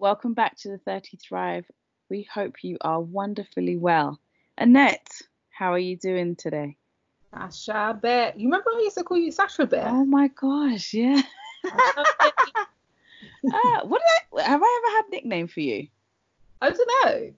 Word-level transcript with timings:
Welcome 0.00 0.32
back 0.32 0.56
to 0.58 0.68
the 0.68 0.78
30 0.78 1.16
Thrive. 1.16 1.64
We 2.08 2.22
hope 2.32 2.62
you 2.62 2.78
are 2.82 3.00
wonderfully 3.00 3.76
well. 3.76 4.20
Annette, 4.56 5.08
how 5.50 5.72
are 5.72 5.78
you 5.78 5.96
doing 5.96 6.36
today? 6.36 6.76
Sasha 7.34 7.98
Bear. 8.00 8.32
You 8.36 8.44
remember 8.44 8.70
I 8.76 8.82
used 8.82 8.96
to 8.98 9.02
call 9.02 9.16
you 9.16 9.32
Sasha 9.32 9.66
Bear? 9.66 9.88
Oh 9.88 10.04
my 10.04 10.28
gosh, 10.28 10.94
yeah. 10.94 11.20
uh, 11.64 11.80
what 13.82 14.00
did 14.00 14.38
I, 14.38 14.42
have 14.42 14.62
I 14.62 14.82
ever 14.84 14.96
had 14.96 15.04
a 15.08 15.10
nickname 15.10 15.48
for 15.48 15.62
you? 15.62 15.88
I 16.62 16.70
don't 16.70 16.90
know. 17.04 17.32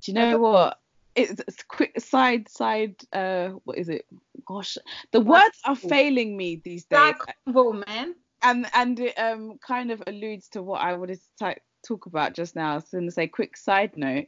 Do 0.00 0.12
you 0.12 0.14
know 0.14 0.38
what? 0.38 0.80
It's, 1.14 1.38
it's 1.46 1.62
quick 1.64 2.00
side 2.00 2.48
side. 2.48 2.96
Uh, 3.12 3.48
what 3.64 3.76
is 3.76 3.90
it? 3.90 4.06
Gosh, 4.46 4.78
the 5.12 5.20
words 5.20 5.60
are 5.66 5.76
failing 5.76 6.34
me 6.34 6.62
these 6.64 6.86
days. 6.86 7.14
man. 7.46 8.14
And 8.42 8.66
and 8.74 9.00
it 9.00 9.14
um 9.18 9.58
kind 9.66 9.90
of 9.90 10.02
alludes 10.06 10.48
to 10.50 10.62
what 10.62 10.80
I 10.80 10.94
wanted 10.94 11.20
to 11.38 11.54
t- 11.54 11.60
talk 11.86 12.06
about 12.06 12.34
just 12.34 12.54
now. 12.56 12.72
I 12.72 12.74
was 12.76 12.84
going 12.84 13.06
to 13.06 13.10
say 13.10 13.26
quick 13.26 13.56
side 13.56 13.96
note, 13.96 14.26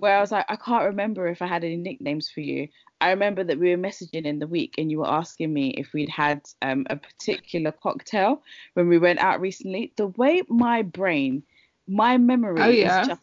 where 0.00 0.16
I 0.16 0.20
was 0.20 0.32
like, 0.32 0.46
I 0.48 0.56
can't 0.56 0.84
remember 0.84 1.26
if 1.28 1.40
I 1.42 1.46
had 1.46 1.64
any 1.64 1.76
nicknames 1.76 2.28
for 2.28 2.40
you. 2.40 2.68
I 3.00 3.10
remember 3.10 3.44
that 3.44 3.58
we 3.58 3.70
were 3.70 3.80
messaging 3.82 4.24
in 4.24 4.38
the 4.40 4.46
week 4.48 4.74
and 4.76 4.90
you 4.90 4.98
were 4.98 5.08
asking 5.08 5.52
me 5.52 5.70
if 5.70 5.92
we'd 5.92 6.08
had 6.08 6.42
um, 6.62 6.84
a 6.90 6.96
particular 6.96 7.70
cocktail 7.72 8.42
when 8.74 8.88
we 8.88 8.98
went 8.98 9.20
out 9.20 9.40
recently. 9.40 9.92
The 9.96 10.08
way 10.08 10.42
my 10.48 10.82
brain, 10.82 11.44
my 11.86 12.18
memory 12.18 12.60
Oh, 12.60 12.70
yeah. 12.70 13.02
is 13.02 13.06
just 13.08 13.20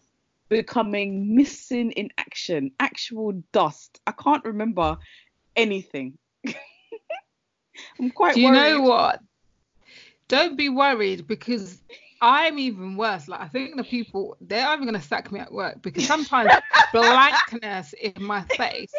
becoming 0.48 1.36
missing 1.36 1.92
in 1.92 2.10
action, 2.18 2.72
actual 2.80 3.34
dust. 3.52 4.00
I 4.08 4.12
can't 4.14 4.46
remember 4.46 4.98
anything. 5.58 6.18
I'm 8.00 8.12
quite 8.12 8.36
Do 8.36 8.42
you 8.42 8.48
worried. 8.48 8.78
know 8.78 8.82
what? 8.82 9.20
Don't 10.28 10.58
be 10.58 10.70
worried 10.70 11.28
because 11.28 11.82
I'm 12.22 12.58
even 12.60 12.98
worse. 12.98 13.28
Like 13.28 13.42
I 13.42 13.48
think 13.48 13.76
the 13.76 13.84
people 13.84 14.38
they're 14.42 14.68
either 14.68 14.86
gonna 14.86 15.02
sack 15.02 15.32
me 15.32 15.40
at 15.40 15.52
work 15.52 15.82
because 15.82 16.06
sometimes 16.06 16.52
blankness 16.94 17.94
in 17.94 18.14
my 18.24 18.42
face. 18.44 18.94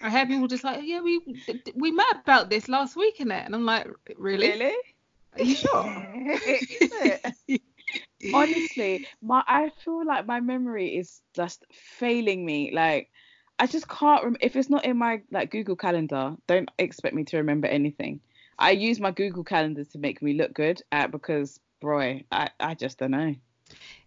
I 0.00 0.10
hear 0.10 0.26
people 0.26 0.48
just 0.48 0.64
like, 0.64 0.80
yeah, 0.82 1.00
we 1.00 1.20
we 1.74 1.90
met 1.92 2.06
about 2.22 2.50
this 2.50 2.68
last 2.68 2.96
week 2.96 3.20
in 3.20 3.30
it, 3.30 3.44
and 3.44 3.54
I'm 3.54 3.64
like, 3.64 3.86
really? 4.16 4.48
Really? 4.48 4.74
Are 5.34 5.42
you 5.42 5.54
sure? 5.54 6.06
Is 6.46 6.66
it? 7.48 7.60
honestly 8.32 9.06
my 9.20 9.42
i 9.46 9.70
feel 9.84 10.04
like 10.06 10.26
my 10.26 10.40
memory 10.40 10.96
is 10.96 11.20
just 11.34 11.64
failing 11.72 12.44
me 12.44 12.70
like 12.72 13.10
i 13.58 13.66
just 13.66 13.88
can't 13.88 14.24
rem- 14.24 14.36
if 14.40 14.56
it's 14.56 14.70
not 14.70 14.84
in 14.84 14.96
my 14.96 15.20
like 15.30 15.50
google 15.50 15.76
calendar 15.76 16.34
don't 16.46 16.70
expect 16.78 17.14
me 17.14 17.24
to 17.24 17.38
remember 17.38 17.66
anything 17.68 18.20
i 18.62 18.70
use 18.70 18.98
my 19.00 19.10
google 19.10 19.44
calendar 19.44 19.84
to 19.84 19.98
make 19.98 20.22
me 20.22 20.32
look 20.34 20.54
good 20.54 20.80
uh, 20.92 21.06
because 21.08 21.60
boy 21.80 22.24
i 22.32 22.48
i 22.60 22.74
just 22.74 22.98
don't 22.98 23.10
know. 23.10 23.34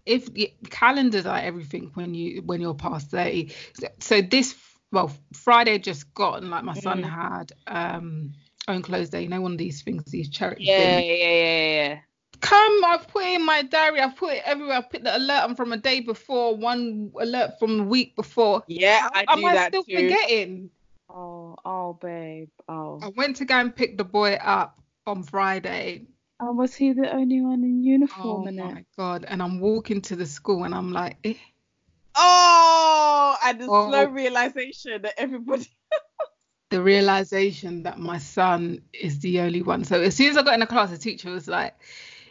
If 0.06 0.30
calendars 0.70 1.26
are 1.26 1.40
everything 1.40 1.92
when 1.96 2.14
you 2.14 2.42
when 2.46 2.62
you're 2.62 2.76
past 2.76 3.10
30 3.10 3.52
so, 3.80 3.88
so 4.00 4.22
this 4.22 4.56
well 4.92 5.12
friday 5.34 5.80
just 5.80 6.14
gone 6.14 6.50
like 6.52 6.64
my 6.64 6.76
son 6.76 7.02
Mm. 7.04 7.10
had 7.10 7.52
um 7.68 8.34
own 8.68 8.82
clothes 8.82 9.10
day. 9.10 9.24
You 9.24 9.30
know 9.30 9.42
one 9.42 9.54
of 9.54 9.58
these 9.58 9.82
things 9.82 10.04
these 10.06 10.30
charity 10.30 10.66
yeah 10.66 10.78
things. 10.78 11.02
yeah 11.02 11.34
yeah 11.34 11.90
yeah 11.90 12.00
come 12.42 12.86
i've 12.86 13.08
put 13.08 13.24
it 13.24 13.36
in 13.40 13.46
my 13.46 13.64
diary. 13.64 14.00
I've 14.00 14.16
put 14.16 14.34
it 14.34 14.44
everywhere. 14.46 14.78
I've 14.78 14.90
put 14.90 15.04
the 15.04 15.18
alert 15.18 15.44
on 15.44 15.56
from 15.56 15.74
a 15.74 15.78
day 15.78 16.00
before 16.02 16.56
one 16.56 17.12
alert 17.20 17.58
from 17.60 17.78
the 17.80 17.84
week 17.84 18.16
before. 18.16 18.64
Yeah 18.68 19.10
i 19.14 19.26
do. 19.26 19.34
am 19.34 19.40
do 19.40 19.48
i 19.48 19.54
that 19.56 19.68
still 19.70 19.84
too. 19.84 19.96
forgetting 19.96 20.70
oh 21.16 21.56
oh 21.66 21.94
babe 21.94 22.50
oh 22.68 23.00
i 23.02 23.08
went 23.16 23.38
to 23.38 23.46
go 23.46 23.56
and 23.56 23.76
pick 23.76 23.98
the 23.98 24.04
boy 24.04 24.34
up 24.34 24.78
on 25.08 25.24
friday 25.24 26.06
oh 26.42 26.52
was 26.52 26.76
he 26.76 26.92
the 26.94 27.10
only 27.14 27.42
one 27.42 27.64
in 27.64 27.80
oh 27.82 27.84
uniform 27.84 28.48
in 28.48 28.60
it 28.60 28.64
Oh 28.64 28.72
my 28.72 28.86
god 28.98 29.26
and 29.28 29.42
i'm 29.42 29.60
walking 29.60 30.02
to 30.02 30.16
the 30.16 30.26
school 30.26 30.64
and 30.66 30.76
i'm 30.76 30.92
like 30.92 31.18
eh. 31.24 31.36
oh 32.16 33.36
and 33.46 33.62
the 33.62 33.68
Oh. 33.70 33.90
slow 33.90 34.06
realization 34.06 35.02
that 35.04 35.14
everybody 35.18 35.68
the 36.72 36.82
realization 36.82 37.84
that 37.84 38.00
my 38.00 38.18
son 38.18 38.82
is 38.92 39.20
the 39.20 39.40
only 39.40 39.62
one. 39.62 39.84
So 39.84 40.02
as 40.02 40.16
soon 40.16 40.32
as 40.32 40.38
I 40.38 40.42
got 40.42 40.56
in 40.56 40.60
the 40.62 40.66
class, 40.66 40.90
the 40.90 40.98
teacher 40.98 41.30
was 41.30 41.48
like, 41.48 41.76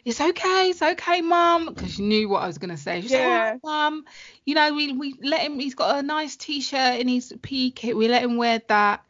"It's 0.05 0.21
okay, 0.21 0.71
it's 0.71 0.83
okay, 0.83 1.21
mum," 1.23 1.67
because 1.67 1.95
she 1.95 2.03
knew 2.03 2.29
what 2.29 2.43
I 2.43 2.47
was 2.47 2.59
gonna 2.59 2.77
say. 2.77 3.01
She 3.01 3.05
was 3.05 3.13
Yeah. 3.13 3.51
like, 3.53 3.61
"Oh, 3.65 3.69
mum, 3.69 4.05
you 4.45 4.55
know, 4.55 4.73
we 4.75 4.93
we 4.93 5.15
let 5.23 5.41
him. 5.41 5.59
He's 5.59 5.75
got 5.75 5.99
a 5.99 6.03
nice 6.03 6.37
t-shirt 6.37 7.01
in 7.01 7.09
his 7.09 7.33
PE 7.43 7.71
kit. 7.71 7.97
We 7.97 8.09
let 8.09 8.23
him 8.23 8.37
wear 8.37 8.61
that." 8.69 9.05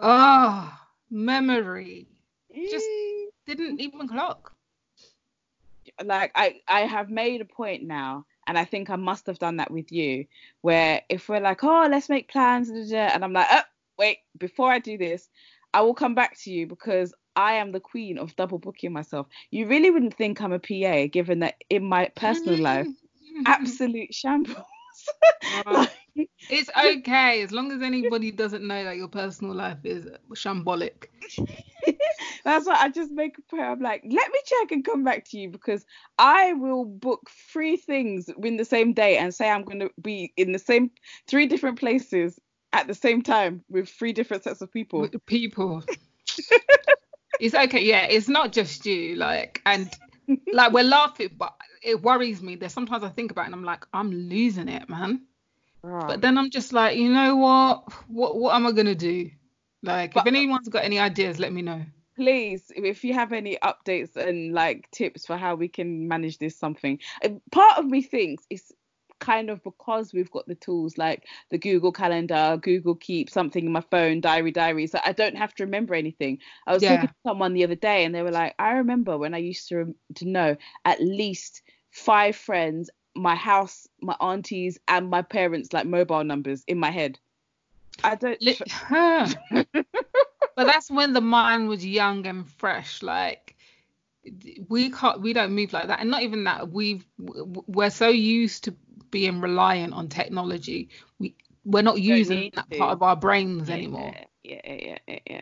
Oh, 0.00 0.72
memory 1.10 2.06
Just- 2.54 2.86
didn't 3.46 3.80
even 3.80 4.06
clock. 4.08 4.54
like 6.04 6.30
I 6.34 6.60
I 6.68 6.82
have 6.82 7.10
made 7.10 7.40
a 7.40 7.44
point 7.44 7.82
now, 7.82 8.26
and 8.46 8.56
I 8.58 8.64
think 8.64 8.90
I 8.90 8.96
must 8.96 9.26
have 9.26 9.38
done 9.38 9.56
that 9.56 9.70
with 9.70 9.90
you, 9.90 10.26
where 10.60 11.02
if 11.08 11.28
we're 11.28 11.40
like, 11.40 11.64
oh, 11.64 11.88
let's 11.90 12.08
make 12.08 12.28
plans, 12.28 12.68
and 12.68 13.24
I'm 13.24 13.32
like, 13.32 13.48
oh, 13.50 13.62
wait, 13.98 14.18
before 14.36 14.70
I 14.70 14.78
do 14.78 14.96
this, 14.98 15.28
I 15.74 15.80
will 15.80 15.94
come 15.94 16.14
back 16.14 16.38
to 16.40 16.50
you 16.52 16.66
because 16.66 17.12
I 17.38 17.52
am 17.52 17.70
the 17.70 17.78
queen 17.78 18.18
of 18.18 18.34
double 18.34 18.58
booking 18.58 18.92
myself. 18.92 19.28
You 19.52 19.68
really 19.68 19.92
wouldn't 19.92 20.14
think 20.14 20.42
I'm 20.42 20.52
a 20.52 20.58
PA, 20.58 21.06
given 21.06 21.38
that 21.38 21.54
in 21.70 21.84
my 21.84 22.10
personal 22.16 22.54
mm-hmm. 22.54 22.64
life, 22.64 22.86
mm-hmm. 22.88 23.42
absolute 23.46 24.12
shambles. 24.12 24.66
Oh, 25.64 25.86
it's 26.50 26.68
okay 26.76 27.40
as 27.42 27.52
long 27.52 27.70
as 27.70 27.80
anybody 27.80 28.32
doesn't 28.32 28.66
know 28.66 28.82
that 28.82 28.96
your 28.96 29.06
personal 29.06 29.54
life 29.54 29.78
is 29.84 30.08
shambolic. 30.34 31.06
That's 32.44 32.66
why 32.66 32.74
I 32.74 32.88
just 32.88 33.12
make 33.12 33.38
a 33.38 33.42
point. 33.42 33.62
I'm 33.62 33.80
like, 33.80 34.02
let 34.02 34.32
me 34.32 34.38
check 34.44 34.72
and 34.72 34.84
come 34.84 35.04
back 35.04 35.24
to 35.26 35.38
you 35.38 35.48
because 35.48 35.86
I 36.18 36.54
will 36.54 36.84
book 36.86 37.30
three 37.52 37.76
things 37.76 38.28
in 38.42 38.56
the 38.56 38.64
same 38.64 38.94
day 38.94 39.16
and 39.16 39.32
say 39.32 39.48
I'm 39.48 39.62
going 39.62 39.78
to 39.78 39.90
be 40.02 40.32
in 40.36 40.50
the 40.50 40.58
same 40.58 40.90
three 41.28 41.46
different 41.46 41.78
places 41.78 42.40
at 42.72 42.88
the 42.88 42.94
same 42.94 43.22
time 43.22 43.62
with 43.68 43.88
three 43.88 44.12
different 44.12 44.42
sets 44.42 44.60
of 44.60 44.72
people. 44.72 45.00
with 45.00 45.12
the 45.12 45.20
people. 45.20 45.84
it's 47.40 47.54
okay, 47.54 47.82
yeah. 47.84 48.04
It's 48.04 48.28
not 48.28 48.52
just 48.52 48.84
you, 48.86 49.16
like, 49.16 49.60
and 49.66 49.90
like 50.52 50.72
we're 50.72 50.84
laughing, 50.84 51.30
but 51.36 51.54
it 51.82 52.02
worries 52.02 52.42
me. 52.42 52.56
There's 52.56 52.72
sometimes 52.72 53.04
I 53.04 53.08
think 53.08 53.30
about 53.30 53.42
it 53.42 53.46
and 53.46 53.54
I'm 53.54 53.64
like, 53.64 53.84
I'm 53.92 54.10
losing 54.10 54.68
it, 54.68 54.88
man. 54.88 55.22
But 55.82 56.20
then 56.20 56.36
I'm 56.36 56.50
just 56.50 56.72
like, 56.72 56.96
you 56.98 57.08
know 57.12 57.36
what? 57.36 57.92
What 58.08 58.36
what 58.36 58.54
am 58.54 58.66
I 58.66 58.72
gonna 58.72 58.94
do? 58.94 59.30
Like, 59.82 60.14
But- 60.14 60.26
if 60.26 60.26
anyone's 60.26 60.68
got 60.68 60.84
any 60.84 60.98
ideas, 60.98 61.38
let 61.38 61.52
me 61.52 61.62
know. 61.62 61.82
please 62.16 62.72
if 62.74 63.04
you 63.04 63.14
have 63.14 63.32
any 63.32 63.56
updates 63.62 64.16
and 64.16 64.52
like 64.52 64.90
tips 64.90 65.24
for 65.24 65.36
how 65.36 65.54
we 65.54 65.68
can 65.68 66.08
manage 66.08 66.36
this 66.38 66.56
something 66.58 66.98
part 67.52 67.78
of 67.78 67.84
me 67.86 68.02
thinks 68.02 68.44
it's 68.50 68.72
kind 69.20 69.50
of 69.50 69.62
because 69.64 70.12
we've 70.12 70.30
got 70.30 70.46
the 70.46 70.54
tools 70.54 70.96
like 70.98 71.24
the 71.50 71.58
google 71.58 71.92
calendar 71.92 72.58
google 72.60 72.94
keep 72.94 73.28
something 73.30 73.66
in 73.66 73.72
my 73.72 73.80
phone 73.90 74.20
diary 74.20 74.50
diary 74.50 74.86
so 74.86 74.98
i 75.04 75.12
don't 75.12 75.36
have 75.36 75.54
to 75.54 75.64
remember 75.64 75.94
anything 75.94 76.38
i 76.66 76.72
was 76.72 76.82
Yeah. 76.82 76.94
talking 76.96 77.08
to 77.08 77.14
someone 77.26 77.52
the 77.54 77.64
other 77.64 77.74
day 77.74 78.04
and 78.04 78.14
they 78.14 78.22
were 78.22 78.30
like 78.30 78.54
i 78.58 78.72
remember 78.72 79.18
when 79.18 79.34
i 79.34 79.38
used 79.38 79.68
to 79.68 79.76
rem- 79.76 79.94
to 80.14 80.28
know 80.28 80.56
at 80.84 81.00
least 81.02 81.62
five 81.90 82.36
friends 82.36 82.90
my 83.14 83.34
house 83.34 83.88
my 84.00 84.14
aunties 84.20 84.78
and 84.88 85.10
my 85.10 85.22
parents 85.22 85.72
like 85.72 85.86
mobile 85.86 86.24
numbers 86.24 86.62
in 86.68 86.78
my 86.78 86.90
head 86.90 87.18
i 88.04 88.14
don't 88.14 88.38
Huh. 88.70 89.26
but 90.58 90.66
that's 90.66 90.90
when 90.90 91.12
the 91.12 91.20
mind 91.20 91.68
was 91.68 91.84
young 91.86 92.26
and 92.26 92.48
fresh. 92.48 93.02
Like 93.02 93.54
we 94.68 94.90
can't, 94.90 95.20
we 95.20 95.32
don't 95.32 95.52
move 95.52 95.72
like 95.72 95.86
that, 95.86 96.00
and 96.00 96.10
not 96.10 96.22
even 96.22 96.44
that. 96.44 96.70
We've 96.70 97.04
we're 97.18 97.90
so 97.90 98.08
used 98.08 98.64
to 98.64 98.74
being 99.10 99.40
reliant 99.40 99.94
on 99.94 100.08
technology. 100.08 100.90
We 101.18 101.34
we're 101.64 101.82
not 101.82 102.00
using 102.00 102.50
that 102.54 102.70
to. 102.70 102.78
part 102.78 102.92
of 102.92 103.02
our 103.02 103.16
brains 103.16 103.68
anymore, 103.68 104.14
yeah 104.44 104.60
yeah 104.64 104.76
yeah 104.76 104.98
yeah, 105.06 105.18
yeah. 105.26 105.40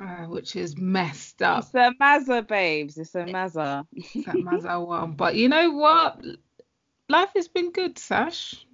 uh, 0.00 0.26
which 0.26 0.56
is 0.56 0.76
messed 0.76 1.42
up. 1.42 1.64
It's 1.64 1.74
a 1.74 1.92
Mazza, 2.00 2.46
babes. 2.46 2.96
It's 2.98 3.14
a 3.14 3.24
Mazza. 3.24 3.86
that 4.26 4.38
Mazda 4.38 4.80
one. 4.80 5.12
But 5.12 5.36
you 5.36 5.48
know 5.48 5.70
what? 5.70 6.24
Life 7.08 7.30
has 7.34 7.48
been 7.48 7.72
good, 7.72 7.98
Sash. 7.98 8.64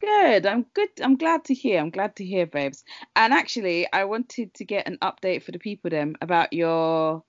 Good. 0.00 0.44
I'm 0.44 0.66
good. 0.74 0.90
I'm 1.02 1.16
glad 1.16 1.44
to 1.44 1.54
hear. 1.54 1.80
I'm 1.80 1.90
glad 1.90 2.16
to 2.16 2.24
hear, 2.24 2.46
babes. 2.46 2.84
And 3.16 3.32
actually, 3.32 3.90
I 3.90 4.04
wanted 4.04 4.52
to 4.54 4.64
get 4.64 4.86
an 4.86 4.98
update 5.00 5.42
for 5.42 5.52
the 5.52 5.58
people 5.58 5.90
then 5.90 6.16
about 6.20 6.52
your 6.52 7.22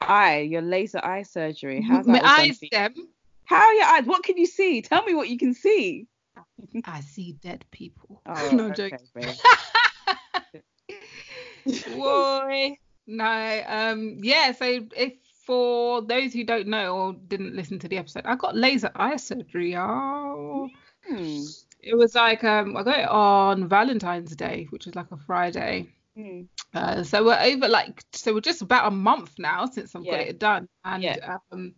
eye, 0.00 0.38
your 0.38 0.62
laser 0.62 1.04
eye 1.04 1.24
surgery. 1.24 1.82
How's 1.82 2.06
that 2.06 2.22
My 2.22 2.42
eyes, 2.42 2.60
them. 2.70 2.94
How 3.46 3.56
are 3.56 3.74
your 3.74 3.84
eyes? 3.84 4.04
What 4.06 4.22
can 4.24 4.36
you 4.36 4.46
see? 4.46 4.82
Tell 4.82 5.04
me 5.04 5.14
what 5.14 5.28
you 5.28 5.38
can 5.38 5.54
see. 5.54 6.06
I 6.84 7.00
see 7.00 7.32
dead 7.42 7.64
people. 7.70 8.22
Oh, 8.26 8.50
no 8.52 8.66
okay, 8.70 8.90
joke. 8.90 9.00
Boy. 11.94 12.76
No, 13.06 13.62
um, 13.66 14.20
yeah, 14.22 14.52
so 14.52 14.64
if 14.96 15.12
for 15.44 16.00
those 16.00 16.32
who 16.32 16.42
don't 16.42 16.68
know 16.68 16.96
or 16.96 17.12
didn't 17.12 17.54
listen 17.54 17.78
to 17.80 17.88
the 17.88 17.98
episode, 17.98 18.22
I 18.24 18.34
got 18.34 18.56
laser 18.56 18.90
eye 18.96 19.16
surgery. 19.16 19.76
Oh, 19.76 20.70
Hmm. 21.06 21.42
it 21.82 21.94
was 21.94 22.14
like 22.14 22.42
um, 22.44 22.78
I 22.78 22.82
got 22.82 22.98
it 22.98 23.08
on 23.08 23.68
Valentine's 23.68 24.34
Day, 24.34 24.66
which 24.70 24.86
is 24.86 24.94
like 24.94 25.12
a 25.12 25.18
Friday. 25.18 25.90
Hmm. 26.16 26.42
Uh, 26.72 27.02
so 27.02 27.22
we're 27.24 27.38
over 27.38 27.68
like 27.68 28.02
so 28.12 28.32
we're 28.32 28.40
just 28.40 28.62
about 28.62 28.88
a 28.88 28.90
month 28.90 29.34
now 29.38 29.66
since 29.66 29.94
I've 29.94 30.06
got 30.06 30.20
it 30.20 30.38
done, 30.38 30.66
and 30.82 31.02
Yeah. 31.02 31.36
um, 31.52 31.74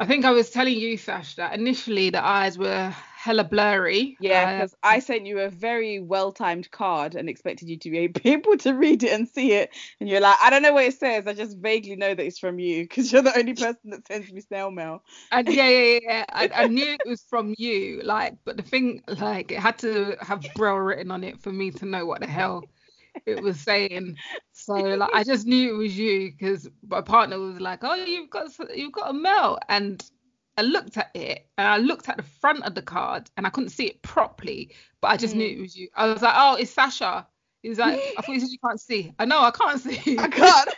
I 0.00 0.06
think 0.06 0.24
I 0.24 0.30
was 0.30 0.50
telling 0.50 0.78
you, 0.78 0.96
Sash, 0.96 1.34
that 1.36 1.54
initially 1.58 2.10
the 2.10 2.24
eyes 2.24 2.56
were 2.56 2.94
hella 3.16 3.42
blurry. 3.42 4.16
Yeah, 4.20 4.44
Uh, 4.44 4.52
because 4.52 4.74
I 4.84 5.00
sent 5.00 5.26
you 5.26 5.40
a 5.40 5.50
very 5.50 5.98
well 5.98 6.30
timed 6.30 6.70
card 6.70 7.16
and 7.16 7.28
expected 7.28 7.68
you 7.68 7.76
to 7.78 7.90
be 7.90 8.12
able 8.24 8.56
to 8.58 8.74
read 8.74 9.02
it 9.02 9.12
and 9.12 9.28
see 9.28 9.52
it. 9.54 9.70
And 9.98 10.08
you're 10.08 10.20
like, 10.20 10.36
I 10.40 10.50
don't 10.50 10.62
know 10.62 10.72
what 10.72 10.84
it 10.84 10.94
says. 10.94 11.26
I 11.26 11.34
just 11.34 11.58
vaguely 11.58 11.96
know 11.96 12.14
that 12.14 12.24
it's 12.24 12.38
from 12.38 12.60
you 12.60 12.82
because 12.88 13.12
you're 13.12 13.22
the 13.22 13.36
only 13.36 13.54
person 13.54 13.90
that 13.90 14.06
sends 14.06 14.32
me 14.32 14.40
snail 14.40 14.70
mail. 14.70 15.02
And 15.32 15.48
yeah, 15.48 15.68
yeah, 15.68 15.82
yeah. 15.92 15.98
yeah. 16.02 16.24
I, 16.30 16.50
I 16.54 16.66
knew 16.68 16.92
it 16.92 17.02
was 17.04 17.24
from 17.28 17.54
you, 17.58 18.00
like, 18.04 18.36
but 18.44 18.56
the 18.56 18.62
thing, 18.62 19.02
like, 19.08 19.50
it 19.50 19.58
had 19.58 19.78
to 19.78 20.16
have 20.20 20.46
Braille 20.54 20.76
written 20.76 21.10
on 21.10 21.24
it 21.24 21.40
for 21.40 21.50
me 21.52 21.72
to 21.72 21.86
know 21.86 22.06
what 22.06 22.20
the 22.20 22.28
hell 22.28 22.68
it 23.26 23.42
was 23.42 23.58
saying. 23.60 24.16
So, 24.68 24.74
like, 24.96 25.10
I 25.14 25.24
just 25.24 25.46
knew 25.46 25.74
it 25.74 25.78
was 25.78 25.98
you 25.98 26.30
because 26.30 26.68
my 26.86 27.00
partner 27.00 27.38
was 27.38 27.58
like, 27.60 27.80
"Oh, 27.82 27.94
you've 27.94 28.28
got, 28.30 28.50
you've 28.76 28.92
got 28.92 29.10
a 29.10 29.12
mail," 29.14 29.58
and 29.68 30.04
I 30.58 30.62
looked 30.62 30.96
at 30.98 31.10
it 31.14 31.48
and 31.56 31.66
I 31.66 31.78
looked 31.78 32.08
at 32.08 32.18
the 32.18 32.22
front 32.22 32.64
of 32.64 32.74
the 32.74 32.82
card 32.82 33.30
and 33.36 33.46
I 33.46 33.50
couldn't 33.50 33.70
see 33.70 33.86
it 33.86 34.02
properly, 34.02 34.74
but 35.00 35.08
I 35.08 35.16
just 35.16 35.34
knew 35.34 35.48
Mm. 35.48 35.58
it 35.58 35.60
was 35.62 35.76
you. 35.76 35.88
I 35.96 36.06
was 36.12 36.20
like, 36.20 36.34
"Oh, 36.36 36.56
it's 36.56 36.70
Sasha." 36.70 37.26
He 37.62 37.68
was 37.70 37.78
like, 37.78 37.98
"I 38.16 38.22
thought 38.22 38.34
you 38.34 38.40
said 38.40 38.50
you 38.50 38.58
can't 38.58 38.80
see." 38.80 39.12
I 39.18 39.24
know 39.24 39.40
I 39.40 39.50
can't 39.52 39.80
see. 39.86 40.18
I 40.18 40.28
can't. 40.28 40.68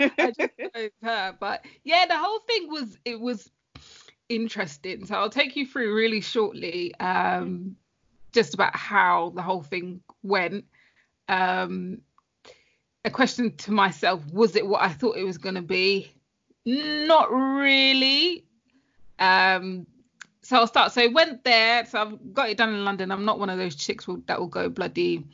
I 0.00 0.30
just 0.30 0.50
know 0.74 0.88
her. 1.02 1.36
But 1.38 1.64
yeah, 1.84 2.06
the 2.06 2.16
whole 2.16 2.40
thing 2.40 2.70
was 2.70 2.98
it 3.04 3.20
was 3.20 3.50
interesting. 4.28 5.06
So 5.06 5.14
I'll 5.16 5.30
take 5.30 5.56
you 5.56 5.66
through 5.66 5.94
really 5.94 6.20
shortly, 6.20 6.94
um, 7.00 7.76
just 8.32 8.54
about 8.54 8.74
how 8.76 9.32
the 9.34 9.42
whole 9.42 9.62
thing 9.62 10.00
went. 10.22 10.64
Um, 11.28 12.02
a 13.04 13.10
question 13.10 13.56
to 13.56 13.72
myself: 13.72 14.22
Was 14.32 14.56
it 14.56 14.66
what 14.66 14.82
I 14.82 14.88
thought 14.88 15.16
it 15.16 15.24
was 15.24 15.38
going 15.38 15.54
to 15.54 15.62
be? 15.62 16.10
Not 16.64 17.32
really. 17.32 18.44
Um, 19.18 19.86
so 20.42 20.56
I'll 20.56 20.66
start. 20.66 20.92
So 20.92 21.02
I 21.02 21.08
went 21.08 21.44
there. 21.44 21.84
So 21.86 22.00
I've 22.00 22.34
got 22.34 22.48
it 22.50 22.56
done 22.56 22.70
in 22.70 22.84
London. 22.84 23.10
I'm 23.10 23.24
not 23.24 23.38
one 23.38 23.50
of 23.50 23.58
those 23.58 23.74
chicks 23.76 24.06
will, 24.06 24.22
that 24.26 24.38
will 24.38 24.46
go 24.46 24.68
bloody 24.68 25.26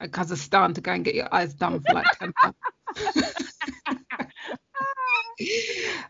Kazakhstan 0.00 0.74
to 0.74 0.80
go 0.80 0.92
and 0.92 1.04
get 1.04 1.14
your 1.14 1.32
eyes 1.34 1.54
done 1.54 1.80
for 1.80 1.92
like 1.92 2.06
ten 2.18 2.32
pounds. 2.34 2.56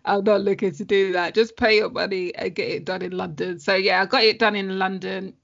I'm 0.04 0.24
not 0.24 0.40
looking 0.40 0.72
to 0.72 0.84
do 0.84 1.12
that. 1.12 1.34
Just 1.34 1.56
pay 1.56 1.76
your 1.76 1.90
money 1.90 2.34
and 2.34 2.54
get 2.54 2.68
it 2.68 2.84
done 2.84 3.02
in 3.02 3.12
London. 3.12 3.58
So 3.58 3.74
yeah, 3.74 4.02
I 4.02 4.06
got 4.06 4.24
it 4.24 4.38
done 4.38 4.56
in 4.56 4.78
London, 4.78 5.34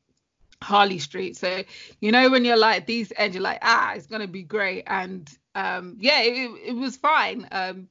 Harley 0.64 0.98
Street. 0.98 1.36
So 1.36 1.62
you 2.00 2.10
know 2.12 2.30
when 2.30 2.44
you're 2.44 2.56
like 2.56 2.86
these 2.86 3.12
ends, 3.16 3.34
you're 3.36 3.42
like, 3.42 3.60
ah, 3.62 3.94
it's 3.94 4.06
gonna 4.06 4.26
be 4.28 4.42
great. 4.42 4.84
And 4.86 5.30
um, 5.54 5.96
yeah, 6.00 6.20
it, 6.22 6.50
it 6.70 6.76
was 6.76 6.96
fine. 6.96 7.46
Um, 7.52 7.88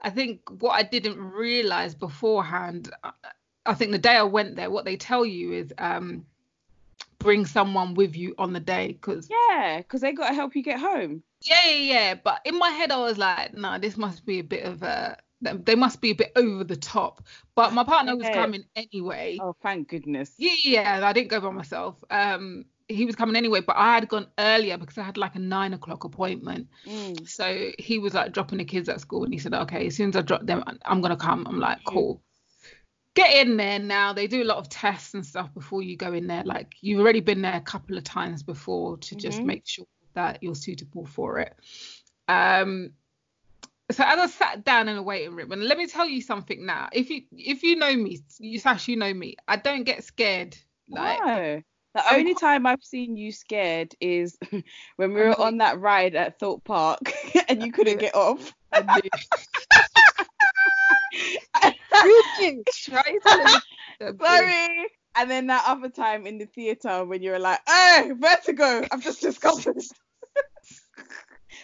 I 0.00 0.10
think 0.10 0.40
what 0.60 0.72
I 0.72 0.82
didn't 0.82 1.18
realize 1.18 1.94
beforehand, 1.94 2.90
I- 3.04 3.12
I 3.64 3.74
think 3.74 3.92
the 3.92 3.98
day 3.98 4.16
I 4.16 4.24
went 4.24 4.56
there, 4.56 4.70
what 4.70 4.84
they 4.84 4.96
tell 4.96 5.24
you 5.24 5.52
is 5.52 5.72
um, 5.78 6.26
bring 7.18 7.46
someone 7.46 7.94
with 7.94 8.16
you 8.16 8.34
on 8.38 8.52
the 8.52 8.60
day 8.60 8.88
because 8.88 9.30
yeah, 9.30 9.78
because 9.78 10.00
they 10.00 10.12
got 10.12 10.28
to 10.30 10.34
help 10.34 10.56
you 10.56 10.62
get 10.64 10.80
home. 10.80 11.22
yeah, 11.42 11.68
yeah, 11.68 11.92
yeah. 11.92 12.14
But 12.14 12.40
in 12.44 12.58
my 12.58 12.70
head, 12.70 12.90
I 12.90 12.98
was 12.98 13.18
like, 13.18 13.54
no, 13.54 13.78
this 13.78 13.96
must 13.96 14.26
be 14.26 14.40
a 14.40 14.44
bit 14.44 14.64
of 14.64 14.82
a, 14.82 15.16
they 15.42 15.74
must 15.74 16.00
be 16.00 16.10
a 16.10 16.14
bit 16.14 16.32
over 16.36 16.64
the 16.64 16.76
top. 16.76 17.26
But 17.54 17.72
my 17.72 17.84
partner 17.84 18.16
was 18.16 18.28
coming 18.28 18.64
anyway. 18.76 19.38
Oh, 19.40 19.54
thank 19.62 19.88
goodness. 19.88 20.34
Yeah, 20.38 20.54
yeah, 20.62 21.00
I 21.02 21.12
didn't 21.12 21.28
go 21.28 21.40
by 21.40 21.50
myself. 21.50 21.96
Um, 22.10 22.64
he 22.88 23.04
was 23.04 23.16
coming 23.16 23.36
anyway, 23.36 23.60
but 23.60 23.76
I 23.76 23.94
had 23.94 24.08
gone 24.08 24.26
earlier 24.38 24.76
because 24.76 24.98
I 24.98 25.02
had 25.02 25.16
like 25.16 25.34
a 25.34 25.38
nine 25.38 25.72
o'clock 25.72 26.04
appointment. 26.04 26.68
Mm. 26.86 27.28
So 27.28 27.70
he 27.78 27.98
was 27.98 28.14
like 28.14 28.32
dropping 28.32 28.58
the 28.58 28.64
kids 28.64 28.88
at 28.88 29.00
school, 29.00 29.24
and 29.24 29.32
he 29.32 29.38
said, 29.38 29.54
okay, 29.54 29.86
as 29.86 29.96
soon 29.96 30.10
as 30.10 30.16
I 30.16 30.22
drop 30.22 30.46
them, 30.46 30.62
I'm 30.84 31.00
gonna 31.00 31.16
come. 31.16 31.46
I'm 31.46 31.58
like, 31.58 31.78
cool. 31.84 32.22
Get 33.14 33.46
in 33.46 33.56
there 33.56 33.78
now. 33.78 34.12
They 34.14 34.26
do 34.26 34.42
a 34.42 34.44
lot 34.44 34.56
of 34.56 34.68
tests 34.70 35.12
and 35.14 35.24
stuff 35.24 35.52
before 35.52 35.82
you 35.82 35.96
go 35.96 36.12
in 36.12 36.26
there. 36.26 36.44
Like 36.44 36.74
you've 36.80 37.00
already 37.00 37.20
been 37.20 37.42
there 37.42 37.56
a 37.56 37.60
couple 37.60 37.98
of 37.98 38.04
times 38.04 38.42
before 38.42 38.96
to 38.98 39.16
just 39.16 39.40
Mhm. 39.40 39.44
make 39.44 39.62
sure 39.66 39.86
that 40.14 40.42
you're 40.42 40.54
suitable 40.54 41.06
for 41.06 41.38
it. 41.40 41.54
Um, 42.28 42.92
so 43.92 44.04
as 44.04 44.18
I 44.18 44.26
sat 44.26 44.64
down 44.64 44.88
in 44.88 44.96
a 44.96 45.02
waiting 45.02 45.34
room, 45.36 45.52
and 45.52 45.64
let 45.64 45.78
me 45.78 45.86
tell 45.86 46.08
you 46.08 46.20
something 46.20 46.64
now. 46.64 46.88
If 46.92 47.10
you 47.10 47.22
if 47.32 47.62
you 47.62 47.76
know 47.76 47.94
me, 47.94 48.20
you 48.38 48.58
Sash, 48.58 48.88
you 48.88 48.96
know 48.96 49.12
me. 49.12 49.36
I 49.48 49.56
don't 49.56 49.84
get 49.84 50.04
scared. 50.04 50.56
Like 50.88 51.24
no. 51.24 51.62
The 51.94 52.06
I'm 52.06 52.20
only 52.20 52.34
time 52.34 52.66
I've 52.66 52.82
seen 52.82 53.18
you 53.18 53.32
scared 53.32 53.94
is 54.00 54.38
when 54.96 55.12
we 55.12 55.20
were 55.20 55.38
on 55.38 55.58
that 55.58 55.78
ride 55.78 56.14
at 56.14 56.38
Thorpe 56.38 56.64
Park 56.64 57.00
and 57.48 57.62
you 57.62 57.70
couldn't 57.70 57.98
get 57.98 58.14
off. 58.14 58.54
I 58.72 58.80
do. 58.80 59.00
you 62.04 62.22
do. 62.38 62.64
Try 62.84 63.18
telling 63.22 63.46
me. 63.46 63.60
Sorry. 64.18 64.86
And 65.14 65.30
then 65.30 65.48
that 65.48 65.64
other 65.66 65.90
time 65.90 66.26
in 66.26 66.38
the 66.38 66.46
theatre 66.46 67.04
when 67.04 67.22
you 67.22 67.32
were 67.32 67.38
like, 67.38 67.60
"Hey, 67.68 68.12
vertigo! 68.14 68.86
I've 68.90 69.02
just 69.02 69.20
discovered." 69.20 69.82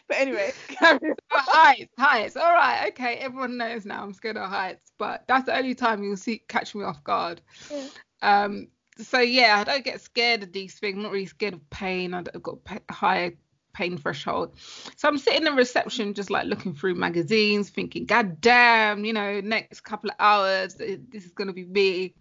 But 0.09 0.19
anyway, 0.19 0.53
heights, 1.31 1.95
heights. 1.99 2.37
All 2.37 2.53
right, 2.53 2.89
okay. 2.89 3.17
Everyone 3.17 3.57
knows 3.57 3.85
now 3.85 4.03
I'm 4.03 4.15
scared 4.15 4.37
of 4.37 4.49
heights, 4.49 4.93
but 4.99 5.25
that's 5.29 5.47
the 5.47 5.57
only 5.57 5.75
time 5.75 6.03
you'll 6.03 6.17
see 6.17 6.43
catch 6.49 6.75
me 6.75 6.85
off 6.85 7.03
guard. 7.05 7.41
Yeah. 7.71 7.87
Um. 8.23 8.69
So 8.99 9.21
yeah, 9.21 9.59
I 9.61 9.65
don't 9.65 9.85
get 9.85 10.01
scared 10.01 10.43
of 10.43 10.53
these 10.53 10.75
things. 10.75 10.97
I'm 10.97 11.03
not 11.03 11.13
really 11.13 11.27
scared 11.27 11.55
of 11.55 11.71
pain. 11.71 12.15
I've 12.15 12.43
got 12.43 12.59
a 12.67 12.93
higher 12.93 13.33
pain 13.73 13.97
threshold. 13.97 14.55
So 14.97 15.07
I'm 15.07 15.19
sitting 15.19 15.47
in 15.47 15.55
reception, 15.55 16.15
just 16.15 16.31
like 16.31 16.47
looking 16.47 16.75
through 16.75 16.97
magazines, 16.97 17.71
thinking, 17.71 18.07
God 18.07 18.41
damn, 18.41 19.05
you 19.05 19.13
know, 19.13 19.41
next 19.41 19.83
couple 19.83 20.11
of 20.11 20.17
hours, 20.19 20.75
this 20.75 21.25
is 21.25 21.33
gonna 21.33 21.53
be 21.53 21.65
me. 21.65 22.15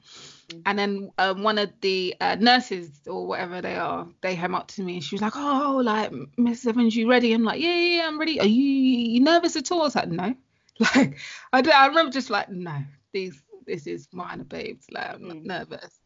And 0.66 0.80
then 0.80 1.12
um, 1.18 1.44
one 1.44 1.58
of 1.58 1.72
the 1.82 2.16
uh, 2.22 2.36
nurses 2.40 3.02
or 3.08 3.28
whatever 3.28 3.62
they 3.62 3.76
are, 3.76 4.08
they 4.22 4.36
came 4.36 4.56
up 4.56 4.68
to 4.70 4.82
me 4.84 4.96
and 4.96 5.04
she 5.04 5.16
was 5.16 5.22
like, 5.22 5.34
"Oh, 5.36 5.82
like 5.84 6.12
Miss 6.38 6.66
Evans, 6.66 6.96
you 6.96 7.10
ready?" 7.10 7.34
I'm 7.34 7.44
like, 7.44 7.60
"Yeah, 7.62 7.76
yeah, 7.76 7.98
yeah, 7.98 8.08
I'm 8.08 8.18
ready." 8.20 8.40
Are 8.40 8.46
you, 8.46 8.64
you 8.64 9.20
nervous 9.20 9.56
at 9.58 9.72
all? 9.72 9.82
I 9.82 9.84
was 9.86 9.96
like, 9.96 10.10
"No." 10.10 10.36
Like 10.80 11.18
I, 11.52 11.62
don't- 11.62 11.74
I 11.76 11.88
remember 11.88 12.12
just 12.12 12.30
like, 12.30 12.50
"No, 12.50 12.78
these 13.12 13.42
this 13.66 13.88
is 13.88 14.08
minor 14.14 14.44
babes. 14.46 14.86
Like 14.92 15.10
I'm 15.16 15.28
not 15.28 15.38
Mm. 15.38 15.46
nervous." 15.46 16.00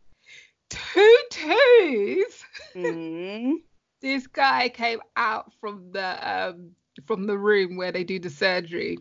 Two 0.70 1.18
twos. 1.30 2.44
Mm. 2.76 3.54
This 4.02 4.26
guy 4.26 4.70
came 4.70 5.00
out 5.16 5.52
from 5.60 5.92
the 5.92 6.30
um 6.48 6.72
from 7.06 7.28
the 7.28 7.38
room 7.38 7.78
where 7.78 7.92
they 7.92 8.04
do 8.04 8.18
the 8.18 8.32
surgery. 8.32 8.98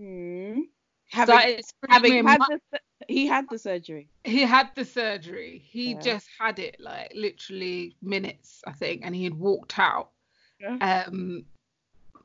Mm. 0.00 0.62
Having, 1.10 1.60
having 1.88 2.26
had 2.26 2.38
"Ma- 2.40 2.46
the, 2.48 2.80
he 3.08 3.26
had 3.26 3.48
the 3.50 3.58
surgery. 3.58 4.08
he 4.24 4.42
had 4.42 4.70
the 4.74 4.84
surgery. 4.84 5.58
He 5.70 5.92
Yeah. 5.92 6.00
just 6.00 6.28
had 6.38 6.58
it 6.58 6.76
like 6.80 7.12
literally 7.14 7.96
minutes, 8.02 8.62
I 8.66 8.72
think, 8.72 9.02
and 9.04 9.14
he 9.14 9.24
had 9.24 9.34
walked 9.34 9.78
out. 9.78 10.10
Yeah. 10.60 10.74
Um, 10.80 11.44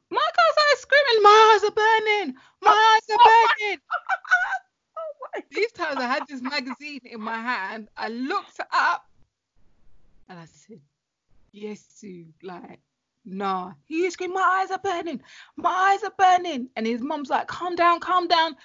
my 0.10 0.28
girl 0.36 0.52
started 0.52 0.78
screaming, 0.78 1.24
"My 1.24 1.54
eyes 1.56 1.64
are 1.70 1.74
burning! 1.74 2.36
My 2.62 2.72
eyes 3.00 3.16
are 3.16 3.24
burning!" 3.60 3.80
These 5.52 5.72
times 5.72 5.98
I 5.98 6.08
had 6.08 6.28
this 6.28 6.42
magazine 6.42 7.02
in 7.04 7.22
my 7.22 7.38
hand. 7.38 7.90
I 7.98 8.10
looked 8.10 8.60
up, 8.72 9.06
and 10.30 10.40
I 10.40 10.46
said, 10.46 10.82
"Yes, 11.52 11.86
Sue." 11.90 12.26
Like, 12.42 12.80
nah. 13.26 13.74
He 13.86 14.10
screamed, 14.10 14.34
"My 14.34 14.62
eyes 14.62 14.72
are 14.72 14.80
burning! 14.80 15.22
My 15.56 15.70
eyes 15.70 16.04
are 16.04 16.14
burning!" 16.18 16.70
And 16.76 16.86
his 16.86 17.02
mom's 17.02 17.30
like, 17.30 17.48
"Calm 17.48 17.76
down, 17.76 18.00
calm 18.00 18.28
down. 18.28 18.56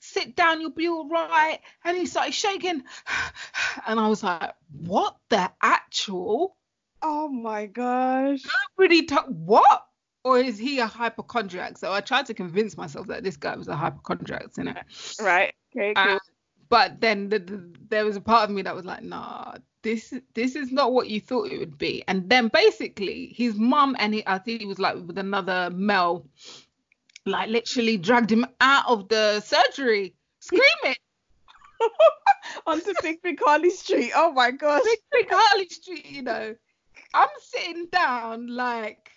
Sit 0.00 0.36
down. 0.36 0.60
You'll 0.60 0.70
be 0.70 0.88
all 0.88 1.08
right." 1.08 1.60
And 1.84 1.96
he 1.96 2.06
started 2.06 2.34
shaking, 2.34 2.82
and 3.86 4.00
I 4.00 4.08
was 4.08 4.22
like, 4.22 4.52
"What 4.72 5.16
the 5.28 5.50
actual?" 5.62 6.56
Oh 7.02 7.28
my 7.28 7.66
gosh. 7.66 8.42
Nobody 8.78 9.06
talk 9.06 9.26
what? 9.26 9.86
Or 10.24 10.38
is 10.38 10.56
he 10.56 10.78
a 10.78 10.86
hypochondriac? 10.86 11.78
So 11.78 11.92
I 11.92 12.00
tried 12.00 12.26
to 12.26 12.34
convince 12.34 12.76
myself 12.76 13.08
that 13.08 13.24
this 13.24 13.36
guy 13.36 13.56
was 13.56 13.66
a 13.66 13.74
hypochondriac, 13.74 14.50
you 14.56 14.64
know. 14.64 14.74
Right. 15.20 15.52
Okay. 15.76 15.94
Cool. 15.94 16.12
Uh, 16.14 16.18
but 16.72 17.02
then 17.02 17.28
the, 17.28 17.38
the, 17.38 17.62
there 17.90 18.06
was 18.06 18.16
a 18.16 18.20
part 18.22 18.48
of 18.48 18.56
me 18.56 18.62
that 18.62 18.74
was 18.74 18.86
like, 18.86 19.02
nah, 19.02 19.56
this 19.82 20.14
this 20.32 20.56
is 20.56 20.72
not 20.72 20.94
what 20.94 21.10
you 21.10 21.20
thought 21.20 21.52
it 21.52 21.58
would 21.58 21.76
be. 21.76 22.02
And 22.08 22.30
then 22.30 22.48
basically 22.48 23.34
his 23.36 23.56
mum 23.56 23.94
and 23.98 24.14
he, 24.14 24.22
I 24.26 24.38
think 24.38 24.62
he 24.62 24.66
was 24.66 24.78
like 24.78 24.94
with 24.94 25.18
another 25.18 25.68
male, 25.68 26.26
like 27.26 27.50
literally 27.50 27.98
dragged 27.98 28.32
him 28.32 28.46
out 28.62 28.88
of 28.88 29.06
the 29.10 29.40
surgery, 29.40 30.14
screaming. 30.40 30.96
Onto 32.66 32.94
Big 33.02 33.20
Big 33.20 33.38
Harley 33.44 33.68
Street. 33.68 34.12
Oh 34.16 34.32
my 34.32 34.50
gosh. 34.50 34.80
Big 34.82 34.98
Big 35.12 35.26
Harley 35.30 35.68
Street, 35.68 36.06
you 36.06 36.22
know. 36.22 36.54
I'm 37.12 37.28
sitting 37.38 37.88
down 37.92 38.46
like 38.46 39.10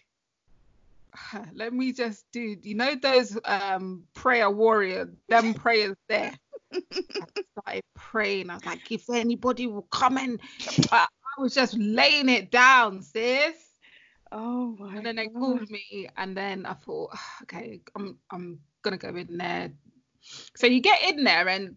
let 1.53 1.71
me 1.71 1.93
just 1.93 2.25
do 2.33 2.57
you 2.61 2.75
know 2.75 2.95
those 2.95 3.39
um 3.45 4.03
prayer 4.13 4.51
warrior 4.51 5.09
them 5.29 5.53
prayers 5.53 5.95
there 6.09 6.33
I 6.75 7.43
started 7.59 7.83
praying 7.95 8.49
I 8.49 8.55
was 8.55 8.65
like 8.65 8.91
if 8.91 9.09
anybody 9.09 9.67
will 9.67 9.87
come 9.91 10.17
in 10.17 10.39
I, 10.91 11.07
I 11.37 11.41
was 11.41 11.53
just 11.53 11.75
laying 11.77 12.29
it 12.29 12.51
down 12.51 13.01
sis 13.01 13.53
Oh 14.31 14.75
my. 14.79 14.95
and 14.97 15.05
then 15.05 15.15
they 15.15 15.27
called 15.27 15.69
me 15.69 16.09
and 16.17 16.35
then 16.35 16.65
I 16.65 16.73
thought 16.73 17.11
ah, 17.13 17.37
okay 17.43 17.81
I'm 17.95 18.17
I'm 18.31 18.59
gonna 18.81 18.97
go 18.97 19.09
in 19.09 19.37
there 19.37 19.71
so 20.55 20.67
you 20.67 20.81
get 20.81 21.01
in 21.03 21.23
there 21.23 21.47
and 21.47 21.75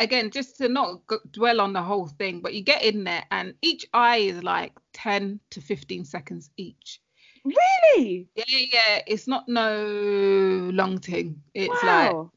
again 0.00 0.30
just 0.30 0.56
to 0.58 0.68
not 0.68 1.00
dwell 1.32 1.60
on 1.60 1.72
the 1.72 1.82
whole 1.82 2.06
thing 2.06 2.40
but 2.40 2.54
you 2.54 2.62
get 2.62 2.82
in 2.82 3.04
there 3.04 3.24
and 3.30 3.54
each 3.62 3.86
eye 3.92 4.18
is 4.18 4.42
like 4.42 4.72
10 4.92 5.40
to 5.50 5.60
15 5.60 6.04
seconds 6.04 6.50
each 6.56 7.00
Really? 7.44 8.28
yeah 8.36 8.44
yeah 8.46 9.02
it's 9.06 9.26
not 9.26 9.48
no 9.48 10.70
long 10.72 10.98
thing 10.98 11.42
it's 11.54 11.82
like 11.82 12.12
wow. 12.12 12.30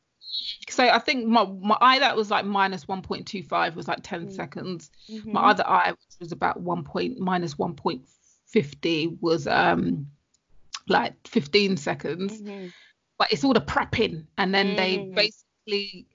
So 0.70 0.88
i 0.88 1.00
think 1.00 1.26
my, 1.28 1.46
my 1.46 1.78
eye 1.82 2.00
that 2.00 2.16
was 2.16 2.30
like 2.32 2.46
minus 2.46 2.86
1.25 2.86 3.76
was 3.76 3.88
like 3.88 4.00
10 4.04 4.28
Mm. 4.28 4.32
seconds 4.36 4.90
Mhm. 5.10 5.34
my 5.34 5.50
other 5.50 5.68
eye 5.68 5.92
which 5.92 6.20
was 6.20 6.32
about 6.32 6.62
1 6.62 6.84
point 6.84 7.20
minus 7.20 7.56
1.50 7.56 9.18
was 9.22 9.48
um 9.48 10.08
like 10.88 11.14
15 11.28 11.78
seconds 11.78 12.42
Mhm. 12.42 12.72
but 13.18 13.32
it's 13.32 13.44
all 13.44 13.54
the 13.54 13.62
prepping 13.62 14.26
and 14.38 14.54
then 14.54 14.76
they 14.76 14.98
Mm. 14.98 15.16
basically 15.16 16.08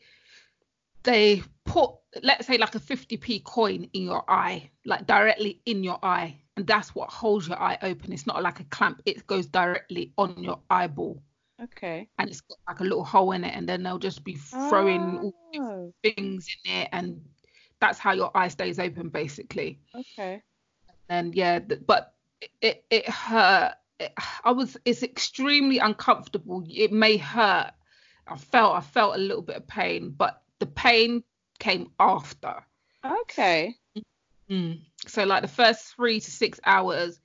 they 1.02 1.42
put 1.64 1.90
let's 2.23 2.46
say 2.46 2.58
like 2.58 2.75
a 2.75 2.80
50p 2.80 3.44
coin 3.44 3.88
in 3.92 4.02
your 4.02 4.25
eye 4.28 4.70
like 4.85 5.06
directly 5.06 5.61
in 5.66 5.85
your 5.85 5.99
eye 6.04 6.37
and 6.56 6.66
that's 6.66 6.94
what 6.94 7.11
holds 7.11 7.49
your 7.49 7.61
eye 7.61 7.78
open 7.82 8.12
it's 8.12 8.26
not 8.26 8.42
like 8.42 8.61
a 8.61 8.64
clamp 8.64 9.02
it 9.04 9.26
goes 9.26 9.46
directly 9.46 10.12
on 10.18 10.42
your 10.42 10.58
eyeball 10.70 11.23
Okay. 11.62 12.08
and 12.18 12.28
it's 12.28 12.40
got 12.42 12.58
like 12.68 12.80
a 12.80 12.84
little 12.84 13.04
hole 13.04 13.32
in 13.32 13.44
it 13.44 13.54
and 13.54 13.68
then 13.68 13.82
they'll 13.82 13.98
just 13.98 14.25
be 14.25 14.34
throwing 14.34 15.18
all 15.18 15.34
Oh, 15.58 15.92
things 16.02 16.46
in 16.64 16.72
it 16.72 16.88
and 16.92 17.20
that's 17.80 17.98
how 17.98 18.12
your 18.12 18.30
eye 18.36 18.48
stays 18.48 18.78
open 18.78 19.08
basically 19.08 19.78
okay. 19.94 20.42
and 21.08 21.34
yeah 21.34 21.58
but 21.58 22.14
it 22.60 22.84
it 22.90 23.08
hurt 23.08 23.72
it, 23.98 24.12
i 24.44 24.50
was 24.50 24.76
it's 24.84 25.02
extremely 25.02 25.78
uncomfortable 25.78 26.62
it 26.68 26.92
may 26.92 27.16
hurt 27.16 27.70
i 28.28 28.36
felt 28.36 28.76
i 28.76 28.80
felt 28.80 29.14
a 29.14 29.18
little 29.18 29.42
bit 29.42 29.56
of 29.56 29.66
pain 29.66 30.10
but 30.16 30.42
the 30.58 30.66
pain 30.66 31.22
came 31.58 31.90
after 31.98 32.54
Okay. 33.22 33.75
Mm. 34.50 34.80
so 35.06 35.25
like 35.25 35.42
the 35.42 35.48
first 35.48 35.94
three 35.96 36.20
to 36.20 36.30
six 36.30 36.60
hours 36.64 37.20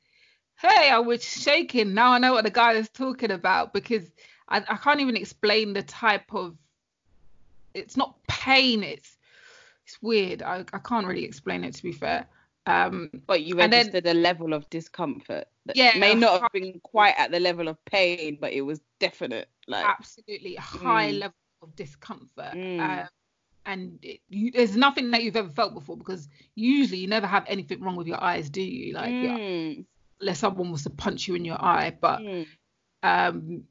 hey 0.61 0.89
i 0.89 0.99
was 0.99 1.23
shaking 1.23 1.93
now 1.93 2.11
i 2.13 2.17
know 2.19 2.33
what 2.33 2.43
the 2.43 2.49
guy 2.51 2.73
is 2.73 2.89
talking 2.89 3.31
about 3.31 3.73
because 3.73 4.11
i, 4.49 4.57
I 4.57 4.77
can't 4.77 4.99
even 5.01 5.15
explain 5.17 5.73
the 5.73 5.83
type 5.83 6.33
of 6.33 6.55
it's 7.73 7.97
not 7.97 8.15
pain 8.27 8.83
it's 8.83 9.17
it's 9.85 10.01
weird 10.01 10.41
i, 10.43 10.63
I 10.73 10.79
can't 10.79 11.07
really 11.07 11.23
explain 11.25 11.63
it 11.63 11.73
to 11.75 11.83
be 11.83 11.91
fair 11.91 12.27
um 12.67 13.09
But 13.25 13.41
you 13.43 13.59
And 13.59 13.73
then- 13.73 13.87
registered 13.87 14.05
a 14.07 14.13
level 14.13 14.53
of 14.53 14.69
discomfort 14.69 15.45
that 15.65 15.75
Yeah, 15.75 15.97
may 15.97 16.13
not 16.13 16.41
have 16.41 16.51
been 16.51 16.79
quite 16.83 17.15
at 17.17 17.31
the 17.31 17.39
level 17.39 17.67
of 17.67 17.83
pain, 17.85 18.37
but 18.41 18.51
it 18.53 18.61
was 18.61 18.81
definite. 18.99 19.47
Like, 19.67 19.85
absolutely 19.85 20.57
a 20.57 20.61
high 20.61 21.11
Mm. 21.11 21.19
level 21.19 21.35
of 21.63 21.75
discomfort. 21.75 22.53
Mm. 22.55 22.79
Um, 23.01 23.07
and 23.65 23.99
it, 24.03 24.19
you, 24.29 24.51
there's 24.51 24.75
nothing 24.75 25.09
that 25.11 25.23
you've 25.23 25.35
ever 25.35 25.49
felt 25.49 25.73
before 25.73 25.97
because 25.97 26.27
usually 26.55 26.99
you 26.99 27.07
never 27.07 27.27
have 27.27 27.45
anything 27.47 27.81
wrong 27.81 27.95
with 27.95 28.07
your 28.07 28.21
eyes, 28.23 28.49
do 28.49 28.61
you? 28.61 28.93
Like, 28.93 29.13
yeah, 29.21 29.37
mm, 29.37 29.85
unless 30.21 30.39
someone 30.39 30.71
was 30.71 30.83
to 30.83 30.89
punch 30.89 31.27
you 31.27 31.35
in 31.35 31.45
your 31.45 31.61
eye. 31.61 31.95
But 31.99 32.19
mm. 32.19 32.47
um, 33.03 33.63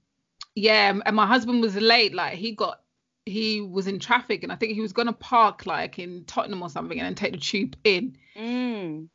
yeah, 0.54 0.98
and 1.04 1.16
my 1.16 1.26
husband 1.26 1.62
was 1.62 1.76
late. 1.76 2.14
Like, 2.14 2.34
he 2.34 2.52
got 2.52 2.80
he 3.26 3.60
was 3.60 3.86
in 3.86 3.98
traffic, 3.98 4.42
and 4.42 4.52
I 4.52 4.56
think 4.56 4.74
he 4.74 4.80
was 4.80 4.92
gonna 4.92 5.12
park 5.12 5.66
like 5.66 5.98
in 5.98 6.24
Tottenham 6.24 6.62
or 6.62 6.68
something, 6.70 6.98
and 6.98 7.06
then 7.06 7.14
take 7.14 7.32
the 7.32 7.38
tube 7.38 7.76
in. 7.84 8.16
Mm. 8.36 9.08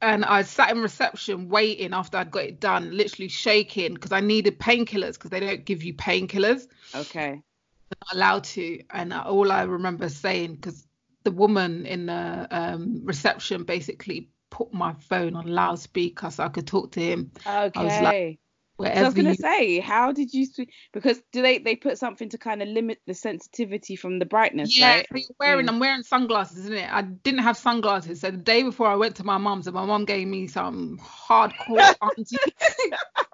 And 0.00 0.24
I 0.24 0.42
sat 0.42 0.70
in 0.70 0.80
reception 0.80 1.48
waiting 1.48 1.92
after 1.92 2.18
I'd 2.18 2.30
got 2.30 2.44
it 2.44 2.60
done, 2.60 2.96
literally 2.96 3.28
shaking 3.28 3.94
because 3.94 4.12
I 4.12 4.20
needed 4.20 4.60
painkillers 4.60 5.14
because 5.14 5.30
they 5.30 5.40
don't 5.40 5.64
give 5.64 5.82
you 5.82 5.94
painkillers. 5.94 6.68
Okay. 6.94 7.42
not 7.90 8.14
allowed 8.14 8.44
to 8.44 8.82
and 8.90 9.14
all 9.14 9.50
i 9.50 9.62
remember 9.62 10.10
saying 10.10 10.54
because 10.54 10.86
the 11.24 11.30
woman 11.30 11.86
in 11.86 12.06
the 12.06 12.48
um, 12.50 13.00
reception 13.04 13.64
basically 13.64 14.28
put 14.50 14.72
my 14.72 14.92
phone 14.94 15.34
on 15.36 15.46
loudspeaker 15.46 16.30
so 16.30 16.44
i 16.44 16.48
could 16.48 16.66
talk 16.66 16.92
to 16.92 17.00
him 17.00 17.30
Okay. 17.46 17.84
was 17.84 18.00
like, 18.00 18.38
So 18.78 18.86
I 18.86 19.02
was 19.02 19.14
gonna 19.14 19.30
you 19.30 19.34
say, 19.34 19.80
how 19.80 20.12
did 20.12 20.32
you 20.32 20.46
sw- 20.46 20.70
because 20.92 21.20
do 21.32 21.42
they 21.42 21.58
they 21.58 21.76
put 21.76 21.98
something 21.98 22.28
to 22.30 22.38
kind 22.38 22.62
of 22.62 22.68
limit 22.68 23.00
the 23.06 23.14
sensitivity 23.14 23.96
from 23.96 24.18
the 24.18 24.26
brightness, 24.26 24.78
yeah 24.78 24.96
right? 24.96 25.06
so 25.10 25.16
you're 25.16 25.28
wearing 25.40 25.66
Mm. 25.66 25.68
i'm 25.68 25.78
wearing 25.80 26.02
sunglasses 26.02 26.58
isn't 26.58 26.74
it 26.74 26.92
i 26.92 27.02
didn't 27.02 27.40
have 27.40 27.56
sunglasses 27.56 28.20
so 28.20 28.30
the 28.30 28.36
day 28.36 28.62
before 28.62 28.86
i 28.86 28.94
went 28.94 29.16
to 29.16 29.24
my 29.24 29.36
mum's 29.38 29.66
and 29.66 29.74
my 29.74 29.84
mum 29.84 30.04
gave 30.04 30.26
me 30.28 30.46
some 30.46 30.98
hardcore 31.02 31.94
auntie 32.02 32.36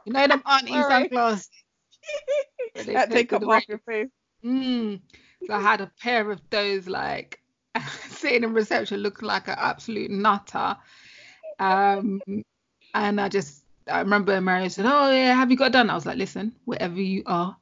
you 0.06 0.12
know 0.12 0.26
them 0.26 0.42
auntie 0.47 0.83
sunglasses 0.83 1.50
that 2.87 3.11
take 3.11 3.33
up 3.33 3.42
half 3.44 3.68
your 3.68 3.78
face. 3.78 4.09
Mm. 4.44 5.00
So 5.47 5.54
I 5.54 5.61
had 5.61 5.80
a 5.80 5.90
pair 6.00 6.30
of 6.30 6.40
those, 6.50 6.88
like 6.88 7.40
sitting 8.09 8.44
in 8.44 8.52
reception, 8.52 9.00
looking 9.00 9.28
like 9.28 9.49
an 9.49 9.56
absolute 9.59 10.11
nutter. 10.11 10.76
Um, 11.58 12.20
and 12.94 13.20
I 13.20 13.28
just, 13.28 13.64
I 13.90 14.00
remember 14.00 14.40
Mary 14.40 14.68
said, 14.68 14.87
"Oh 14.87 15.11
yeah, 15.11 15.34
have 15.34 15.50
you 15.50 15.56
got 15.56 15.73
done?" 15.73 15.90
I 15.90 15.94
was 15.94 16.06
like, 16.06 16.18
"Listen, 16.18 16.54
wherever 16.64 17.00
you 17.00 17.23
are, 17.26 17.56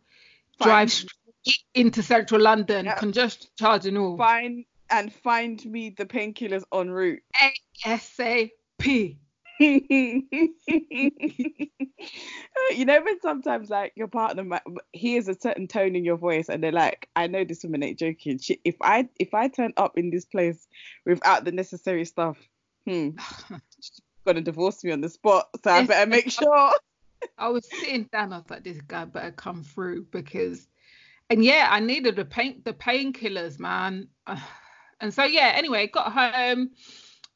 drive 0.61 0.90
straight 0.90 1.58
into 1.75 2.02
central 2.02 2.40
London, 2.40 2.87
Yeah. 2.87 2.94
congestion 2.94 3.50
charge 3.58 3.87
and 3.87 3.99
all, 3.99 4.16
Find 4.16 4.64
and 4.90 5.12
find 5.12 5.64
me 5.64 5.90
the 5.90 6.06
painkillers 6.06 6.64
en 6.72 6.90
route. 6.90 7.22
ASAP." 7.84 9.18
you 9.61 10.25
know 12.84 13.02
when 13.02 13.20
sometimes 13.20 13.70
like 13.70 13.92
your 13.94 14.08
partner 14.08 14.42
might 14.42 14.62
hears 14.92 15.28
a 15.28 15.38
certain 15.38 15.68
tone 15.68 15.94
in 15.94 16.04
your 16.04 16.16
voice 16.16 16.49
and 16.49 16.64
they're 16.64 16.72
like 16.72 17.08
i 17.14 17.28
know 17.28 17.44
this 17.44 17.62
woman 17.62 17.82
ain't 17.82 17.99
joking 17.99 18.38
she, 18.38 18.58
if 18.64 18.75
i 18.80 19.08
if 19.20 19.34
i 19.34 19.46
turn 19.46 19.72
up 19.76 19.96
in 19.96 20.11
this 20.11 20.25
place 20.25 20.66
without 21.06 21.44
the 21.44 21.52
necessary 21.52 22.04
stuff 22.04 22.38
hmm 22.87 23.11
she's 23.81 24.01
gonna 24.27 24.41
divorce 24.41 24.85
me 24.85 24.93
on 24.93 25.01
the 25.01 25.09
spot 25.09 25.49
so 25.62 25.71
i 25.71 25.85
better 25.85 26.09
make 26.09 26.31
sure 26.31 26.73
I 27.39 27.49
was 27.49 27.69
sitting 27.69 28.09
down. 28.12 28.33
I 28.33 28.39
was 28.39 28.51
like, 28.51 28.65
this 28.65 28.81
guy 28.81 29.05
better 29.05 29.33
come 29.33 29.62
through 29.62 30.07
because, 30.11 30.67
and 31.31 31.45
yeah, 31.45 31.69
I 31.71 31.81
needed 31.81 32.17
the 32.17 32.25
pain, 32.25 32.62
the 32.65 32.73
painkillers, 32.73 33.59
man. 33.59 34.09
And 35.01 35.12
so 35.12 35.25
yeah, 35.25 35.51
anyway, 35.57 35.89
got 35.89 36.12
home. 36.12 36.71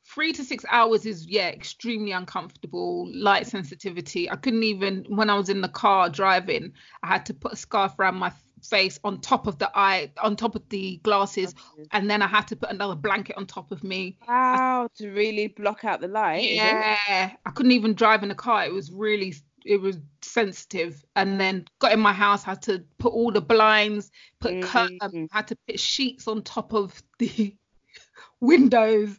Three 0.04 0.32
to 0.34 0.44
six 0.44 0.64
hours 0.70 1.04
is 1.04 1.26
yeah, 1.26 1.48
extremely 1.48 2.12
uncomfortable. 2.12 3.10
Light 3.12 3.48
sensitivity. 3.48 4.30
I 4.30 4.36
couldn't 4.36 4.62
even 4.62 5.04
when 5.08 5.28
I 5.30 5.34
was 5.34 5.48
in 5.48 5.62
the 5.62 5.68
car 5.68 6.08
driving. 6.08 6.74
I 7.02 7.08
had 7.08 7.26
to 7.26 7.34
put 7.34 7.54
a 7.54 7.56
scarf 7.56 7.98
around 7.98 8.18
my 8.18 8.30
face 8.62 8.98
on 9.04 9.20
top 9.20 9.46
of 9.46 9.58
the 9.58 9.70
eye, 9.78 10.10
on 10.22 10.36
top 10.36 10.54
of 10.54 10.68
the 10.70 10.96
glasses, 11.02 11.54
and 11.92 12.10
then 12.10 12.22
I 12.22 12.26
had 12.26 12.48
to 12.48 12.56
put 12.56 12.70
another 12.70 12.94
blanket 12.94 13.36
on 13.36 13.46
top 13.46 13.70
of 13.72 13.84
me. 13.84 14.18
wow 14.26 14.88
to 14.96 15.10
really 15.10 15.48
block 15.48 15.84
out 15.84 16.00
the 16.00 16.08
light? 16.08 16.50
Yeah, 16.50 17.30
I 17.44 17.50
couldn't 17.50 17.72
even 17.72 17.94
drive 17.94 18.22
in 18.22 18.28
the 18.28 18.34
car. 18.34 18.64
It 18.64 18.72
was 18.72 18.90
really, 18.90 19.34
it 19.64 19.80
was 19.80 19.98
sensitive. 20.22 21.04
And 21.16 21.38
then 21.40 21.66
got 21.80 21.92
in 21.92 22.00
my 22.00 22.12
house, 22.12 22.42
had 22.42 22.62
to 22.62 22.82
put 22.98 23.12
all 23.12 23.30
the 23.30 23.40
blinds, 23.40 24.10
put 24.40 24.62
cur- 24.62 24.88
um, 25.00 25.10
Mhm. 25.12 25.28
had 25.30 25.48
to 25.48 25.56
put 25.68 25.78
sheets 25.78 26.26
on 26.26 26.42
top 26.42 26.72
of 26.72 27.02
the 27.18 27.54
windows. 28.40 29.18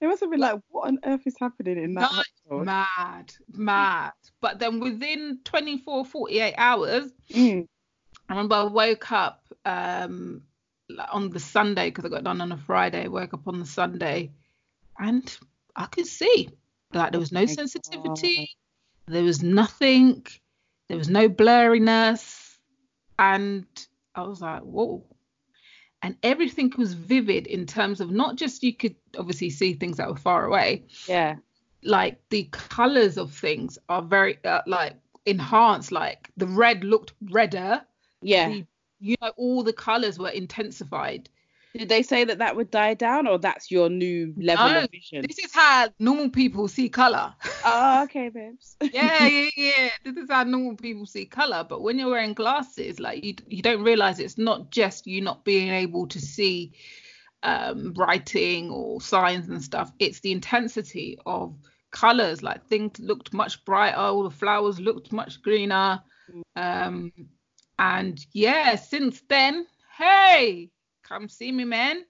It 0.00 0.06
must 0.06 0.20
have 0.20 0.30
been 0.30 0.38
like 0.40 0.60
what 0.68 0.86
on 0.88 0.98
earth 1.04 1.26
is 1.26 1.34
happening 1.40 1.76
in 1.82 1.94
that 1.94 2.12
Mad, 2.46 2.64
mad, 2.96 3.34
mad. 3.52 4.12
But 4.40 4.60
then 4.60 4.78
within 4.78 5.40
24, 5.44 6.04
48 6.04 6.54
hours, 6.56 7.10
Mm. 7.32 7.66
I 8.28 8.32
remember 8.32 8.56
I 8.56 8.64
woke 8.64 9.12
up 9.12 9.44
um 9.64 10.42
on 11.10 11.30
the 11.30 11.40
Sunday 11.40 11.90
because 11.90 12.04
I 12.04 12.08
got 12.08 12.24
done 12.24 12.40
on 12.40 12.52
a 12.52 12.56
Friday. 12.56 13.04
I 13.04 13.08
woke 13.08 13.34
up 13.34 13.46
on 13.46 13.58
the 13.58 13.66
Sunday 13.66 14.32
and 14.98 15.36
I 15.76 15.86
could 15.86 16.06
see 16.06 16.48
like 16.92 17.12
there 17.12 17.20
was 17.20 17.32
no 17.32 17.46
sensitivity, 17.46 18.50
there 19.06 19.22
was 19.22 19.42
nothing, 19.42 20.26
there 20.88 20.98
was 20.98 21.08
no 21.08 21.28
blurriness, 21.28 22.56
and 23.18 23.66
I 24.14 24.22
was 24.22 24.40
like, 24.40 24.62
whoa. 24.62 25.04
And 26.00 26.16
everything 26.22 26.72
was 26.78 26.94
vivid 26.94 27.48
in 27.48 27.66
terms 27.66 28.00
of 28.00 28.10
not 28.10 28.36
just 28.36 28.62
you 28.62 28.72
could 28.72 28.94
obviously 29.18 29.50
see 29.50 29.74
things 29.74 29.96
that 29.96 30.08
were 30.08 30.16
far 30.16 30.44
away, 30.44 30.84
yeah 31.06 31.36
like 31.82 32.20
the 32.30 32.48
colors 32.50 33.16
of 33.16 33.32
things 33.32 33.78
are 33.88 34.02
very 34.02 34.38
uh, 34.44 34.62
like 34.66 34.94
enhanced. 35.26 35.92
Like 35.92 36.30
the 36.36 36.46
red 36.46 36.84
looked 36.84 37.12
redder 37.30 37.82
yeah. 38.22 38.48
the, 38.48 38.66
you 39.00 39.16
know 39.20 39.32
all 39.36 39.62
the 39.62 39.72
colors 39.72 40.18
were 40.18 40.30
intensified. 40.30 41.28
Did 41.74 41.90
they 41.90 42.02
say 42.02 42.24
that 42.24 42.38
that 42.38 42.56
would 42.56 42.70
die 42.70 42.94
down 42.94 43.26
or 43.26 43.38
that's 43.38 43.70
your 43.70 43.88
new 43.90 44.32
level 44.38 44.68
No, 44.70 44.80
of 44.84 44.90
vision? 44.90 45.24
this 45.28 45.38
is 45.38 45.52
how 45.54 45.88
normal 45.98 46.30
people 46.30 46.66
see 46.66 46.88
color. 46.88 47.34
Oh 47.64 48.02
okay 48.04 48.30
babes. 48.30 48.76
Yeah 48.80 49.26
yeah 49.26 49.48
yeah 49.56 49.90
this 50.04 50.16
is 50.16 50.30
how 50.30 50.42
normal 50.44 50.76
people 50.76 51.06
see 51.06 51.26
color. 51.26 51.64
But 51.68 51.82
when 51.82 51.98
you're 51.98 52.10
wearing 52.10 52.32
glasses 52.34 52.98
like 52.98 53.22
you 53.22 53.34
you 53.46 53.62
don't 53.62 53.82
realize 53.84 54.18
it's 54.18 54.38
not 54.38 54.70
just 54.70 55.06
you 55.06 55.20
not 55.20 55.44
being 55.44 55.68
able 55.68 56.06
to 56.08 56.20
see 56.20 56.72
um 57.44 57.94
writing 57.96 58.70
or 58.70 59.00
signs 59.00 59.48
and 59.48 59.62
stuff. 59.62 59.92
It's 60.00 60.20
the 60.20 60.32
intensity 60.32 61.18
of 61.26 61.54
colors. 61.92 62.42
Like 62.42 62.66
things 62.66 62.98
looked 62.98 63.32
much 63.32 63.64
brighter 63.64 63.98
all 63.98 64.24
the 64.24 64.30
flowers 64.30 64.80
looked 64.80 65.12
much 65.12 65.42
greener. 65.42 66.02
Um 66.56 67.12
and 67.78 68.24
yeah 68.32 68.74
since 68.76 69.22
then 69.28 69.66
hey, 69.98 70.70
come 71.02 71.28
see 71.28 71.52
me, 71.52 71.64
man. 71.64 72.04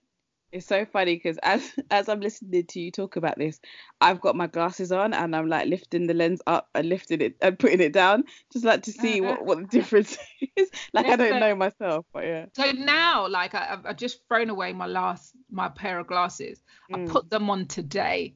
It's 0.50 0.66
so 0.66 0.86
funny 0.86 1.16
because 1.16 1.38
as 1.42 1.72
as 1.90 2.08
I'm 2.08 2.20
listening 2.20 2.64
to 2.66 2.80
you 2.80 2.90
talk 2.90 3.16
about 3.16 3.38
this, 3.38 3.60
I've 4.00 4.20
got 4.20 4.36
my 4.36 4.46
glasses 4.46 4.92
on 4.92 5.12
and 5.12 5.34
I'm 5.34 5.48
like 5.48 5.66
lifting 5.66 6.06
the 6.06 6.14
lens 6.14 6.40
up 6.46 6.68
and 6.74 6.88
lifting 6.88 7.20
it 7.20 7.36
and 7.42 7.58
putting 7.58 7.80
it 7.80 7.92
down, 7.92 8.24
just 8.52 8.64
like 8.64 8.82
to 8.84 8.92
see 8.92 9.20
what, 9.20 9.44
what 9.44 9.56
the 9.56 9.64
uh-huh. 9.64 9.70
difference 9.70 10.16
is. 10.56 10.70
like 10.92 11.06
I 11.06 11.16
don't 11.16 11.40
know 11.40 11.54
myself, 11.54 12.06
but 12.12 12.24
yeah. 12.24 12.46
So 12.54 12.70
now, 12.72 13.26
like 13.28 13.54
I, 13.54 13.78
I've, 13.84 13.96
just 13.96 14.20
thrown 14.28 14.48
away 14.48 14.72
my 14.72 14.86
last 14.86 15.34
my 15.50 15.68
pair 15.68 15.98
of 15.98 16.06
glasses. 16.06 16.62
I 16.92 16.98
mm. 16.98 17.08
put 17.08 17.28
them 17.28 17.50
on 17.50 17.66
today, 17.66 18.34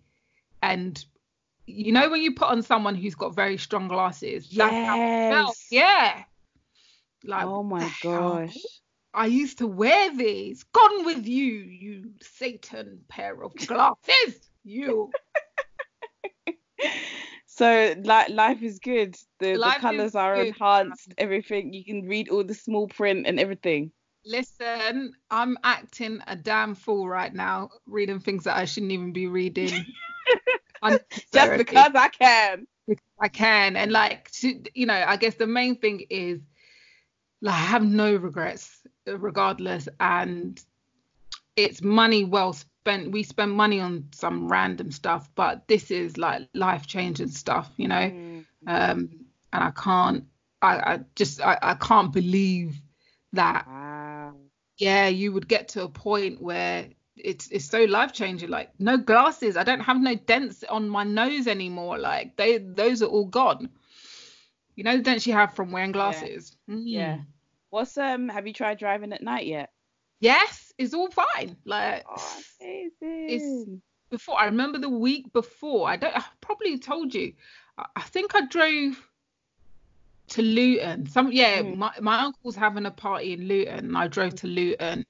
and 0.62 1.02
you 1.66 1.92
know 1.92 2.10
when 2.10 2.20
you 2.20 2.34
put 2.34 2.48
on 2.48 2.62
someone 2.62 2.94
who's 2.94 3.14
got 3.14 3.34
very 3.34 3.56
strong 3.56 3.88
glasses, 3.88 4.50
that's 4.50 4.70
how 4.70 4.96
it 4.96 5.30
felt. 5.30 5.56
Yes. 5.70 5.70
Yeah. 5.70 6.24
Like 7.24 7.46
Oh 7.46 7.62
my 7.62 7.80
the 7.80 7.86
hell? 7.86 8.38
gosh. 8.38 8.58
I 9.14 9.26
used 9.26 9.58
to 9.58 9.66
wear 9.66 10.14
these. 10.16 10.62
Gone 10.64 11.04
with 11.04 11.26
you, 11.26 11.52
you 11.52 12.12
Satan 12.22 13.00
pair 13.08 13.42
of 13.42 13.54
glasses. 13.54 14.40
You. 14.64 15.10
So 17.54 17.94
like 18.02 18.30
life 18.30 18.62
is 18.62 18.78
good. 18.78 19.14
The 19.38 19.58
the 19.58 19.74
colours 19.78 20.14
are 20.14 20.36
good, 20.36 20.48
enhanced, 20.48 21.12
everything. 21.18 21.74
You 21.74 21.84
can 21.84 22.08
read 22.08 22.30
all 22.30 22.42
the 22.42 22.54
small 22.54 22.88
print 22.88 23.26
and 23.26 23.38
everything. 23.38 23.92
Listen, 24.24 25.12
I'm 25.30 25.58
acting 25.62 26.20
a 26.26 26.34
damn 26.34 26.74
fool 26.74 27.06
right 27.06 27.32
now, 27.32 27.68
reading 27.86 28.20
things 28.20 28.44
that 28.44 28.56
I 28.56 28.64
shouldn't 28.64 28.92
even 28.92 29.12
be 29.12 29.26
reading. 29.26 29.84
Just 31.32 31.58
because 31.58 31.92
I 31.94 32.08
can. 32.08 32.66
I 33.20 33.28
can. 33.28 33.76
And 33.76 33.92
like, 33.92 34.30
to, 34.40 34.62
you 34.74 34.86
know, 34.86 35.04
I 35.06 35.16
guess 35.16 35.34
the 35.34 35.46
main 35.46 35.78
thing 35.78 36.06
is 36.08 36.40
like, 37.42 37.54
I 37.54 37.58
have 37.58 37.84
no 37.84 38.14
regrets 38.16 38.80
regardless. 39.06 39.88
And 40.00 40.58
it's 41.56 41.82
money 41.82 42.24
well 42.24 42.54
spent. 42.54 43.12
We 43.12 43.22
spend 43.22 43.52
money 43.52 43.80
on 43.80 44.08
some 44.12 44.48
random 44.48 44.90
stuff, 44.90 45.28
but 45.34 45.68
this 45.68 45.90
is 45.90 46.16
like 46.16 46.48
life 46.54 46.86
changing 46.86 47.28
stuff, 47.28 47.70
you 47.76 47.88
know? 47.88 48.10
Mm. 48.10 48.44
Um, 48.66 49.10
and 49.52 49.64
I 49.64 49.70
can't, 49.72 50.24
I, 50.62 50.94
I 50.94 51.00
just, 51.16 51.42
I, 51.42 51.58
I 51.60 51.74
can't 51.74 52.12
believe 52.12 52.80
that, 53.34 53.66
Wow. 53.66 54.34
yeah, 54.78 55.08
you 55.08 55.32
would 55.32 55.48
get 55.48 55.68
to 55.68 55.82
a 55.82 55.88
point 55.88 56.40
where 56.40 56.88
it's 57.16 57.48
it's 57.48 57.66
so 57.66 57.84
life 57.84 58.12
changing 58.12 58.48
like 58.48 58.70
no 58.78 58.96
glasses 58.96 59.56
i 59.56 59.62
don't 59.62 59.80
have 59.80 60.00
no 60.00 60.14
dents 60.14 60.64
on 60.70 60.88
my 60.88 61.04
nose 61.04 61.46
anymore 61.46 61.98
like 61.98 62.34
they 62.36 62.56
those 62.56 63.02
are 63.02 63.06
all 63.06 63.26
gone 63.26 63.68
you 64.76 64.82
know 64.82 64.96
the 64.96 65.02
dents 65.02 65.26
you 65.26 65.32
have 65.34 65.54
from 65.54 65.70
wearing 65.70 65.92
glasses 65.92 66.56
Mm. 66.70 66.82
Yeah. 66.86 67.18
What's 67.72 67.96
um? 67.96 68.28
Have 68.28 68.46
you 68.46 68.52
tried 68.52 68.78
driving 68.78 69.12
at 69.14 69.22
night 69.22 69.46
yet? 69.46 69.70
yes 70.20 70.72
it's 70.78 70.94
all 70.94 71.10
fine 71.10 71.56
like 71.64 72.04
Oh, 72.08 72.38
amazing. 72.60 73.82
before 74.10 74.38
i 74.38 74.44
remember 74.44 74.78
the 74.78 74.88
week 74.88 75.32
before 75.32 75.88
i 75.88 75.96
don't 75.96 76.16
i 76.16 76.22
probably 76.40 76.78
told 76.78 77.12
you 77.12 77.32
i, 77.76 77.84
I 77.96 78.02
think 78.02 78.34
i 78.36 78.46
drove 78.46 79.04
to 80.28 80.42
luton 80.42 81.06
some 81.08 81.32
yeah 81.32 81.62
Mm. 81.62 81.76
my, 81.76 81.92
my 82.00 82.20
uncle's 82.20 82.54
having 82.54 82.86
a 82.86 82.90
party 82.92 83.32
in 83.32 83.48
luton 83.48 83.78
and 83.86 83.98
i 83.98 84.06
drove 84.06 84.36
to 84.36 84.46
luton 84.46 85.04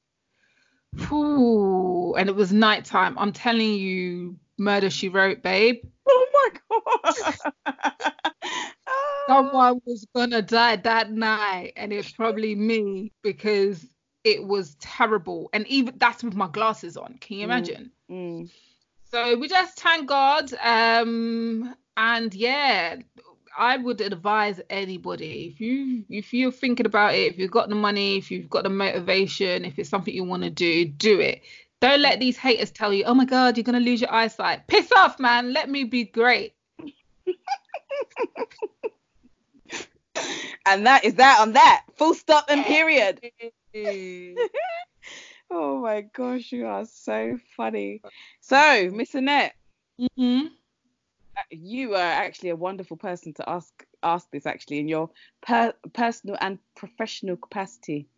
Ooh, 1.13 2.15
and 2.15 2.29
it 2.31 2.35
was 2.35 2.51
nighttime 2.53 3.19
i'm 3.19 3.33
telling 3.33 3.75
you 3.75 4.37
murder 4.57 4.89
she 4.89 5.11
wrote 5.11 5.43
babe 5.43 5.77
Oh 6.09 6.27
my 6.33 6.49
god. 7.05 8.13
Someone 9.29 9.81
was 9.87 10.07
gonna 10.15 10.43
die 10.43 10.77
that 10.77 11.11
night 11.13 11.73
and 11.77 11.93
it's 11.93 12.11
probably 12.13 12.55
me 12.55 13.13
because 13.23 13.87
it 14.25 14.45
was 14.45 14.75
terrible. 14.81 15.49
And 15.53 15.67
even 15.69 15.95
that's 15.99 16.23
with 16.25 16.35
my 16.35 16.49
glasses 16.49 16.97
on 16.97 17.19
can 17.21 17.37
you 17.39 17.43
Mm. 17.43 17.51
imagine? 17.51 17.91
Mm. 18.11 18.51
so 19.11 19.37
we 19.39 19.49
just 19.49 19.79
thank 19.79 20.09
god 20.09 20.53
um 20.63 21.75
and 21.97 22.35
yeah 22.35 22.97
i 23.59 23.77
would 23.77 24.01
advise 24.01 24.61
anybody 24.71 25.47
if 25.53 25.61
you 25.61 26.05
if 26.11 26.33
you're 26.35 26.51
thinking 26.53 26.87
about 26.87 27.15
it 27.15 27.33
if 27.33 27.39
you've 27.39 27.51
got 27.51 27.69
the 27.69 27.75
money 27.75 28.17
if 28.17 28.31
you've 28.31 28.49
got 28.51 28.65
the 28.65 28.71
motivation 28.71 29.65
if 29.65 29.79
it's 29.79 29.89
something 29.91 30.15
you 30.15 30.25
want 30.25 30.43
to 30.43 30.51
do 30.51 30.85
do 30.87 31.21
it. 31.21 31.41
Don't 31.81 32.01
let 32.01 32.21
these 32.21 32.37
haters 32.37 32.71
tell 32.71 32.93
you 32.93 33.05
oh 33.05 33.15
my 33.15 33.25
god 33.25 33.57
you're 33.57 33.65
gonna 33.65 33.81
lose 33.81 34.01
your 34.01 34.13
eyesight. 34.13 34.67
Piss 34.67 34.91
off 34.93 35.19
man. 35.19 35.53
Let 35.53 35.69
me 35.71 35.85
be 35.85 36.05
great 36.05 36.55
And 40.67 40.87
that 40.87 41.05
is 41.05 41.15
that 41.15 41.41
on 41.41 41.53
that. 41.53 41.85
Full 41.97 42.15
stop 42.15 42.47
and 42.49 42.65
period. 42.65 43.21
Oh 45.51 45.81
my 45.83 46.01
gosh, 46.03 46.53
you 46.53 46.67
are 46.67 46.87
so 46.87 47.39
funny. 47.57 48.01
So, 48.41 48.91
Miss 48.93 49.15
Annette, 49.15 49.55
hmm 50.17 50.47
you 51.51 51.95
are 51.95 51.99
actually 51.99 52.51
a 52.51 52.57
wonderful 52.57 52.97
person 52.97 53.33
to 53.35 53.49
ask 53.49 53.73
ask 54.03 54.31
this 54.31 54.47
actually 54.47 54.79
in 54.79 54.89
your 54.89 55.11
per- 55.43 55.75
personal 55.93 56.37
and 56.41 56.59
professional 56.75 57.37
capacity. 57.37 58.09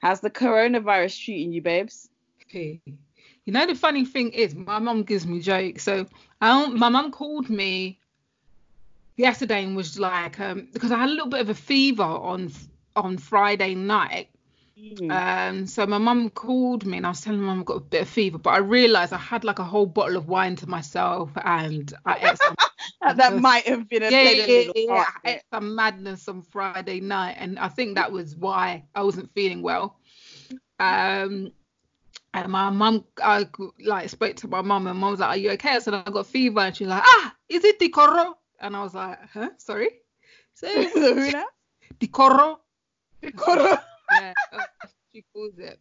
How's 0.00 0.20
the 0.20 0.30
coronavirus 0.30 1.24
treating 1.24 1.52
you, 1.52 1.62
babes? 1.62 2.08
Okay. 2.48 2.80
You 3.44 3.52
know 3.52 3.66
the 3.66 3.74
funny 3.74 4.04
thing 4.04 4.32
is, 4.32 4.54
my 4.54 4.78
mum 4.78 5.02
gives 5.04 5.26
me 5.26 5.40
jokes. 5.40 5.84
So 5.84 6.06
I 6.40 6.48
don't, 6.48 6.78
my 6.78 6.88
mum 6.88 7.10
called 7.12 7.48
me 7.50 7.98
yesterday 9.16 9.64
and 9.64 9.76
was 9.76 9.98
like, 9.98 10.40
um, 10.40 10.68
because 10.72 10.92
I 10.92 10.98
had 10.98 11.08
a 11.08 11.12
little 11.12 11.28
bit 11.28 11.40
of 11.40 11.48
a 11.48 11.54
fever 11.54 12.02
on 12.02 12.52
on 12.96 13.18
Friday 13.18 13.74
night. 13.74 14.28
Mm. 14.78 15.10
Um, 15.10 15.66
so 15.66 15.86
my 15.86 15.98
mum 15.98 16.30
called 16.30 16.84
me 16.84 16.96
and 16.96 17.06
I 17.06 17.10
was 17.10 17.20
telling 17.20 17.40
mum 17.40 17.60
I've 17.60 17.64
got 17.64 17.76
a 17.76 17.80
bit 17.80 18.02
of 18.02 18.08
fever, 18.08 18.38
but 18.38 18.50
I 18.50 18.58
realised 18.58 19.12
I 19.12 19.18
had 19.18 19.44
like 19.44 19.58
a 19.58 19.64
whole 19.64 19.86
bottle 19.86 20.16
of 20.16 20.28
wine 20.28 20.56
to 20.56 20.66
myself 20.66 21.30
and 21.36 21.92
I 22.04 22.30
ate 22.30 22.38
some 22.38 22.56
that, 23.16 23.40
might 23.40 23.66
have 23.66 23.88
been 23.88 24.02
a, 24.02 24.10
yeah, 24.10 24.30
yeah, 24.30 24.46
little 24.46 24.72
yeah, 24.76 25.04
I 25.24 25.30
ate 25.30 25.42
some 25.52 25.74
madness 25.74 26.28
on 26.28 26.42
Friday 26.42 27.00
night, 27.00 27.36
and 27.38 27.58
I 27.58 27.68
think 27.68 27.96
that 27.96 28.12
was 28.12 28.36
why 28.36 28.84
I 28.94 29.02
wasn't 29.02 29.32
feeling 29.34 29.62
well. 29.62 29.98
Um, 30.78 31.52
and 32.34 32.48
my 32.50 32.70
mum, 32.70 33.04
I 33.22 33.46
like 33.84 34.08
spoke 34.08 34.36
to 34.36 34.48
my 34.48 34.62
mum, 34.62 34.86
and 34.86 34.98
mum 34.98 35.10
was 35.10 35.20
like, 35.20 35.30
"Are 35.30 35.36
you 35.36 35.50
okay?" 35.52 35.70
I 35.70 35.78
said, 35.80 35.94
"I 35.94 36.02
got 36.02 36.26
fever," 36.26 36.60
and 36.60 36.76
she's 36.76 36.88
like, 36.88 37.02
"Ah, 37.04 37.34
is 37.48 37.64
it 37.64 37.78
the 37.78 37.88
coro?" 37.88 38.36
And 38.62 38.76
I 38.76 38.82
was 38.82 38.94
like, 38.94 39.18
"Huh? 39.32 39.50
Sorry." 39.58 39.90
So 40.54 40.68
Who 40.94 41.30
now? 41.30 41.44
the 42.00 42.06
coro. 42.06 42.60
The 43.20 43.32
coro. 43.32 43.78
Yeah, 44.10 44.32
she 45.12 45.24
calls 45.34 45.58
it. 45.58 45.78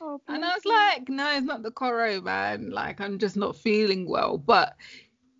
Oh, 0.00 0.20
And 0.28 0.44
I 0.44 0.54
was 0.54 0.64
like, 0.64 1.08
no, 1.10 1.30
it's 1.36 1.44
not 1.44 1.62
the 1.62 1.70
coro, 1.70 2.20
man. 2.22 2.70
Like, 2.70 3.00
I'm 3.00 3.18
just 3.18 3.36
not 3.36 3.56
feeling 3.56 4.08
well. 4.08 4.38
But 4.38 4.76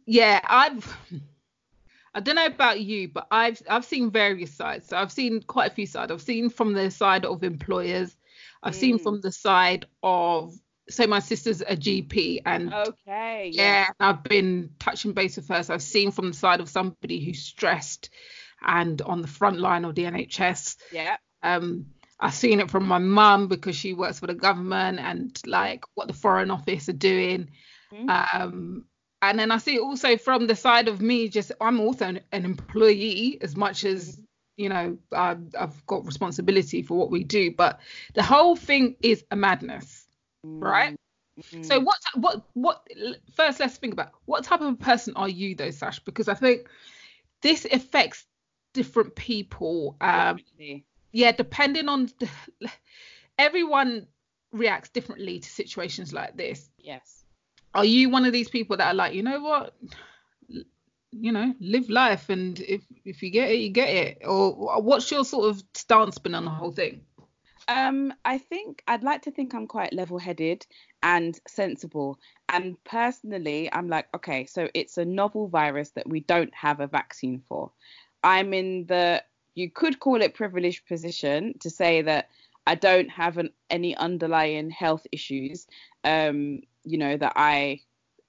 yeah, 0.07 0.41
I've 0.47 0.97
I 2.15 2.21
don't 2.21 2.35
know 2.35 2.47
about 2.47 2.81
you, 2.81 3.09
but 3.09 3.27
I've 3.31 3.63
I've 3.71 3.85
seen 3.85 4.11
various 4.11 4.53
sides. 4.53 4.87
So 4.89 4.97
I've 4.97 5.13
seen 5.13 5.43
quite 5.43 5.71
a 5.71 5.75
few 5.75 5.87
sides. 5.87 6.11
I've 6.13 6.21
seen 6.23 6.51
from 6.51 6.73
the 6.75 6.91
side 6.91 7.25
of 7.25 7.43
employers. 7.45 8.17
I've 8.63 8.75
seen 8.75 8.99
Mm. 8.99 9.03
from 9.03 9.21
the 9.21 9.33
side 9.33 9.87
of 10.03 10.55
so 10.91 11.07
my 11.07 11.21
sister's 11.21 11.61
a 11.63 11.77
GP 11.77 12.43
and 12.45 12.73
Okay. 12.75 13.51
yeah, 13.55 13.87
I've 13.99 14.23
been 14.23 14.71
touching 14.79 15.13
base 15.13 15.37
with 15.37 15.49
her. 15.49 15.63
So 15.63 15.75
I've 15.75 15.83
seen 15.83 16.11
from 16.11 16.29
the 16.29 16.37
side 16.37 16.61
of 16.61 16.69
somebody 16.69 17.25
who's 17.25 17.43
stressed 17.43 18.11
and 18.63 19.01
on 19.03 19.23
the 19.23 19.29
front 19.29 19.59
line 19.59 19.85
of 19.85 19.95
the 19.95 20.05
NHS. 20.05 20.77
Yeah. 20.93 21.17
Um, 21.43 21.87
I've 22.19 22.35
seen 22.35 22.61
it 22.61 22.71
from 22.71 22.87
my 22.87 22.99
mum 22.99 23.49
because 23.49 23.75
she 23.77 23.95
works 23.95 24.19
for 24.21 24.27
the 24.27 24.35
government 24.35 24.99
and 25.01 25.41
like 25.47 25.85
what 25.95 26.07
the 26.09 26.13
Foreign 26.15 26.51
Office 26.51 26.89
are 26.91 26.93
doing. 26.93 27.51
Mhm. 27.93 28.35
Um, 28.35 28.85
and 29.23 29.39
then 29.39 29.51
I 29.51 29.59
see 29.59 29.77
it 29.77 29.81
also 29.81 30.17
from 30.17 30.47
the 30.47 30.57
side 30.57 30.89
of 30.89 31.01
me, 31.01 31.29
just 31.29 31.53
I'm 31.61 31.81
also 31.81 32.07
an, 32.07 32.21
an 32.33 32.45
employee 32.45 33.39
as 33.41 33.57
much 33.57 33.85
as 33.85 34.21
you 34.57 34.69
know 34.69 34.99
I, 35.13 35.37
I've 35.59 35.87
got 35.87 36.05
responsibility 36.07 36.83
for 36.83 36.97
what 36.99 37.11
we 37.11 37.25
do. 37.25 37.53
But 37.55 37.81
the 38.15 38.23
whole 38.23 38.57
thing 38.57 38.97
is 39.01 39.25
a 39.31 39.37
madness, 39.37 40.00
right? 40.45 40.97
Mm. 41.53 41.65
So 41.65 41.81
what 41.81 41.99
what 42.15 42.43
what 42.55 42.87
first 43.35 43.61
let's 43.61 43.77
think 43.77 43.93
about 43.93 44.13
what 44.27 44.45
type 44.45 44.61
of 44.61 44.79
person 44.79 45.15
are 45.17 45.29
you 45.29 45.55
though, 45.55 45.71
Sash? 45.71 46.01
Because 46.01 46.29
I 46.29 46.35
think 46.35 46.69
this 47.43 47.67
affects 47.71 48.27
different 48.75 49.15
people. 49.15 49.97
Um, 50.01 50.37
Definitely. 50.37 50.85
yeah, 51.13 51.33
depending 51.33 51.89
on 51.89 52.11
the, 52.19 52.29
everyone 53.39 54.07
reacts 54.53 54.91
differently 54.91 55.41
to 55.41 55.49
situations 55.49 56.13
like 56.13 56.37
this. 56.37 56.69
Yes. 56.79 57.25
Are 57.75 57.85
you 57.85 58.11
one 58.11 58.25
of 58.25 58.33
these 58.33 58.49
people 58.49 58.77
that 58.79 58.89
are 58.89 58.95
like, 58.95 59.15
you 59.15 59.23
know 59.23 59.41
what, 59.41 59.75
you 61.13 61.33
know, 61.33 61.55
live 61.61 61.89
life, 61.89 62.29
and 62.29 62.59
if 62.61 62.83
if 63.05 63.23
you 63.23 63.31
get 63.31 63.51
it, 63.51 63.59
you 63.59 63.71
get 63.71 63.89
it, 63.89 64.19
or 64.25 64.81
what's 64.83 65.11
your 65.11 65.25
sort 65.25 65.51
of 65.51 65.63
stance 65.75 66.19
been 66.19 66.35
on 66.35 66.45
the 66.45 66.51
whole 66.51 66.73
thing? 66.73 67.03
Um, 67.69 68.13
I 68.25 68.39
think 68.39 68.83
I'd 68.89 69.05
like 69.05 69.23
to 69.23 69.31
think 69.31 69.55
I'm 69.55 69.67
quite 69.67 69.93
level-headed 69.93 70.67
and 71.03 71.39
sensible. 71.47 72.19
And 72.49 72.83
personally, 72.85 73.73
I'm 73.73 73.89
like, 73.89 74.09
okay, 74.15 74.47
so 74.47 74.69
it's 74.75 74.99
a 74.99 75.05
novel 75.05 75.49
virus 75.49 75.91
that 75.91 76.09
we 76.09 76.21
don't 76.21 76.55
have 76.55 76.81
a 76.81 76.87
vaccine 76.87 77.43
for. 77.49 77.71
I'm 78.23 78.53
in 78.53 78.87
the 78.87 79.23
you 79.55 79.71
could 79.71 80.01
call 80.01 80.23
it 80.23 80.35
privileged 80.35 80.87
position 80.87 81.55
to 81.61 81.71
say 81.71 82.03
that 82.03 82.29
I 82.67 82.75
don't 82.75 83.11
have 83.11 83.39
an, 83.39 83.51
any 83.69 83.97
underlying 83.97 84.71
health 84.71 85.07
issues, 85.13 85.67
um, 86.05 86.61
you 86.85 86.99
know, 86.99 87.17
that 87.17 87.33
I 87.37 87.81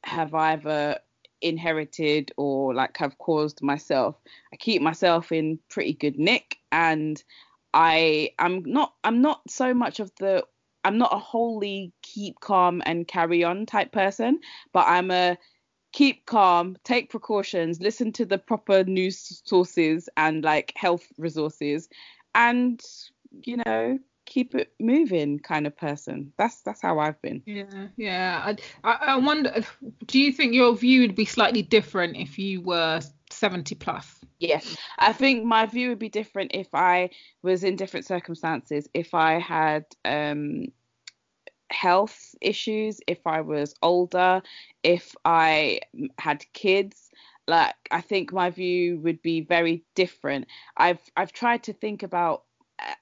have 0.03 0.33
either 0.33 0.99
inherited 1.41 2.31
or 2.37 2.73
like 2.73 2.97
have 2.97 3.17
caused 3.17 3.61
myself. 3.61 4.15
I 4.53 4.55
keep 4.55 4.81
myself 4.81 5.31
in 5.31 5.59
pretty 5.69 5.93
good 5.93 6.17
nick 6.17 6.57
and 6.71 7.23
I 7.73 8.31
I'm 8.39 8.63
not 8.65 8.93
I'm 9.03 9.21
not 9.21 9.41
so 9.49 9.73
much 9.73 9.99
of 9.99 10.11
the 10.19 10.45
I'm 10.83 10.97
not 10.97 11.13
a 11.13 11.19
wholly 11.19 11.93
keep 12.01 12.39
calm 12.39 12.81
and 12.85 13.07
carry 13.07 13.43
on 13.43 13.65
type 13.65 13.91
person, 13.91 14.39
but 14.73 14.87
I'm 14.87 15.11
a 15.11 15.37
keep 15.93 16.25
calm, 16.25 16.77
take 16.83 17.09
precautions, 17.09 17.81
listen 17.81 18.11
to 18.13 18.25
the 18.25 18.37
proper 18.37 18.83
news 18.83 19.41
sources 19.45 20.09
and 20.17 20.43
like 20.43 20.73
health 20.75 21.05
resources 21.17 21.89
and 22.33 22.81
you 23.43 23.57
know 23.65 23.99
keep 24.25 24.55
it 24.55 24.71
moving 24.79 25.39
kind 25.39 25.67
of 25.67 25.75
person. 25.75 26.31
That's 26.37 26.61
that's 26.61 26.81
how 26.81 26.99
I've 26.99 27.21
been. 27.21 27.43
Yeah, 27.45 27.87
yeah. 27.97 28.55
I, 28.83 28.91
I 28.93 29.17
wonder. 29.17 29.63
Do 30.05 30.19
you 30.19 30.31
think 30.31 30.53
your 30.53 30.75
view 30.75 31.01
would 31.01 31.15
be 31.15 31.25
slightly 31.25 31.61
different 31.61 32.15
if 32.17 32.39
you 32.39 32.61
were 32.61 33.01
70 33.29 33.75
plus? 33.75 34.20
Yes, 34.41 34.75
I 34.97 35.13
think 35.13 35.45
my 35.45 35.67
view 35.67 35.89
would 35.89 35.99
be 35.99 36.09
different 36.09 36.51
if 36.55 36.73
I 36.73 37.11
was 37.43 37.63
in 37.63 37.75
different 37.75 38.07
circumstances. 38.07 38.89
If 38.93 39.13
I 39.13 39.39
had 39.39 39.85
um, 40.03 40.69
health 41.71 42.35
issues, 42.41 42.99
if 43.07 43.27
I 43.27 43.41
was 43.41 43.75
older, 43.83 44.41
if 44.83 45.15
I 45.25 45.81
had 46.19 46.45
kids 46.53 47.11
like 47.47 47.75
I 47.91 48.01
think 48.01 48.33
my 48.33 48.49
view 48.49 48.99
would 48.99 49.21
be 49.21 49.41
very 49.41 49.83
different. 49.95 50.47
I've 50.77 51.01
I've 51.17 51.33
tried 51.33 51.63
to 51.63 51.73
think 51.73 52.03
about 52.03 52.43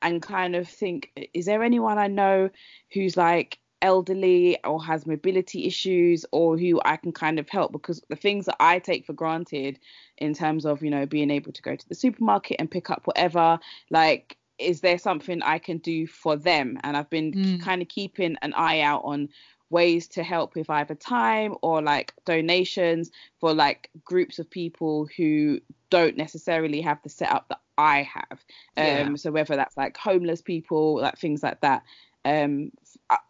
and 0.02 0.22
kind 0.22 0.56
of 0.56 0.68
think 0.68 1.12
is 1.34 1.46
there 1.46 1.64
anyone 1.64 1.98
I 1.98 2.08
know 2.08 2.50
who's 2.94 3.18
like 3.18 3.60
elderly 3.82 4.58
or 4.64 4.84
has 4.84 5.06
mobility 5.06 5.66
issues 5.66 6.26
or 6.32 6.58
who 6.58 6.82
I 6.84 6.98
can 6.98 7.12
kind 7.12 7.40
of 7.40 7.50
help 7.50 7.72
because 7.72 8.02
the 8.10 8.16
things 8.16 8.46
that 8.46 8.58
I 8.60 8.80
take 8.80 9.06
for 9.06 9.14
granted 9.14 9.80
in 10.18 10.34
terms 10.34 10.66
of 10.66 10.84
you 10.84 10.90
know 10.90 11.06
being 11.06 11.32
able 11.32 11.52
to 11.54 11.62
go 11.62 11.76
to 11.76 11.90
the 11.90 11.96
supermarket 11.96 12.58
and 12.60 12.70
pick 12.70 12.90
up 12.90 13.02
whatever 13.06 13.60
like 13.90 14.38
is 14.58 14.82
there 14.82 14.98
something 14.98 15.42
I 15.42 15.60
can 15.60 15.78
do 15.78 16.06
for 16.06 16.36
them 16.36 16.78
and 16.84 16.98
I've 16.98 17.10
been 17.10 17.32
mm. 17.32 17.62
kind 17.62 17.82
of 17.82 17.88
keeping 17.88 18.36
an 18.42 18.54
eye 18.54 18.82
out 18.82 19.04
on 19.06 19.30
ways 19.70 20.08
to 20.08 20.24
help 20.24 20.56
with 20.56 20.70
either 20.70 20.96
time 20.96 21.56
or 21.62 21.82
like 21.82 22.14
donations 22.26 23.12
for 23.40 23.54
like 23.54 23.90
groups 24.04 24.40
of 24.40 24.50
people 24.50 25.08
who 25.16 25.60
don't 25.90 26.18
necessarily 26.18 26.82
have 26.82 27.02
the 27.04 27.10
setup 27.10 27.48
that 27.50 27.60
I 27.78 28.04
have. 28.04 28.44
Um, 28.78 29.12
yeah. 29.12 29.16
So 29.16 29.32
whether 29.32 29.56
that's 29.56 29.78
like 29.78 29.98
homeless 29.98 30.42
people, 30.42 31.02
like 31.02 31.18
things 31.18 31.44
like 31.44 31.62
that. 31.62 31.84
Um, 32.26 32.72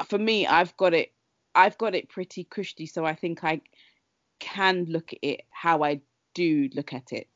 for 0.06 0.18
me, 0.18 0.48
I've 0.48 0.76
got 0.78 0.94
it. 0.94 1.12
I've 1.56 1.78
got 1.78 1.96
it 1.96 2.10
pretty 2.10 2.44
cushy, 2.44 2.86
so 2.86 3.06
I 3.06 3.15
think 3.15 3.44
I 3.44 3.62
can 4.39 4.86
look 4.86 5.13
at 5.13 5.20
it 5.22 5.42
how 5.50 5.84
I 5.84 6.02
do 6.34 6.70
look 6.74 6.94
at 6.94 7.12
it. 7.12 7.28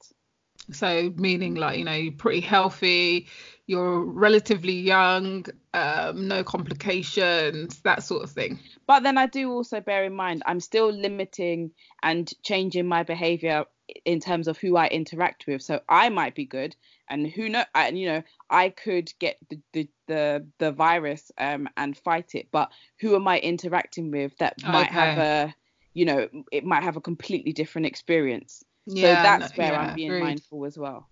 So 0.71 1.13
meaning 1.17 1.55
like 1.55 1.77
you 1.77 1.83
know 1.83 1.93
you're 1.93 2.13
pretty 2.13 2.39
healthy, 2.39 3.27
you're 3.67 3.99
relatively 3.99 4.73
young, 4.73 5.45
um, 5.73 6.27
no 6.27 6.43
complications, 6.43 7.81
that 7.81 8.03
sort 8.03 8.23
of 8.23 8.31
thing. 8.31 8.59
But 8.87 9.03
then 9.03 9.17
I 9.17 9.25
do 9.25 9.51
also 9.51 9.81
bear 9.81 10.05
in 10.05 10.13
mind 10.13 10.43
I'm 10.45 10.61
still 10.61 10.89
limiting 10.89 11.71
and 12.01 12.31
changing 12.43 12.87
my 12.87 13.03
behavior 13.03 13.65
in 14.05 14.21
terms 14.21 14.47
of 14.47 14.57
who 14.57 14.77
I 14.77 14.87
interact 14.87 15.45
with. 15.47 15.61
So 15.61 15.81
I 15.89 16.09
might 16.09 16.35
be 16.35 16.45
good, 16.45 16.75
and 17.09 17.27
who 17.27 17.49
know, 17.49 17.63
and 17.75 17.97
you 17.97 18.07
know, 18.07 18.23
I 18.49 18.69
could 18.69 19.11
get 19.19 19.37
the 19.49 19.59
the 19.73 19.89
the, 20.07 20.47
the 20.59 20.71
virus 20.71 21.31
um 21.37 21.67
and 21.77 21.97
fight 21.97 22.35
it. 22.35 22.47
But 22.51 22.71
who 22.99 23.15
am 23.15 23.27
I 23.27 23.39
interacting 23.39 24.11
with 24.11 24.37
that 24.37 24.61
might 24.63 24.87
okay. 24.87 24.93
have 24.93 25.17
a, 25.17 25.55
you 25.93 26.05
know, 26.05 26.27
it 26.51 26.65
might 26.65 26.83
have 26.83 26.97
a 26.97 27.01
completely 27.01 27.53
different 27.53 27.87
experience. 27.87 28.63
Yeah, 28.85 29.17
so 29.17 29.23
that's 29.23 29.57
where 29.57 29.71
yeah, 29.71 29.79
I'm 29.79 29.95
being 29.95 30.11
agreed. 30.11 30.23
mindful 30.23 30.65
as 30.65 30.77
well. 30.77 31.09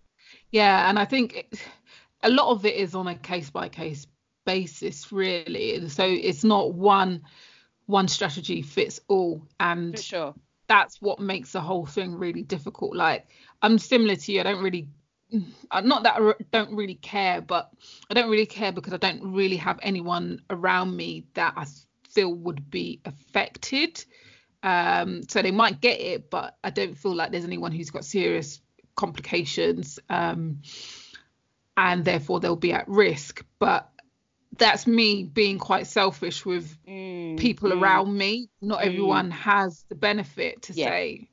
Yeah, 0.51 0.89
and 0.89 0.99
I 0.99 1.05
think 1.05 1.55
a 2.23 2.29
lot 2.29 2.51
of 2.51 2.65
it 2.65 2.75
is 2.75 2.95
on 2.95 3.07
a 3.07 3.15
case 3.15 3.49
by 3.49 3.69
case 3.69 4.07
basis, 4.45 5.11
really. 5.11 5.87
So 5.89 6.05
it's 6.05 6.43
not 6.43 6.73
one 6.73 7.23
one 7.85 8.07
strategy 8.07 8.61
fits 8.61 8.99
all, 9.07 9.47
and 9.59 9.95
For 9.95 10.01
sure. 10.01 10.35
that's 10.67 11.01
what 11.01 11.19
makes 11.19 11.51
the 11.51 11.61
whole 11.61 11.85
thing 11.85 12.15
really 12.15 12.43
difficult. 12.43 12.95
Like 12.95 13.27
I'm 13.61 13.77
similar 13.77 14.15
to 14.15 14.31
you. 14.31 14.39
I 14.39 14.43
don't 14.43 14.63
really 14.63 14.89
not 15.31 16.03
that 16.03 16.15
I 16.17 16.33
don't 16.51 16.75
really 16.75 16.95
care, 16.95 17.41
but 17.41 17.71
I 18.09 18.13
don't 18.13 18.29
really 18.29 18.45
care 18.45 18.71
because 18.71 18.93
I 18.93 18.97
don't 18.97 19.33
really 19.33 19.57
have 19.57 19.79
anyone 19.81 20.41
around 20.49 20.95
me 20.95 21.25
that 21.33 21.53
I 21.55 21.65
feel 22.09 22.33
would 22.33 22.69
be 22.69 23.01
affected. 23.05 24.03
Um, 24.63 25.23
so 25.23 25.41
they 25.41 25.51
might 25.51 25.81
get 25.81 25.99
it, 25.99 26.29
but 26.29 26.57
I 26.63 26.69
don't 26.69 26.97
feel 26.97 27.15
like 27.15 27.31
there's 27.31 27.45
anyone 27.45 27.71
who's 27.71 27.89
got 27.89 28.05
serious 28.05 28.61
complications, 28.95 29.99
um, 30.09 30.61
and 31.77 32.05
therefore 32.05 32.39
they'll 32.39 32.55
be 32.55 32.73
at 32.73 32.87
risk. 32.87 33.43
But 33.57 33.89
that's 34.57 34.85
me 34.85 35.23
being 35.23 35.57
quite 35.57 35.87
selfish 35.87 36.45
with 36.45 36.77
mm, 36.85 37.39
people 37.39 37.69
mm, 37.69 37.81
around 37.81 38.15
me. 38.15 38.49
Not 38.61 38.81
mm. 38.81 38.87
everyone 38.87 39.31
has 39.31 39.83
the 39.89 39.95
benefit 39.95 40.63
to 40.63 40.73
yeah. 40.73 40.89
say 40.89 41.29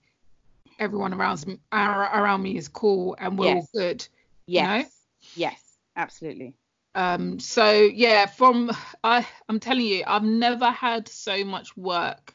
everyone 0.79 1.13
around 1.13 1.47
me 1.47 1.59
around 1.73 2.43
me 2.43 2.57
is 2.57 2.69
cool 2.69 3.17
and 3.19 3.39
we're 3.39 3.47
yes. 3.47 3.69
all 3.75 3.81
good. 3.81 4.09
Yes. 4.47 4.63
You 4.63 4.83
know? 4.83 4.89
Yes, 5.35 5.63
absolutely. 5.97 6.55
Um, 6.95 7.39
so 7.39 7.71
yeah, 7.71 8.27
from 8.27 8.71
I 9.05 9.27
I'm 9.49 9.61
telling 9.61 9.87
you, 9.87 10.05
I've 10.07 10.25
never 10.25 10.71
had 10.71 11.09
so 11.09 11.45
much 11.45 11.77
work 11.77 12.35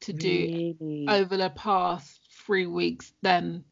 to 0.00 0.12
do 0.12 0.74
really? 0.80 1.06
over 1.08 1.36
the 1.36 1.50
past 1.50 2.20
three 2.46 2.66
weeks 2.66 3.12
than 3.22 3.64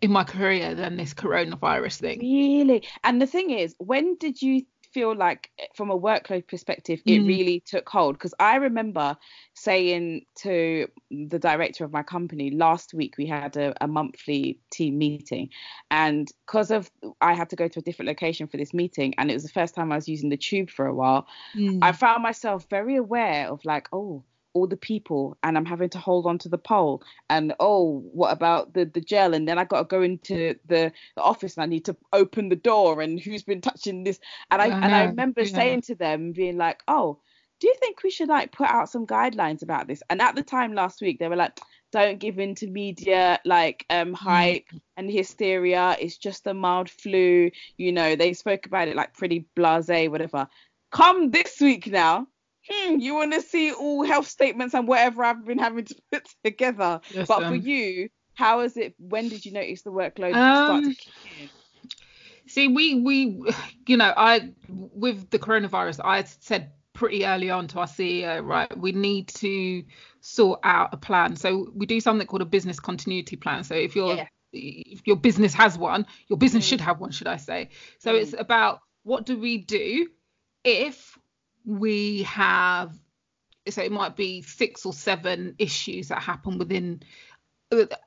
in 0.00 0.10
my 0.10 0.24
career 0.24 0.74
than 0.74 0.96
this 0.96 1.14
coronavirus 1.14 2.00
thing. 2.00 2.20
Really? 2.20 2.86
And 3.04 3.20
the 3.20 3.26
thing 3.26 3.50
is, 3.50 3.74
when 3.78 4.16
did 4.16 4.40
you 4.40 4.62
feel 4.92 5.14
like 5.14 5.50
from 5.74 5.90
a 5.90 5.98
workload 5.98 6.46
perspective 6.48 7.00
it 7.06 7.20
mm. 7.20 7.28
really 7.28 7.60
took 7.60 7.88
hold 7.88 8.14
because 8.14 8.34
i 8.40 8.56
remember 8.56 9.16
saying 9.60 10.24
to 10.34 10.88
the 11.10 11.38
director 11.38 11.84
of 11.84 11.92
my 11.92 12.02
company 12.02 12.50
last 12.50 12.94
week 12.94 13.16
we 13.18 13.26
had 13.26 13.56
a, 13.56 13.74
a 13.84 13.86
monthly 13.86 14.58
team 14.70 14.96
meeting 14.96 15.50
and 15.90 16.28
because 16.46 16.70
of 16.70 16.90
i 17.20 17.34
had 17.34 17.50
to 17.50 17.56
go 17.56 17.68
to 17.68 17.78
a 17.78 17.82
different 17.82 18.08
location 18.08 18.46
for 18.46 18.56
this 18.56 18.72
meeting 18.72 19.14
and 19.18 19.30
it 19.30 19.34
was 19.34 19.42
the 19.42 19.50
first 19.50 19.74
time 19.74 19.92
i 19.92 19.96
was 19.96 20.08
using 20.08 20.30
the 20.30 20.36
tube 20.36 20.70
for 20.70 20.86
a 20.86 20.94
while 20.94 21.26
mm. 21.54 21.78
i 21.82 21.92
found 21.92 22.22
myself 22.22 22.66
very 22.70 22.96
aware 22.96 23.48
of 23.48 23.62
like 23.66 23.86
oh 23.92 24.24
all 24.52 24.66
the 24.66 24.76
people 24.76 25.36
and 25.44 25.56
I'm 25.56 25.64
having 25.64 25.90
to 25.90 25.98
hold 25.98 26.26
on 26.26 26.36
to 26.38 26.48
the 26.48 26.58
pole 26.58 27.04
and 27.28 27.54
oh 27.60 28.00
what 28.12 28.32
about 28.32 28.74
the 28.74 28.84
the 28.84 29.00
gel 29.00 29.32
and 29.32 29.46
then 29.46 29.58
I 29.58 29.64
got 29.64 29.78
to 29.78 29.84
go 29.84 30.02
into 30.02 30.56
the, 30.66 30.92
the 31.14 31.22
office 31.22 31.56
and 31.56 31.62
I 31.62 31.66
need 31.66 31.84
to 31.84 31.96
open 32.12 32.48
the 32.48 32.56
door 32.56 33.00
and 33.00 33.20
who's 33.20 33.44
been 33.44 33.60
touching 33.60 34.02
this 34.02 34.18
and 34.50 34.60
I 34.60 34.68
uh-huh. 34.68 34.80
and 34.82 34.92
I 34.92 35.04
remember 35.04 35.42
yeah. 35.42 35.54
saying 35.54 35.82
to 35.82 35.94
them 35.94 36.32
being 36.32 36.56
like 36.56 36.82
oh 36.88 37.20
do 37.60 37.68
you 37.68 37.74
think 37.78 38.02
we 38.02 38.10
should 38.10 38.28
like 38.28 38.52
put 38.52 38.68
out 38.68 38.88
some 38.88 39.06
guidelines 39.06 39.62
about 39.62 39.86
this 39.86 40.02
and 40.10 40.20
at 40.20 40.34
the 40.34 40.42
time 40.42 40.74
last 40.74 41.00
week 41.00 41.18
they 41.18 41.28
were 41.28 41.36
like 41.36 41.60
don't 41.92 42.18
give 42.18 42.38
in 42.38 42.54
to 42.54 42.66
media 42.66 43.38
like 43.44 43.84
um 43.90 44.12
hype 44.12 44.66
mm. 44.72 44.80
and 44.96 45.10
hysteria 45.10 45.96
it's 46.00 46.16
just 46.16 46.46
a 46.46 46.54
mild 46.54 46.88
flu 46.88 47.50
you 47.76 47.92
know 47.92 48.16
they 48.16 48.32
spoke 48.32 48.66
about 48.66 48.88
it 48.88 48.96
like 48.96 49.14
pretty 49.14 49.46
blasé 49.56 50.10
whatever 50.10 50.48
come 50.90 51.30
this 51.30 51.60
week 51.60 51.86
now 51.86 52.26
hmm, 52.68 52.98
you 52.98 53.14
want 53.14 53.32
to 53.32 53.40
see 53.40 53.72
all 53.72 54.04
health 54.04 54.26
statements 54.26 54.74
and 54.74 54.86
whatever 54.86 55.24
I've 55.24 55.44
been 55.44 55.58
having 55.58 55.84
to 55.86 55.96
put 56.12 56.28
together. 56.44 57.00
Yes, 57.10 57.28
but 57.28 57.42
um, 57.42 57.48
for 57.48 57.54
you, 57.54 58.08
how 58.34 58.60
is 58.60 58.76
it? 58.76 58.94
When 58.98 59.28
did 59.28 59.44
you 59.44 59.52
notice 59.52 59.82
the 59.82 59.90
workload 59.90 60.34
um, 60.34 60.66
start 60.66 60.84
to 60.84 60.94
kick 60.94 61.14
in? 61.40 61.48
See, 62.46 62.68
we 62.68 62.96
we, 62.96 63.42
you 63.86 63.96
know, 63.96 64.12
I 64.16 64.50
with 64.68 65.30
the 65.30 65.38
coronavirus, 65.38 66.00
I 66.04 66.24
said 66.24 66.72
pretty 67.00 67.24
early 67.24 67.48
on 67.48 67.66
to 67.66 67.78
our 67.78 67.86
CEO, 67.86 68.44
right, 68.44 68.78
we 68.78 68.92
need 68.92 69.26
to 69.28 69.82
sort 70.20 70.60
out 70.62 70.92
a 70.92 70.98
plan. 70.98 71.34
So 71.34 71.72
we 71.74 71.86
do 71.86 71.98
something 71.98 72.26
called 72.26 72.42
a 72.42 72.52
business 72.56 72.78
continuity 72.78 73.36
plan. 73.36 73.64
So 73.64 73.74
if 73.74 73.96
your 73.96 74.16
yeah. 74.16 74.26
if 74.52 75.06
your 75.06 75.16
business 75.16 75.54
has 75.54 75.78
one, 75.78 76.06
your 76.28 76.36
business 76.36 76.66
mm. 76.66 76.68
should 76.68 76.82
have 76.82 77.00
one, 77.00 77.10
should 77.10 77.26
I 77.26 77.38
say? 77.38 77.70
So 78.00 78.12
mm. 78.12 78.20
it's 78.20 78.34
about 78.38 78.80
what 79.04 79.24
do 79.24 79.38
we 79.38 79.56
do 79.56 80.08
if 80.62 81.18
we 81.64 82.24
have 82.24 82.94
so 83.66 83.82
it 83.82 83.92
might 83.92 84.14
be 84.14 84.42
six 84.42 84.84
or 84.84 84.92
seven 84.92 85.54
issues 85.58 86.08
that 86.08 86.22
happen 86.22 86.58
within 86.58 87.02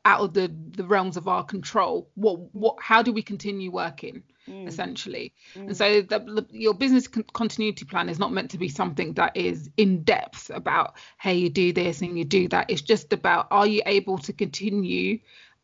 out 0.06 0.20
of 0.20 0.34
the 0.36 0.54
the 0.72 0.84
realms 0.84 1.18
of 1.18 1.28
our 1.28 1.44
control 1.44 2.10
what 2.16 2.54
what 2.54 2.76
how 2.82 3.02
do 3.02 3.14
we 3.14 3.22
continue 3.22 3.72
working 3.72 4.24
mm. 4.50 4.68
essentially 4.68 5.34
mm. 5.56 5.68
and 5.68 5.78
so 5.78 6.02
the, 6.02 6.20
the, 6.20 6.46
your 6.52 6.74
business 6.74 7.08
con- 7.08 7.26
continuity 7.34 7.86
plan 7.86 8.10
is 8.10 8.20
not 8.20 8.32
meant 8.32 8.52
to 8.52 8.58
be 8.58 8.70
something 8.70 9.14
that 9.14 9.36
is 9.36 9.70
in 9.78 10.04
depth 10.04 10.50
about 10.54 10.96
hey 11.20 11.36
you 11.36 11.50
do 11.50 11.74
this 11.74 12.02
and 12.02 12.18
you 12.18 12.26
do 12.26 12.48
that 12.48 12.70
it's 12.70 12.82
just 12.82 13.14
about 13.14 13.48
are 13.52 13.68
you 13.68 13.82
able 13.86 14.18
to 14.18 14.34
continue 14.34 15.20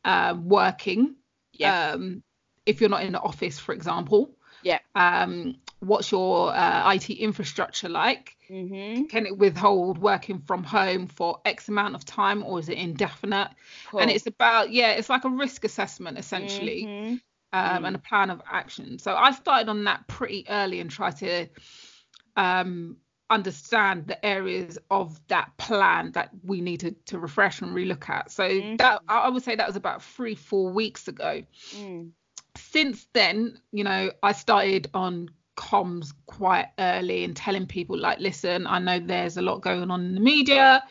um, 0.05 0.47
working 0.47 1.15
yeah. 1.53 1.91
um, 1.91 2.23
if 2.65 2.79
you're 2.79 2.89
not 2.89 3.03
in 3.03 3.13
the 3.13 3.19
office 3.19 3.59
for 3.59 3.73
example 3.73 4.31
yeah 4.63 4.79
um 4.95 5.55
what's 5.79 6.11
your 6.11 6.53
uh, 6.53 6.93
IT 6.93 7.09
infrastructure 7.09 7.89
like? 7.89 8.35
Mm-hmm. 8.49 9.05
Can 9.05 9.25
it 9.25 9.37
withhold 9.37 9.97
working 9.97 10.39
from 10.39 10.63
home 10.63 11.07
for 11.07 11.39
X 11.45 11.69
amount 11.69 11.95
of 11.95 12.05
time 12.05 12.43
or 12.43 12.59
is 12.59 12.69
it 12.69 12.77
indefinite? 12.77 13.49
Cool. 13.89 14.01
And 14.01 14.11
it's 14.11 14.27
about, 14.27 14.71
yeah, 14.71 14.91
it's 14.91 15.09
like 15.09 15.23
a 15.23 15.29
risk 15.29 15.63
assessment 15.63 16.17
essentially 16.17 16.85
Mhm. 16.85 17.21
Um, 17.53 17.83
Mm. 17.83 17.87
and 17.87 17.95
a 17.95 17.99
plan 17.99 18.29
of 18.29 18.41
action. 18.51 18.99
So 18.99 19.15
I 19.15 19.31
started 19.31 19.69
on 19.69 19.83
that 19.85 20.07
pretty 20.07 20.45
early 20.49 20.79
and 20.79 20.89
tried 20.89 21.17
to 21.17 21.47
um, 22.35 22.97
understand 23.29 24.07
the 24.07 24.23
areas 24.25 24.77
of 24.89 25.19
that 25.27 25.55
plan 25.57 26.11
that 26.13 26.31
we 26.43 26.61
needed 26.61 27.05
to 27.07 27.19
refresh 27.19 27.61
and 27.61 27.75
relook 27.75 28.09
at. 28.09 28.31
So 28.31 28.47
that 28.77 29.01
I 29.07 29.17
I 29.19 29.29
would 29.29 29.43
say 29.43 29.55
that 29.55 29.67
was 29.67 29.75
about 29.75 30.01
three, 30.03 30.35
four 30.35 30.71
weeks 30.71 31.07
ago. 31.07 31.43
Mm. 31.75 32.11
Since 32.55 33.07
then, 33.13 33.59
you 33.71 33.83
know, 33.83 34.11
I 34.23 34.31
started 34.31 34.89
on 34.93 35.29
comms 35.57 36.13
quite 36.25 36.67
early 36.79 37.23
and 37.23 37.35
telling 37.35 37.67
people 37.67 37.97
like, 37.97 38.19
listen, 38.19 38.65
I 38.65 38.79
know 38.79 38.99
there's 38.99 39.37
a 39.37 39.41
lot 39.41 39.61
going 39.61 39.91
on 39.91 40.05
in 40.05 40.15
the 40.15 40.21
media. 40.21 40.83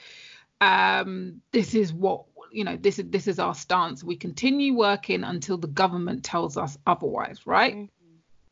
Um, 0.60 1.40
this 1.52 1.74
is 1.74 1.92
what 1.92 2.27
you 2.58 2.64
know, 2.64 2.76
this 2.76 2.98
is 2.98 3.06
this 3.08 3.28
is 3.28 3.38
our 3.38 3.54
stance. 3.54 4.02
We 4.02 4.16
continue 4.16 4.74
working 4.74 5.22
until 5.22 5.58
the 5.58 5.68
government 5.68 6.24
tells 6.24 6.56
us 6.56 6.76
otherwise, 6.86 7.46
right? 7.46 7.76
Mhm. 7.76 7.88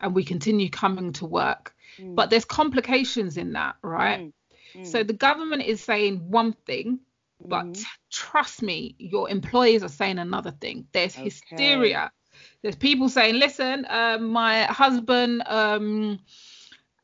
And 0.01 0.14
we 0.14 0.25
continue 0.25 0.71
coming 0.71 1.12
to 1.14 1.27
work. 1.27 1.75
Mm. 1.99 2.14
But 2.14 2.31
there's 2.31 2.45
complications 2.45 3.37
in 3.37 3.55
that, 3.55 3.75
right? 3.83 4.21
Mm. 4.21 4.33
Mm. 4.77 4.87
So 4.87 5.03
the 5.03 5.12
government 5.12 5.62
is 5.62 5.83
saying 5.83 6.31
one 6.31 6.53
thing, 6.53 7.01
but 7.45 7.66
Mhm. 7.66 7.85
trust 8.11 8.62
me, 8.62 8.95
your 8.99 9.29
employees 9.29 9.83
are 9.83 9.97
saying 10.01 10.19
another 10.19 10.53
thing. 10.53 10.87
There's 10.92 11.16
Okay. 11.16 11.25
hysteria. 11.25 12.12
There's 12.62 12.77
people 12.77 13.09
saying, 13.09 13.35
listen, 13.37 13.87
um, 13.88 14.29
my 14.31 14.64
husband, 14.64 15.42
um, 15.47 16.21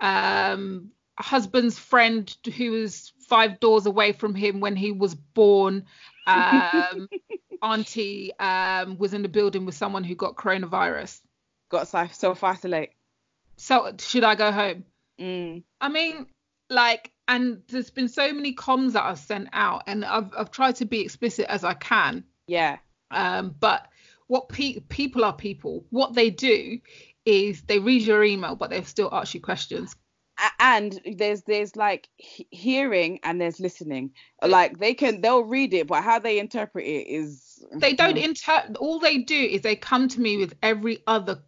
um, 0.01 0.93
husband's 1.19 1.79
friend 1.79 2.35
who 2.57 2.71
was 2.71 3.13
five 3.29 3.61
doors 3.61 3.87
away 3.87 4.13
from 4.13 4.35
him 4.35 4.61
when 4.61 4.77
he 4.77 4.93
was 4.93 5.15
born, 5.15 5.87
um, 6.27 7.09
auntie 7.63 8.33
um, 8.39 8.99
was 8.99 9.15
in 9.15 9.23
the 9.23 9.29
building 9.29 9.65
with 9.65 9.75
someone 9.75 10.05
who 10.05 10.15
got 10.15 10.37
coronavirus. 10.37 11.21
got 11.71 11.89
self 11.89 12.45
isolate. 12.45 12.91
So 13.57 13.93
should 13.99 14.25
I 14.25 14.35
go 14.35 14.51
home? 14.51 14.85
Mm. 15.21 15.63
I 15.81 15.89
mean, 15.89 16.27
like, 16.71 17.13
and 17.29 17.63
there's 17.69 17.91
been 17.91 18.09
so 18.09 18.33
many 18.33 18.55
comms 18.55 18.93
that 18.93 19.05
I've 19.05 19.19
sent 19.19 19.49
out, 19.53 19.85
and 19.87 20.05
I've 20.05 20.33
I've 20.37 20.51
tried 20.51 20.77
to 20.77 20.85
be 20.85 21.01
explicit 21.01 21.47
as 21.49 21.65
I 21.65 21.75
can. 21.75 22.25
Yeah. 22.47 22.79
Um, 23.11 23.55
but 23.59 23.87
what 24.27 24.49
pe- 24.49 24.81
people 24.81 25.25
are 25.25 25.35
people. 25.35 25.85
What 25.91 26.15
they 26.15 26.31
do 26.31 26.81
is 27.25 27.63
they 27.63 27.79
read 27.79 28.03
your 28.03 28.25
email, 28.25 28.57
but 28.57 28.71
they 28.71 28.83
still 28.83 29.11
ask 29.13 29.35
you 29.35 29.41
questions. 29.41 29.95
And 30.59 31.01
there's 31.17 31.43
there's 31.43 31.77
like 31.77 32.09
hearing 32.17 33.21
and 33.23 33.41
there's 33.41 33.61
listening 33.61 34.13
like 34.45 34.79
they 34.79 34.95
can 34.95 35.21
they'll 35.21 35.45
read 35.45 35.75
it 35.75 35.87
but 35.87 36.03
how 36.03 36.19
they 36.19 36.39
interpret 36.39 36.85
it 36.87 37.07
is 37.09 37.65
They 37.73 37.93
don't 37.95 38.17
inter. 38.19 38.63
All 38.81 38.99
they 38.99 39.19
do 39.19 39.37
is 39.37 39.63
they 39.63 39.77
come 39.77 40.09
to 40.09 40.21
me 40.21 40.37
with 40.37 40.55
every 40.63 41.03
other 41.07 41.43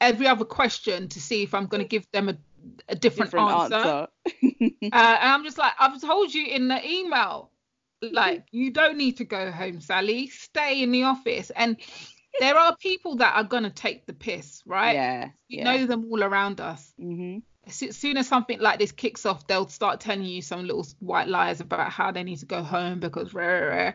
every 0.00 0.26
other 0.26 0.44
question 0.44 1.08
to 1.08 1.20
see 1.20 1.42
if 1.42 1.54
I'm 1.54 1.66
going 1.66 1.82
to 1.82 1.88
give 1.88 2.10
them 2.12 2.28
a, 2.28 2.36
a 2.88 2.94
different, 2.94 3.30
different 3.30 3.48
answer. 3.48 3.74
answer, 3.74 4.08
Uh, 4.92 5.18
and 5.20 5.30
I'm 5.30 5.44
just 5.44 5.58
like, 5.58 5.72
I've 5.78 6.00
told 6.00 6.34
you 6.34 6.46
in 6.46 6.68
the 6.68 6.86
email, 6.86 7.50
like, 8.02 8.44
you 8.52 8.70
don't 8.72 8.98
need 8.98 9.18
to 9.18 9.24
go 9.24 9.50
home, 9.50 9.80
Sally. 9.80 10.26
Stay 10.28 10.82
in 10.82 10.90
the 10.92 11.04
office. 11.04 11.50
And 11.50 11.76
there 12.40 12.56
are 12.56 12.76
people 12.76 13.16
that 13.16 13.36
are 13.36 13.44
going 13.44 13.62
to 13.62 13.70
take 13.70 14.06
the 14.06 14.12
piss, 14.12 14.62
right? 14.66 14.94
yeah 14.94 15.30
We 15.50 15.56
yeah 15.58 15.64
know 15.64 15.86
them 15.86 16.06
all 16.10 16.22
around 16.22 16.60
us. 16.60 16.92
hmm 16.98 17.38
As 17.66 17.96
soon 17.96 18.16
as 18.16 18.26
something 18.26 18.58
like 18.58 18.78
this 18.78 18.90
kicks 18.92 19.24
off, 19.24 19.46
they'll 19.46 19.68
start 19.68 20.00
telling 20.00 20.24
you 20.24 20.42
some 20.42 20.64
little 20.66 20.86
white 20.98 21.28
lies 21.28 21.60
about 21.60 21.90
how 21.92 22.10
they 22.10 22.24
need 22.24 22.38
to 22.38 22.46
go 22.46 22.62
home 22.62 22.98
because 22.98 23.32
rah, 23.34 23.44
rah. 23.44 23.92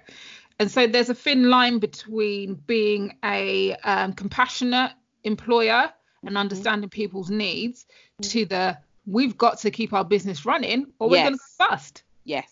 And 0.60 0.72
so 0.72 0.88
there's 0.88 1.10
a 1.10 1.16
thin 1.16 1.50
line 1.50 1.80
between 1.80 2.56
being 2.56 3.18
a 3.24 3.76
um, 3.84 4.14
compassionate 4.14 4.92
employer 5.24 5.92
and 6.24 6.38
understanding 6.38 6.90
people's 6.90 7.30
needs 7.30 7.86
to 8.22 8.46
the 8.46 8.78
we've 9.06 9.38
got 9.38 9.60
to 9.60 9.72
keep 9.72 9.94
our 9.94 10.04
business 10.04 10.46
running 10.46 10.88
or 11.00 11.10
we're 11.10 11.24
going 11.24 11.34
to 11.34 11.40
bust. 11.60 12.04
yes 12.24 12.52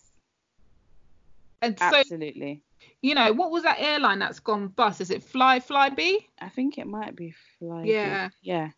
And 1.62 1.78
so, 1.80 1.86
absolutely 1.86 2.62
you 3.02 3.16
know, 3.16 3.34
what 3.34 3.52
was 3.52 3.64
that 3.64 3.78
airline 3.80 4.20
that's 4.20 4.40
gone 4.40 4.68
bust? 4.68 5.02
Is 5.02 5.12
it 5.12 5.24
Fly 5.24 5.60
Flybe? 5.60 6.26
i 6.40 6.50
think 6.50 6.78
it 6.78 6.88
might 6.88 7.16
be 7.16 7.34
fly 7.60 7.84
Yeah. 7.86 8.30
yeah 8.42 8.70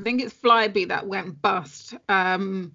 I 0.00 0.02
think 0.02 0.22
it's 0.22 0.34
Flybe 0.34 0.88
that 0.88 1.06
went 1.06 1.40
bust. 1.42 1.94
Um, 2.08 2.72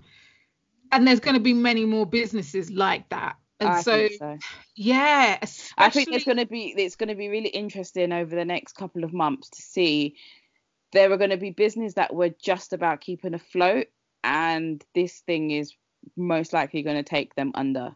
and 0.91 1.07
there's 1.07 1.19
going 1.19 1.35
to 1.35 1.41
be 1.41 1.53
many 1.53 1.85
more 1.85 2.05
businesses 2.05 2.71
like 2.71 3.09
that. 3.09 3.35
And 3.59 3.69
I 3.69 3.81
so, 3.81 4.07
so. 4.19 4.37
yeah, 4.75 5.39
I 5.77 5.89
think 5.89 6.09
it's 6.11 6.25
going 6.25 6.37
to 6.37 6.45
be 6.45 6.73
it's 6.77 6.95
going 6.95 7.09
to 7.09 7.15
be 7.15 7.29
really 7.29 7.49
interesting 7.49 8.11
over 8.11 8.35
the 8.35 8.45
next 8.45 8.73
couple 8.73 9.03
of 9.03 9.13
months 9.13 9.49
to 9.51 9.61
see 9.61 10.15
there 10.91 11.11
are 11.11 11.17
going 11.17 11.29
to 11.29 11.37
be 11.37 11.51
businesses 11.51 11.95
that 11.95 12.13
were 12.13 12.29
just 12.29 12.73
about 12.73 13.01
keeping 13.01 13.33
afloat 13.33 13.87
and 14.23 14.83
this 14.93 15.19
thing 15.21 15.51
is 15.51 15.73
most 16.17 16.51
likely 16.51 16.83
going 16.83 16.97
to 16.97 17.03
take 17.03 17.33
them 17.35 17.51
under 17.55 17.95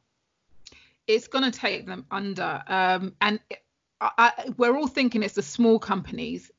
it's 1.10 1.28
going 1.28 1.52
to 1.52 1.60
take 1.60 1.88
them 1.88 2.06
under. 2.12 2.62
Um, 2.68 3.14
and 3.20 3.40
I, 4.02 4.54
we're 4.58 4.78
all 4.78 4.88
thinking 4.88 5.24
it's 5.24 5.34
the 5.36 5.42
small 5.42 5.78
companies. 5.78 6.52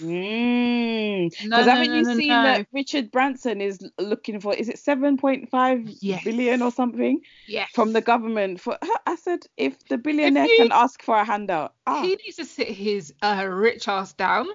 Mm. 0.00 1.30
Because 1.30 1.48
No, 1.48 1.56
no, 1.58 1.64
haven't 1.64 1.90
no, 1.90 1.98
you 1.98 2.04
seen 2.04 2.28
that 2.28 2.66
Richard 2.72 3.10
Branson 3.10 3.60
is 3.60 3.80
looking 3.98 4.40
for 4.40 4.54
is 4.54 4.68
it 4.68 4.76
7.5 4.76 5.96
Yes. 6.00 6.24
billion 6.24 6.62
or 6.62 6.70
something 6.70 7.20
Yes. 7.46 7.70
from 7.74 7.92
the 7.92 8.00
government 8.00 8.60
for 8.60 8.78
I 9.06 9.16
said 9.16 9.40
if 9.56 9.78
the 9.88 9.98
billionaire 9.98 10.46
you- 10.46 10.56
can 10.56 10.72
ask 10.72 11.02
for 11.02 11.16
a 11.16 11.24
handout 11.24 11.74
ah 11.86 12.02
He 12.02 12.16
needs 12.16 12.36
to 12.36 12.44
sit 12.44 12.68
his 12.68 13.12
uh, 13.22 13.46
rich 13.48 13.88
ass 13.88 14.12
down. 14.12 14.46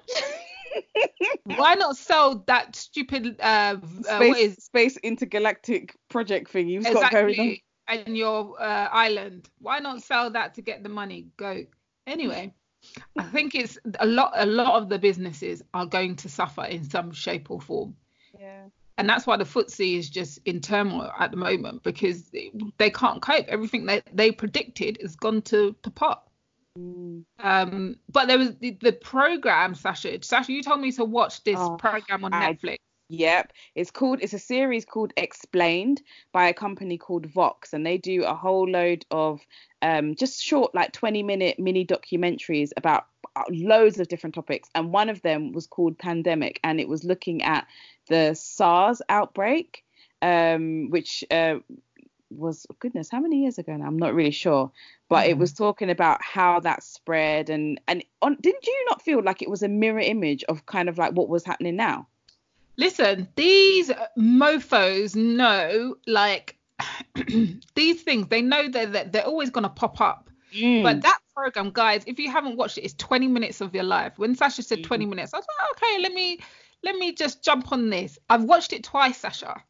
Why 1.44 1.74
not 1.74 1.96
sell 1.96 2.44
that 2.46 2.76
stupid 2.76 3.40
uh, 3.40 3.76
v- 3.82 4.04
uh 4.08 4.16
space, 4.16 4.28
what 4.28 4.38
is 4.38 4.54
space 4.56 4.96
intergalactic 4.98 5.96
project 6.08 6.50
thing 6.50 6.68
you've 6.68 6.84
got 6.84 7.10
going 7.10 7.24
on 7.40 7.46
exactly 7.46 7.64
and 7.88 8.16
your 8.16 8.60
uh, 8.60 8.88
island? 8.92 9.48
Why 9.58 9.80
not 9.80 10.02
sell 10.02 10.30
that 10.30 10.54
to 10.54 10.62
get 10.62 10.82
the 10.82 10.88
money? 10.88 11.26
Go 11.36 11.64
anyway. 12.10 12.52
I 13.18 13.24
think 13.24 13.54
it's 13.54 13.78
a 13.98 14.06
lot. 14.06 14.32
A 14.36 14.46
lot 14.46 14.82
of 14.82 14.88
the 14.88 14.98
businesses 14.98 15.62
are 15.74 15.86
going 15.86 16.16
to 16.16 16.28
suffer 16.28 16.64
in 16.64 16.82
some 16.88 17.12
shape 17.12 17.50
or 17.50 17.60
form. 17.60 17.94
yeah 18.38 18.64
and 19.00 19.08
that's 19.08 19.26
why 19.26 19.34
the 19.38 19.44
footsie 19.44 19.96
is 19.96 20.10
just 20.10 20.38
in 20.44 20.60
turmoil 20.60 21.10
at 21.18 21.30
the 21.30 21.36
moment 21.38 21.82
because 21.82 22.30
they, 22.76 22.90
can't 22.90 23.22
cope. 23.22 23.46
Everything 23.48 23.86
that 23.86 24.02
they 24.12 24.30
predicted 24.30 24.98
has 25.00 25.16
gone 25.16 25.40
to, 25.42 25.74
to 25.82 25.90
pot. 25.90 26.28
Mm. 26.78 27.24
Um, 27.38 27.96
but 28.10 28.28
there 28.28 28.36
was 28.36 28.54
the, 28.56 28.76
the 28.82 28.92
program, 28.92 29.74
Sasha. 29.74 30.22
Sasha, 30.22 30.52
you 30.52 30.62
told 30.62 30.82
me 30.82 30.92
to 30.92 31.06
watch 31.06 31.42
this 31.44 31.56
Oh, 31.58 31.76
program 31.76 32.26
on 32.26 32.34
I- 32.34 32.52
Netflix. 32.52 32.76
Yep, 33.12 33.52
it's 33.74 33.90
called. 33.90 34.20
It's 34.22 34.34
a 34.34 34.38
series 34.38 34.84
called 34.84 35.12
Explained 35.16 36.00
by 36.32 36.46
a 36.48 36.54
company 36.54 36.96
called 36.96 37.26
Vox, 37.26 37.72
and 37.72 37.84
they 37.84 37.98
do 37.98 38.22
a 38.22 38.34
whole 38.36 38.70
load 38.70 39.04
of 39.10 39.40
um, 39.82 40.14
just 40.14 40.40
short, 40.40 40.72
like 40.76 40.92
20 40.92 41.24
minute 41.24 41.58
mini 41.58 41.84
documentaries 41.84 42.70
about 42.76 43.06
uh, 43.34 43.42
loads 43.50 43.98
of 43.98 44.06
different 44.06 44.36
topics. 44.36 44.68
And 44.76 44.92
one 44.92 45.08
of 45.08 45.22
them 45.22 45.50
was 45.52 45.66
called 45.66 45.98
Pandemic, 45.98 46.60
and 46.62 46.78
it 46.80 46.88
was 46.88 47.02
looking 47.02 47.42
at 47.42 47.66
the 48.08 48.34
SARS 48.34 49.02
outbreak, 49.08 49.82
um, 50.22 50.88
which 50.90 51.24
uh, 51.32 51.56
was 52.30 52.64
goodness, 52.78 53.10
how 53.10 53.20
many 53.20 53.42
years 53.42 53.58
ago 53.58 53.76
now? 53.76 53.86
I'm 53.86 53.98
not 53.98 54.14
really 54.14 54.30
sure, 54.30 54.70
but 55.08 55.28
it 55.28 55.36
Mhm. 55.36 55.40
was 55.40 55.52
talking 55.52 55.90
about 55.90 56.22
how 56.22 56.60
that 56.60 56.84
spread, 56.84 57.50
and 57.50 57.80
and 57.88 58.04
on, 58.22 58.36
didn't 58.40 58.66
you 58.66 58.86
not 58.88 59.02
feel 59.02 59.20
like 59.22 59.42
it 59.42 59.50
was 59.50 59.64
a 59.64 59.68
mirror 59.68 60.00
image 60.00 60.44
of 60.44 60.66
kind 60.66 60.88
of 60.88 60.98
like 60.98 61.12
what 61.14 61.28
was 61.28 61.44
happening 61.44 61.74
now? 61.76 62.06
Listen, 62.76 63.28
these 63.36 63.90
mofos 64.18 65.14
know 65.16 65.96
like 66.06 66.56
these 67.74 68.02
things. 68.02 68.28
They 68.28 68.42
know 68.42 68.68
that 68.68 68.92
that 68.92 69.12
they're 69.12 69.26
always 69.26 69.50
gonna 69.50 69.68
pop 69.68 70.00
up. 70.00 70.30
Mm. 70.54 70.82
But 70.82 71.02
that 71.02 71.18
program, 71.34 71.70
guys, 71.70 72.02
if 72.06 72.18
you 72.18 72.30
haven't 72.30 72.56
watched 72.56 72.78
it, 72.78 72.82
it's 72.82 72.94
20 72.94 73.28
minutes 73.28 73.60
of 73.60 73.74
your 73.74 73.84
life. 73.84 74.18
When 74.18 74.34
Sasha 74.34 74.62
said 74.62 74.82
20 74.82 75.04
Mm-hmm. 75.04 75.10
minutes, 75.10 75.32
I 75.34 75.38
was 75.38 75.46
like, 75.46 75.76
okay, 75.76 76.00
let 76.02 76.12
me 76.12 76.38
let 76.82 76.96
me 76.96 77.12
just 77.12 77.44
jump 77.44 77.70
on 77.72 77.90
this. 77.90 78.18
I've 78.28 78.44
watched 78.44 78.72
it 78.72 78.82
twice, 78.84 79.18
Sasha, 79.18 79.62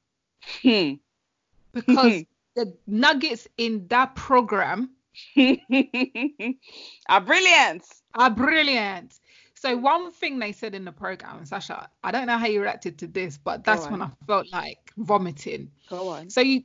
Hmm. 0.63 0.93
because 1.73 2.25
the 2.57 2.77
nuggets 2.87 3.47
in 3.59 3.87
that 3.89 4.15
program 4.15 4.91
are 7.09 7.21
brilliant. 7.21 7.85
are 8.15 8.31
brilliant. 8.31 9.19
So 9.61 9.77
one 9.77 10.11
thing 10.11 10.38
they 10.38 10.53
said 10.53 10.75
in 10.75 10.87
the 10.87 10.92
program, 10.92 11.44
Sasha, 11.44 11.90
I 12.03 12.12
don't 12.12 12.27
know 12.27 12.38
how 12.38 12.46
you 12.46 12.62
reacted 12.62 12.96
to 13.01 13.07
this, 13.07 13.37
but 13.37 13.62
that's 13.62 13.87
when 13.88 14.01
I 14.01 14.09
felt 14.27 14.51
like 14.51 14.79
vomiting. 14.96 15.70
Go 15.90 16.09
on. 16.09 16.31
So 16.31 16.40
you, 16.40 16.62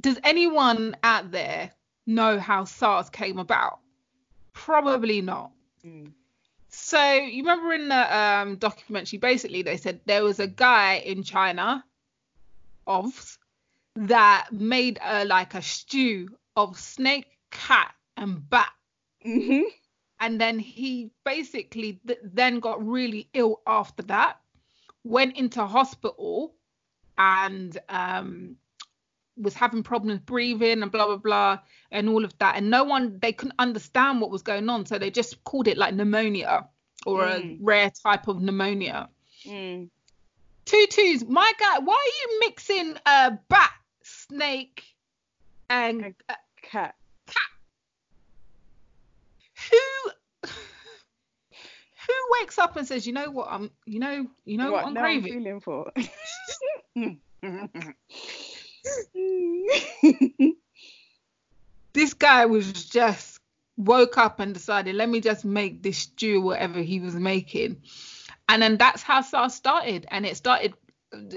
does 0.00 0.18
anyone 0.24 0.96
out 1.04 1.30
there 1.30 1.70
know 2.04 2.40
how 2.40 2.64
SARS 2.64 3.10
came 3.10 3.38
about? 3.38 3.78
Probably 4.54 5.20
not. 5.20 5.52
Mm. 5.86 6.10
So 6.68 7.12
you 7.12 7.44
remember 7.44 7.74
in 7.74 7.86
the 7.86 8.18
um, 8.18 8.56
documentary, 8.56 9.20
basically 9.20 9.62
they 9.62 9.76
said 9.76 10.00
there 10.06 10.24
was 10.24 10.40
a 10.40 10.48
guy 10.48 10.94
in 10.94 11.22
China 11.22 11.84
offs 12.86 13.38
that 13.94 14.48
made 14.50 14.98
a 15.00 15.24
like 15.24 15.54
a 15.54 15.62
stew 15.62 16.28
of 16.56 16.76
snake, 16.76 17.26
cat, 17.52 17.94
and 18.16 18.50
bat. 18.50 18.72
Mhm. 19.24 19.62
And 20.22 20.40
then 20.40 20.58
he 20.58 21.10
basically 21.24 22.00
th- 22.06 22.20
then 22.22 22.60
got 22.60 22.82
really 22.86 23.28
ill 23.34 23.60
after 23.66 24.02
that, 24.04 24.38
went 25.04 25.36
into 25.36 25.66
hospital, 25.66 26.54
and 27.18 27.76
um, 27.88 28.56
was 29.36 29.54
having 29.54 29.82
problems 29.82 30.20
breathing 30.20 30.82
and 30.82 30.92
blah 30.92 31.06
blah 31.06 31.16
blah 31.16 31.58
and 31.90 32.08
all 32.08 32.24
of 32.24 32.36
that. 32.38 32.56
And 32.56 32.70
no 32.70 32.84
one 32.84 33.18
they 33.20 33.32
couldn't 33.32 33.56
understand 33.58 34.20
what 34.20 34.30
was 34.30 34.42
going 34.42 34.68
on, 34.68 34.86
so 34.86 34.96
they 34.98 35.10
just 35.10 35.42
called 35.44 35.66
it 35.68 35.76
like 35.76 35.92
pneumonia 35.94 36.68
or 37.04 37.22
Mm. 37.24 37.60
a 37.60 37.64
rare 37.64 37.90
type 37.90 38.28
of 38.28 38.40
pneumonia. 38.40 39.08
Mm. 39.44 39.90
Tutus, 40.64 41.24
my 41.28 41.52
guy, 41.58 41.80
why 41.80 41.94
are 41.94 42.30
you 42.30 42.40
mixing 42.40 42.96
a 43.06 43.32
bat, 43.48 43.72
snake, 44.04 44.84
and 45.68 46.04
And- 46.04 46.14
uh, 46.28 46.34
Cat. 46.62 46.94
Who 49.72 50.48
who 52.06 52.14
wakes 52.40 52.58
up 52.58 52.76
and 52.76 52.86
says, 52.86 53.06
you 53.06 53.12
know 53.12 53.30
what, 53.30 53.48
I'm, 53.50 53.70
you 53.86 54.00
know, 54.00 54.26
you 54.44 54.58
know 54.58 54.72
what, 54.72 54.86
I'm 54.86 54.94
now 54.94 55.02
craving. 55.02 55.32
feeling 55.32 55.60
for? 55.60 55.92
This 61.94 62.14
guy 62.14 62.46
was 62.46 62.88
just 62.88 63.38
woke 63.76 64.16
up 64.16 64.40
and 64.40 64.54
decided, 64.54 64.94
let 64.94 65.10
me 65.10 65.20
just 65.20 65.44
make 65.44 65.82
this 65.82 65.98
stew, 65.98 66.40
whatever 66.40 66.80
he 66.80 67.00
was 67.00 67.14
making, 67.14 67.82
and 68.48 68.62
then 68.62 68.78
that's 68.78 69.02
how 69.02 69.20
SARS 69.20 69.54
started, 69.54 70.06
and 70.10 70.24
it 70.24 70.36
started 70.36 70.72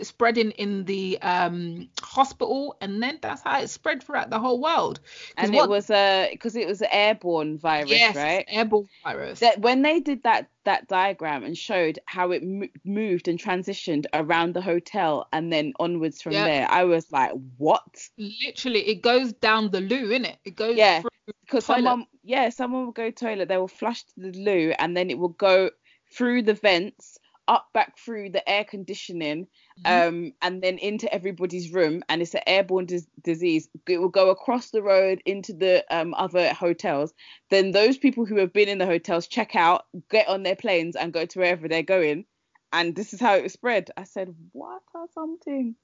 spreading 0.01 0.51
in 0.51 0.85
the 0.85 1.17
um 1.21 1.89
hospital 2.01 2.75
and 2.81 3.03
then 3.03 3.19
that's 3.21 3.41
how 3.41 3.59
it 3.59 3.69
spread 3.69 4.01
throughout 4.01 4.29
the 4.29 4.39
whole 4.39 4.61
world 4.61 4.99
and 5.38 5.53
what- 5.53 5.65
it 5.65 5.69
was 5.69 5.89
a 5.89 6.29
because 6.31 6.55
it 6.55 6.67
was 6.67 6.81
an 6.81 6.88
airborne 6.91 7.57
virus, 7.57 7.89
yes, 7.91 8.15
right? 8.15 8.45
airborne 8.47 8.88
virus 9.03 9.39
that 9.41 9.59
when 9.59 9.81
they 9.81 9.99
did 9.99 10.23
that 10.23 10.49
that 10.63 10.88
diagram 10.88 11.43
and 11.43 11.57
showed 11.57 11.99
how 12.05 12.31
it 12.31 12.41
mo- 12.43 12.67
moved 12.85 13.27
and 13.27 13.38
transitioned 13.39 14.05
around 14.13 14.53
the 14.53 14.61
hotel 14.61 15.27
and 15.33 15.51
then 15.53 15.73
onwards 15.79 16.21
from 16.21 16.33
there, 16.33 16.67
I 16.69 16.85
was 16.85 17.11
like, 17.11 17.31
what? 17.57 17.83
literally 18.17 18.79
it 18.88 19.01
goes 19.01 19.33
down 19.33 19.69
the 19.71 19.81
loo 19.81 20.09
innit? 20.09 20.38
it 20.45 20.51
It 20.51 20.55
goes 20.55 20.77
Yeah. 20.77 21.01
through 21.01 21.09
Because 21.41 21.65
someone, 21.65 22.07
yeah, 22.23 22.49
someone 22.49 22.85
will 22.85 22.91
go 22.93 23.11
toilet, 23.11 23.47
they 23.47 23.57
will 23.57 23.67
flush 23.67 24.03
to 24.05 24.13
the 24.17 24.31
loo, 24.31 24.73
and 24.79 24.95
then 24.97 25.09
it 25.11 25.17
will 25.19 25.29
go 25.29 25.69
through 26.11 26.43
the 26.43 26.53
vents, 26.55 27.17
up 27.47 27.69
back 27.73 27.97
through 27.97 28.29
the 28.29 28.47
air 28.49 28.63
conditioning, 28.63 29.47
Mhm. 29.86 30.08
um, 30.08 30.34
and 30.41 30.62
then 30.62 30.77
into 30.77 31.12
everybody's 31.13 31.71
room, 31.71 32.03
and 32.10 32.21
it's 32.21 32.34
an 32.34 32.41
airborne 32.47 32.86
dis- 32.86 33.08
disease. 33.21 33.69
It 33.88 33.99
will 33.99 34.10
go 34.10 34.29
across 34.29 34.71
the 34.71 34.81
road 34.81 35.21
into 35.25 35.53
the 35.53 35.86
um, 35.89 36.13
other 36.15 36.53
hotels. 36.53 37.13
Then 37.49 37.71
those 37.71 37.97
people 37.97 38.25
who 38.25 38.38
have 38.38 38.53
been 38.53 38.69
in 38.69 38.77
the 38.77 38.86
hotels 38.86 39.27
check 39.27 39.55
out, 39.55 39.86
get 40.10 40.27
on 40.27 40.43
their 40.43 40.55
planes, 40.55 40.95
and 40.95 41.13
go 41.13 41.25
to 41.25 41.39
wherever 41.39 41.67
they're 41.67 41.84
going. 41.84 42.25
And 42.73 42.95
this 42.95 43.13
is 43.13 43.19
how 43.19 43.36
it 43.36 43.43
was 43.43 43.53
spread. 43.53 43.91
I 43.95 44.03
said, 44.03 44.36
what 44.51 44.81
or 44.93 45.08
something? 45.13 45.75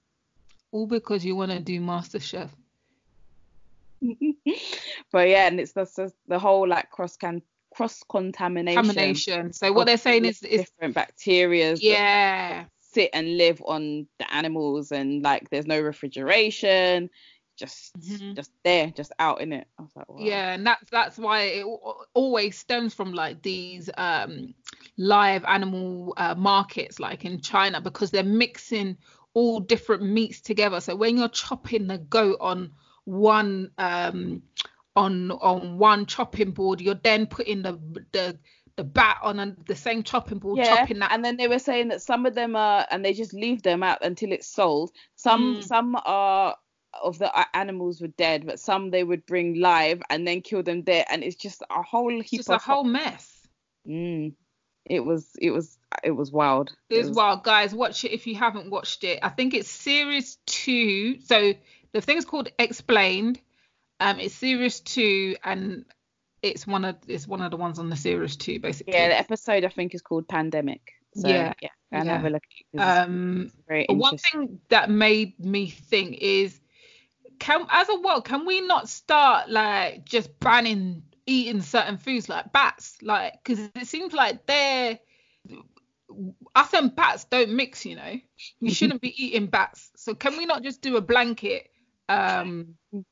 all 0.72 0.88
because 0.88 1.26
you 1.26 1.36
want 1.36 1.52
to 1.52 1.60
do 1.60 1.82
master 1.82 2.20
chef 2.20 2.56
but 5.12 5.28
yeah, 5.28 5.48
and 5.48 5.60
it's 5.60 5.74
the 5.74 6.40
whole 6.40 6.68
like 6.68 6.90
cross 6.90 7.18
can 7.18 7.42
cross 7.74 8.04
contamination. 8.10 8.84
contamination 8.84 9.54
so 9.54 9.72
what 9.72 9.86
they're 9.88 9.98
saying 9.98 10.26
is 10.26 10.42
is 10.44 10.62
different 10.62 10.94
bacteria 10.94 11.76
yeah 11.80 12.66
sit 12.80 13.10
and 13.14 13.38
live 13.38 13.62
on 13.66 14.06
the 14.20 14.34
animals 14.34 14.92
and 14.92 15.24
like 15.24 15.50
there's 15.50 15.66
no 15.68 15.80
refrigeration 15.80 17.10
just 17.58 17.94
Mhm. 17.98 18.36
just 18.36 18.52
there 18.64 18.92
just 18.96 19.12
out 19.20 19.42
in 19.42 19.54
it 19.54 19.68
i 19.78 19.82
was 19.82 19.92
like 19.96 20.10
wow. 20.10 20.18
Yeah, 20.20 20.54
and 20.54 20.66
that's 20.66 20.90
that's 20.90 21.18
why 21.18 21.42
it 21.44 21.66
always 22.14 22.58
stems 22.58 22.94
from 22.94 23.14
like 23.14 23.42
these 23.42 23.90
um 23.98 24.54
live 24.98 25.44
animal 25.46 26.14
uh, 26.18 26.36
markets 26.36 27.00
like 27.00 27.24
in 27.26 27.40
China 27.42 27.82
because 27.82 28.12
they're 28.12 28.24
mixing 28.24 28.98
all 29.34 29.60
different 29.60 30.04
meats 30.04 30.42
together. 30.42 30.80
So 30.82 30.96
when 30.96 31.18
you're 31.18 31.30
chopping 31.30 31.88
the 31.88 31.98
goat 32.00 32.38
on 32.42 32.72
one 33.06 33.72
um 33.78 34.42
on 34.96 35.32
on 35.32 35.78
one 35.78 36.06
chopping 36.06 36.52
board, 36.52 36.82
you're 36.82 36.96
then 36.96 37.26
putting 37.28 37.62
the 37.62 37.80
the 38.12 38.38
the 38.78 38.84
bat 38.84 39.18
on 39.22 39.56
the 39.68 39.76
same 39.76 40.02
chopping 40.02 40.40
board, 40.40 40.58
yeah 40.58 40.78
chopping 40.78 41.00
that. 41.00 41.12
and 41.12 41.24
then 41.26 41.38
they 41.38 41.48
were 41.48 41.60
saying 41.60 41.90
that 41.90 42.02
some 42.02 42.26
of 42.26 42.34
them 42.36 42.56
are 42.56 42.86
and 42.90 43.04
they 43.04 43.14
just 43.14 43.34
leave 43.34 43.62
them 43.64 43.84
out 43.84 44.04
until 44.04 44.32
it's 44.32 44.48
sold 44.48 44.92
some 45.16 45.58
Mm. 45.58 45.64
some 45.64 45.98
are 46.06 46.56
of 47.04 47.18
the 47.20 47.30
animals 47.54 48.02
were 48.02 48.08
dead 48.08 48.46
but 48.46 48.60
some 48.60 48.90
they 48.90 49.04
would 49.04 49.26
bring 49.26 49.60
live 49.60 50.02
and 50.10 50.26
then 50.28 50.42
kill 50.42 50.64
them 50.64 50.84
there 50.84 51.06
and 51.12 51.24
it's 51.24 51.36
just 51.36 51.62
a 51.70 51.82
whole 51.82 52.18
It's 52.20 52.30
heap 52.30 52.40
just 52.40 52.50
a 52.50 52.56
of 52.56 52.64
whole 52.64 52.84
mess. 52.86 53.48
Mm. 53.88 54.34
It 54.86 55.02
was 55.02 55.30
it 55.40 55.52
was 55.52 55.78
it 56.04 56.12
was 56.12 56.32
wild. 56.32 56.76
It 56.90 56.96
is 56.98 57.08
was- 57.10 57.16
wild, 57.18 57.44
guys. 57.44 57.74
Watch 57.76 58.04
it 58.04 58.12
if 58.14 58.26
you 58.26 58.36
haven't 58.36 58.70
watched 58.72 59.04
it. 59.04 59.20
I 59.22 59.30
think 59.30 59.54
it's 59.54 59.70
series 59.70 60.38
two. 60.46 61.20
So 61.22 61.54
the 61.94 62.02
thing 62.02 62.18
is 62.18 62.26
called 62.26 62.50
Explained. 62.58 63.40
Um, 64.02 64.20
it's 64.20 64.34
series 64.34 64.80
two, 64.80 65.36
and 65.44 65.86
it's 66.42 66.66
one 66.66 66.86
of 66.86 66.96
it's 67.08 67.28
one 67.28 67.42
of 67.42 67.52
the 67.52 67.58
ones 67.58 67.78
on 67.78 67.90
the 67.90 67.96
series 67.96 68.36
two, 68.36 68.60
basically. 68.60 68.94
Yeah, 68.94 69.10
the 69.10 69.20
episode 69.20 69.64
I 69.64 69.70
think 69.70 69.94
is 69.94 70.02
called 70.02 70.28
Pandemic. 70.28 70.94
So, 71.14 71.28
Yeah, 71.30 71.54
yeah, 71.62 71.70
and 71.92 72.06
yeah. 72.06 72.14
have 72.18 72.26
a 72.26 72.30
look. 72.32 72.44
at 72.44 72.80
it 72.80 72.80
'cause 72.80 72.98
Um, 73.06 73.52
one 73.90 74.18
thing 74.18 74.60
that 74.70 74.90
made 74.90 75.40
me 75.40 75.68
think 75.70 76.18
is, 76.20 76.60
can 77.40 77.68
as 77.70 77.90
a 77.90 78.00
world, 78.00 78.26
can 78.26 78.46
we 78.48 78.62
not 78.62 78.90
start 78.90 79.50
like 79.52 80.04
just 80.04 80.40
banning 80.40 81.04
eating 81.28 81.62
certain 81.62 81.98
foods 81.98 82.28
like 82.28 82.52
bats? 82.52 82.98
Like, 83.04 83.34
because 83.44 83.70
it 83.76 83.86
seems 83.88 84.14
like 84.14 84.48
they're 84.48 85.00
us 86.56 86.74
and 86.74 86.96
bats 86.96 87.26
don't 87.26 87.52
mix. 87.52 87.86
You 87.86 87.98
know, 87.98 88.20
you 88.60 88.72
shouldn't 88.74 89.02
be 89.02 89.14
eating 89.24 89.46
bats. 89.46 89.92
So 89.96 90.16
can 90.16 90.38
we 90.38 90.48
not 90.48 90.64
just 90.64 90.82
do 90.82 90.98
a 90.98 91.02
blanket 91.02 91.71
um 92.12 92.76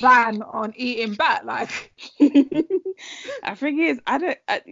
ban 0.00 0.42
on 0.42 0.72
eating 0.76 1.14
bat? 1.14 1.44
Like, 1.46 1.92
I 3.42 3.54
think 3.54 3.80
is 3.80 4.00
I 4.06 4.18
don't. 4.18 4.38
I, 4.48 4.62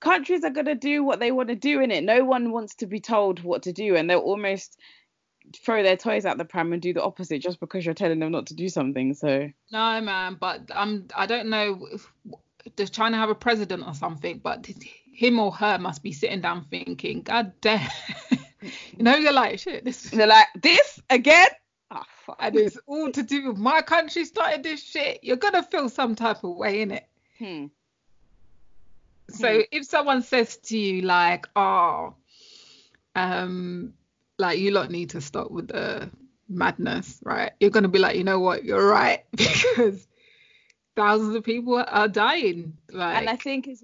countries 0.00 0.44
are 0.44 0.50
gonna 0.50 0.74
do 0.74 1.02
what 1.02 1.20
they 1.20 1.32
want 1.32 1.48
to 1.48 1.54
do 1.54 1.80
in 1.80 1.90
it. 1.90 2.04
No 2.04 2.24
one 2.24 2.52
wants 2.52 2.76
to 2.76 2.86
be 2.86 3.00
told 3.00 3.42
what 3.42 3.62
to 3.64 3.72
do, 3.72 3.96
and 3.96 4.08
they'll 4.08 4.18
almost 4.18 4.78
throw 5.54 5.82
their 5.82 5.96
toys 5.96 6.26
out 6.26 6.38
the 6.38 6.44
pram 6.44 6.72
and 6.72 6.82
do 6.82 6.92
the 6.92 7.02
opposite 7.02 7.40
just 7.40 7.60
because 7.60 7.84
you're 7.84 7.94
telling 7.94 8.18
them 8.18 8.32
not 8.32 8.46
to 8.46 8.54
do 8.54 8.68
something. 8.68 9.14
So 9.14 9.48
no, 9.70 10.00
man. 10.00 10.36
But 10.38 10.70
I'm 10.74 11.08
I 11.14 11.26
don't 11.26 11.48
know. 11.48 11.86
If, 11.92 12.12
does 12.74 12.90
China 12.90 13.16
have 13.16 13.30
a 13.30 13.34
president 13.34 13.86
or 13.86 13.94
something? 13.94 14.38
But 14.38 14.68
him 15.12 15.38
or 15.38 15.52
her 15.52 15.78
must 15.78 16.02
be 16.02 16.12
sitting 16.12 16.40
down 16.40 16.66
thinking, 16.70 17.22
God 17.22 17.52
damn. 17.60 17.88
you 18.60 19.04
know, 19.04 19.16
you're 19.16 19.32
like, 19.32 19.58
shit, 19.58 19.84
this 19.84 20.02
they're 20.02 20.26
like, 20.26 20.48
this 20.60 21.00
again? 21.08 21.48
Oh, 21.90 22.02
fuck. 22.26 22.36
and 22.40 22.56
it's 22.56 22.78
all 22.86 23.12
to 23.12 23.22
do 23.22 23.48
with 23.48 23.58
my 23.58 23.80
country 23.80 24.24
started 24.24 24.62
this 24.64 24.82
shit. 24.82 25.22
You're 25.22 25.36
gonna 25.36 25.62
feel 25.62 25.88
some 25.88 26.14
type 26.16 26.42
of 26.42 26.56
way 26.56 26.80
in 26.82 26.90
it. 26.90 27.06
Hmm. 27.38 27.66
So 29.30 29.54
Hmm. 29.54 29.60
if 29.70 29.84
someone 29.86 30.22
says 30.22 30.56
to 30.56 30.78
you 30.78 31.02
like, 31.02 31.46
oh, 31.56 32.14
um, 33.14 33.94
like 34.38 34.58
you 34.58 34.70
lot 34.70 34.90
need 34.90 35.10
to 35.10 35.20
stop 35.20 35.50
with 35.50 35.68
the 35.68 36.10
madness, 36.48 37.20
right? 37.24 37.52
You're 37.60 37.70
gonna 37.70 37.88
be 37.88 37.98
like, 37.98 38.16
you 38.16 38.24
know 38.24 38.40
what, 38.40 38.64
you're 38.64 38.86
right 38.86 39.24
because 39.30 40.06
thousands 40.96 41.34
of 41.34 41.44
people 41.44 41.82
are 41.86 42.08
dying. 42.08 42.76
Like, 42.90 43.18
and 43.18 43.30
I 43.30 43.36
think 43.36 43.68
it's 43.68 43.82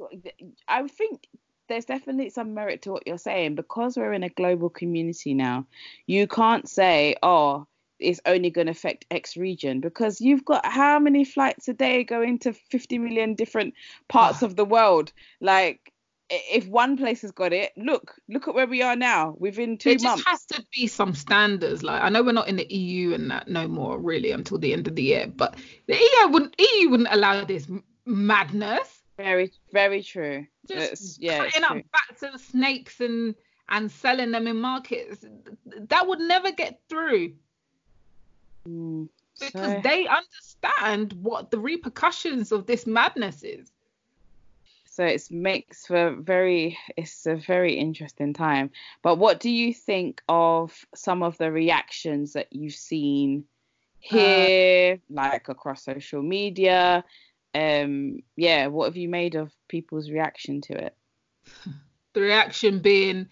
I 0.69 0.87
think 0.89 1.29
there's 1.69 1.85
definitely 1.85 2.31
some 2.31 2.53
merit 2.55 2.83
to 2.83 2.93
what 2.93 3.07
you're 3.07 3.17
saying 3.19 3.55
because 3.55 3.97
we're 3.97 4.13
in 4.13 4.25
a 4.25 4.29
global 4.29 4.69
community 4.69 5.33
now. 5.35 5.67
You 6.07 6.27
can't 6.27 6.69
say, 6.69 7.15
oh, 7.23 7.67
it's 8.03 8.21
only 8.27 8.51
going 8.51 8.67
to 8.67 8.73
affect 8.73 9.07
X 9.11 9.37
region 9.37 9.81
because 9.81 10.21
you've 10.21 10.45
got 10.45 10.67
how 10.67 10.99
many 10.99 11.25
flights 11.25 11.69
a 11.69 11.73
day 11.73 12.05
going 12.05 12.39
to 12.41 12.53
50 12.53 12.99
million 12.99 13.35
different 13.35 13.75
parts 14.09 14.43
ah. 14.43 14.47
of 14.47 14.57
the 14.57 14.65
world. 14.65 15.13
Like, 15.41 15.93
if 16.33 16.67
one 16.67 16.97
place 16.97 17.23
has 17.23 17.31
got 17.31 17.53
it, 17.53 17.73
look, 17.77 18.15
look 18.29 18.49
at 18.49 18.55
where 18.55 18.67
we 18.67 18.83
are 18.83 18.97
now 18.97 19.35
within 19.39 19.77
two 19.77 19.91
there 19.91 19.97
just 19.97 20.05
months. 20.05 20.25
has 20.27 20.45
to 20.47 20.65
be 20.73 20.87
some 20.87 21.15
standards. 21.15 21.83
Like 21.83 22.03
I 22.03 22.09
know 22.09 22.23
we're 22.23 22.33
not 22.33 22.49
in 22.49 22.57
the 22.57 22.75
EU 22.75 23.13
and 23.13 23.31
that 23.31 23.49
no 23.49 23.69
more 23.69 23.99
really 23.99 24.31
until 24.31 24.59
the 24.59 24.73
end 24.73 24.89
of 24.89 24.97
the 24.97 25.03
year, 25.03 25.27
but 25.27 25.57
the 25.87 25.95
EU 25.95 26.29
wouldn't 26.29 26.55
EU 26.59 26.89
wouldn't 26.89 27.11
allow 27.13 27.45
this 27.45 27.69
madness. 28.07 29.03
Very, 29.19 29.53
very 29.73 30.03
true. 30.03 30.47
It's- 30.71 30.91
just 30.91 31.23
yeah, 31.23 31.45
cutting 31.45 31.65
up 31.65 31.73
true. 31.73 31.83
bats 31.93 32.23
and 32.23 32.41
snakes 32.41 33.01
and 33.01 33.35
and 33.69 33.91
selling 33.91 34.33
them 34.33 34.47
in 34.47 34.61
markets 34.61 35.25
that 35.89 36.07
would 36.07 36.19
never 36.19 36.53
get 36.53 36.81
through 36.89 37.33
Mm, 38.69 39.09
because 39.41 39.73
so- 39.73 39.81
they 39.83 40.07
understand 40.07 41.13
what 41.15 41.51
the 41.51 41.59
repercussions 41.59 42.53
of 42.53 42.67
this 42.67 42.87
madness 42.87 43.43
is 43.43 43.73
So 44.93 45.05
it 45.07 45.23
makes 45.31 45.87
for 45.87 46.15
very 46.21 46.77
it's 46.99 47.25
a 47.27 47.35
very 47.37 47.75
interesting 47.79 48.35
time. 48.35 48.71
But 49.03 49.17
what 49.17 49.41
do 49.41 49.49
you 49.51 49.73
think 49.73 50.23
of 50.29 50.85
some 50.95 51.23
of 51.23 51.39
the 51.39 51.51
reactions 51.51 52.35
that 52.35 52.49
you've 52.53 52.75
seen 52.75 53.45
here, 54.01 54.95
uh, 54.95 54.97
like 55.09 55.49
across 55.49 55.85
social 55.85 56.23
media? 56.23 57.05
Um, 57.55 58.23
yeah, 58.37 58.67
what 58.67 58.85
have 58.87 58.97
you 58.99 59.09
made 59.09 59.35
of 59.35 59.51
people's 59.69 60.11
reaction 60.11 60.61
to 60.63 60.75
it? 60.75 60.95
The 62.15 62.21
reaction 62.21 62.81
being 62.81 63.29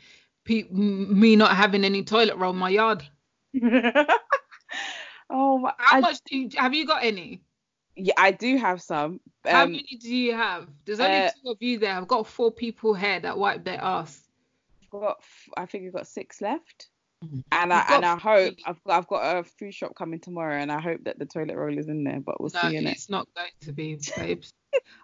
pe- 0.47 0.71
me 0.71 1.37
not 1.37 1.55
having 1.55 1.85
any 1.85 2.03
toilet 2.03 2.39
roll 2.39 2.53
in 2.55 2.59
my 2.59 2.71
yard. 2.71 3.05
oh, 5.31 5.71
how 5.79 5.99
I, 5.99 6.01
much 6.01 6.19
do 6.27 6.39
you, 6.39 6.49
have 6.57 6.75
you 6.75 6.87
got 6.87 7.05
any? 7.05 7.43
Yeah, 7.97 8.15
I 8.17 8.31
do 8.31 8.57
have 8.57 8.81
some. 8.83 9.21
Um, 9.45 9.53
how 9.53 9.67
many 9.67 9.99
do 10.01 10.15
you 10.15 10.35
have? 10.35 10.69
There's 10.85 11.01
only 11.01 11.19
uh, 11.19 11.31
two 11.31 11.51
of 11.51 11.57
you 11.61 11.79
there. 11.79 11.95
I've 11.95 12.09
got 12.09 12.27
four 12.27 12.51
people 12.51 12.95
here 12.95 13.21
that 13.21 13.39
wipe 13.39 13.65
their 13.65 13.81
ass. 13.81 14.21
I've 14.83 14.91
got, 14.91 15.21
I 15.57 15.67
think 15.67 15.85
we've 15.85 15.93
got 15.93 16.07
six 16.07 16.41
left. 16.41 16.89
Mm-hmm. 17.25 17.41
And 17.53 17.73
I 17.73 17.85
and 17.91 18.05
I 18.05 18.17
hope 18.17 18.55
I've 18.65 18.83
got 18.83 18.97
I've 18.97 19.07
got 19.07 19.37
a 19.37 19.45
food 19.45 19.75
shop 19.75 19.95
coming 19.95 20.21
tomorrow, 20.21 20.57
and 20.57 20.73
I 20.73 20.81
hope 20.81 21.05
that 21.05 21.19
the 21.19 21.27
toilet 21.27 21.55
roll 21.55 21.77
is 21.77 21.87
in 21.87 22.03
there. 22.03 22.21
But 22.21 22.41
we'll 22.41 22.51
no, 22.55 22.71
see 22.71 22.77
in 22.77 22.87
it. 22.87 22.93
It's 22.93 23.11
not 23.11 23.29
going 23.37 23.51
to 23.63 23.73
be, 23.73 23.99
babes. 24.17 24.55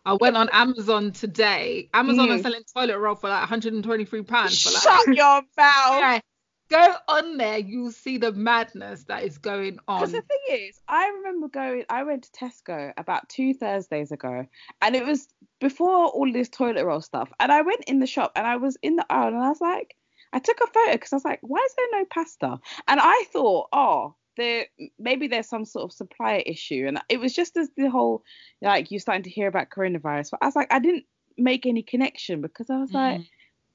I 0.06 0.14
went 0.14 0.36
on 0.36 0.48
Amazon 0.50 1.12
today. 1.12 1.90
Amazon 1.92 2.28
mm. 2.28 2.38
are 2.38 2.42
selling 2.42 2.62
toilet 2.74 2.98
roll 2.98 3.16
for 3.16 3.28
like 3.28 3.40
123 3.40 4.22
pounds. 4.22 4.62
For 4.62 4.70
like, 4.70 4.82
Shut 4.82 5.06
your 5.08 5.42
mouth. 5.58 6.00
Yeah, 6.00 6.20
go 6.68 6.94
on 7.08 7.36
there. 7.36 7.58
You'll 7.58 7.92
see 7.92 8.18
the 8.18 8.32
madness 8.32 9.04
that 9.04 9.24
is 9.24 9.38
going 9.38 9.78
on. 9.88 10.00
Because 10.00 10.12
the 10.12 10.22
thing 10.22 10.68
is, 10.68 10.80
I 10.88 11.08
remember 11.08 11.48
going. 11.48 11.84
I 11.88 12.02
went 12.02 12.24
to 12.24 12.30
Tesco 12.32 12.92
about 12.96 13.28
two 13.28 13.54
Thursdays 13.54 14.12
ago, 14.12 14.46
and 14.82 14.96
it 14.96 15.06
was 15.06 15.28
before 15.60 16.06
all 16.06 16.32
this 16.32 16.48
toilet 16.48 16.84
roll 16.84 17.00
stuff. 17.00 17.30
And 17.40 17.52
I 17.52 17.62
went 17.62 17.84
in 17.86 18.00
the 18.00 18.06
shop, 18.06 18.32
and 18.36 18.46
I 18.46 18.56
was 18.56 18.76
in 18.82 18.96
the 18.96 19.06
aisle, 19.10 19.28
and 19.28 19.36
I 19.42 19.48
was 19.48 19.60
like, 19.60 19.96
I 20.32 20.38
took 20.38 20.60
a 20.60 20.66
photo 20.66 20.92
because 20.92 21.12
I 21.12 21.16
was 21.16 21.24
like, 21.24 21.40
why 21.42 21.60
is 21.64 21.74
there 21.76 22.00
no 22.00 22.04
pasta? 22.10 22.58
And 22.88 23.00
I 23.00 23.24
thought, 23.32 23.68
oh, 23.72 24.14
there 24.36 24.66
maybe 24.98 25.28
there's 25.28 25.48
some 25.48 25.64
sort 25.64 25.84
of 25.84 25.92
supplier 25.92 26.42
issue 26.44 26.84
and 26.86 27.00
it 27.08 27.18
was 27.18 27.34
just 27.34 27.56
as 27.56 27.70
the 27.76 27.90
whole 27.90 28.22
like 28.62 28.90
you 28.90 28.98
starting 28.98 29.22
to 29.22 29.30
hear 29.30 29.48
about 29.48 29.70
coronavirus 29.70 30.30
but 30.30 30.42
i 30.42 30.46
was 30.46 30.54
like 30.54 30.70
i 30.70 30.78
didn't 30.78 31.04
make 31.38 31.66
any 31.66 31.82
connection 31.82 32.40
because 32.40 32.70
i 32.70 32.78
was 32.78 32.90
mm. 32.90 32.94
like 32.94 33.22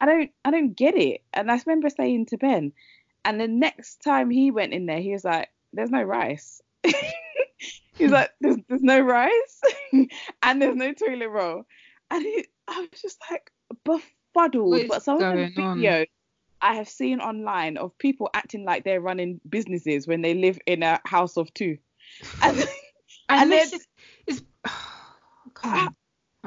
i 0.01 0.05
don't 0.05 0.31
i 0.43 0.51
don't 0.51 0.75
get 0.75 0.97
it. 0.97 1.21
And 1.33 1.49
i 1.49 1.59
remember 1.65 1.89
saying 1.89 2.25
to 2.27 2.37
ben 2.37 2.73
and 3.23 3.39
the 3.39 3.47
next 3.47 4.03
time 4.03 4.29
he 4.29 4.51
went 4.51 4.73
in 4.73 4.85
there 4.85 4.99
he 4.99 5.13
was 5.13 5.23
like 5.23 5.49
there's 5.73 5.91
no 5.91 6.03
rice. 6.03 6.61
He's 7.97 8.11
like 8.11 8.31
there's, 8.41 8.57
there's 8.67 8.81
no 8.81 8.99
rice 8.99 9.61
and 10.43 10.61
there's 10.61 10.75
no 10.75 10.93
toilet 10.93 11.29
roll. 11.29 11.63
And 12.09 12.23
he, 12.23 12.45
i 12.67 12.79
was 12.79 13.01
just 13.01 13.19
like 13.29 13.51
befuddled. 13.85 14.87
But 14.89 15.03
some 15.03 15.21
of 15.21 15.37
the 15.37 15.51
videos 15.55 16.07
I 16.61 16.75
have 16.75 16.89
seen 16.89 17.19
online 17.19 17.77
of 17.77 17.97
people 17.97 18.29
acting 18.33 18.65
like 18.65 18.83
they're 18.83 19.01
running 19.01 19.41
businesses 19.49 20.07
when 20.07 20.21
they 20.21 20.35
live 20.35 20.59
in 20.65 20.83
a 20.83 20.99
house 21.05 21.37
of 21.37 21.53
two. 21.53 21.77
And, 22.43 22.57
and, 23.29 23.41
and 23.43 23.51
then 23.51 23.67
it's, 24.27 24.41
uh, 25.63 25.89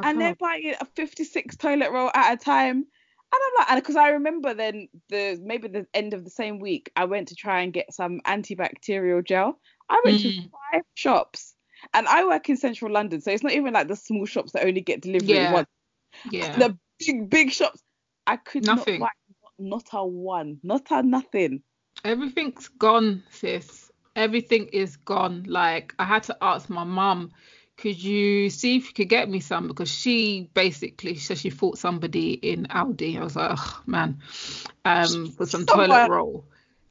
and 0.03 0.21
they're 0.21 0.35
buying 0.35 0.75
a 0.79 0.85
56 0.85 1.57
toilet 1.57 1.91
roll 1.91 2.11
at 2.15 2.35
a 2.35 2.37
time. 2.37 2.87
And 3.35 3.41
I'm 3.59 3.75
like, 3.77 3.83
because 3.83 3.97
I 3.97 4.11
remember 4.11 4.55
then 4.55 4.89
the 5.09 5.41
maybe 5.43 5.69
the 5.69 5.87
end 5.93 6.15
of 6.15 6.25
the 6.25 6.31
same 6.31 6.61
week, 6.61 6.93
I 6.95 7.07
went 7.07 7.29
to 7.29 7.35
try 7.35 7.63
and 7.63 7.73
get 7.73 7.93
some 7.93 8.21
antibacterial 8.27 9.25
gel. 9.25 9.59
I 9.89 10.01
went 10.05 10.19
mm. 10.19 10.23
to 10.23 10.51
five 10.73 10.83
shops, 10.95 11.55
and 11.93 12.07
I 12.07 12.25
work 12.25 12.49
in 12.49 12.57
central 12.57 12.93
London, 12.93 13.21
so 13.21 13.33
it's 13.33 13.43
not 13.43 13.53
even 13.53 13.75
like 13.75 13.89
the 13.89 13.97
small 13.97 14.25
shops 14.27 14.53
that 14.53 14.65
only 14.65 14.81
get 14.83 15.03
delivery 15.03 15.35
yeah. 15.35 15.53
once. 15.53 15.69
Yeah. 16.31 16.57
The 16.57 16.79
big 16.99 17.29
big 17.29 17.51
shops, 17.51 17.83
I 18.27 18.37
could 18.37 18.65
Nothing. 18.65 19.01
not 19.01 19.09
buy 19.09 19.35
not 19.59 19.89
a 19.93 20.07
one, 20.07 20.61
not 20.63 20.87
a 20.91 21.03
nothing. 21.03 21.63
Everything's 22.05 22.69
gone, 22.69 23.23
sis. 23.31 23.91
Everything 24.17 24.69
is 24.73 24.97
gone. 24.97 25.45
Like 25.49 25.95
I 25.99 26.05
had 26.05 26.23
to 26.25 26.37
ask 26.41 26.69
my 26.69 26.85
mum, 26.85 27.33
could 27.77 28.03
you 28.03 28.51
see 28.51 28.77
if 28.77 28.89
you 28.89 28.95
could 28.95 29.09
get 29.09 29.29
me 29.29 29.41
some 29.41 29.69
because 29.69 29.91
she 29.91 30.49
basically 30.55 31.17
said 31.17 31.39
she 31.39 31.51
fought 31.51 31.79
somebody 31.79 32.33
in 32.33 32.67
Aldi. 32.67 33.19
I 33.19 33.25
was 33.25 33.37
like, 33.37 33.53
oh 33.59 33.83
man, 33.87 34.21
um, 34.85 35.31
for 35.33 35.47
some 35.47 35.67
toilet 35.67 36.09
roll. 36.09 36.45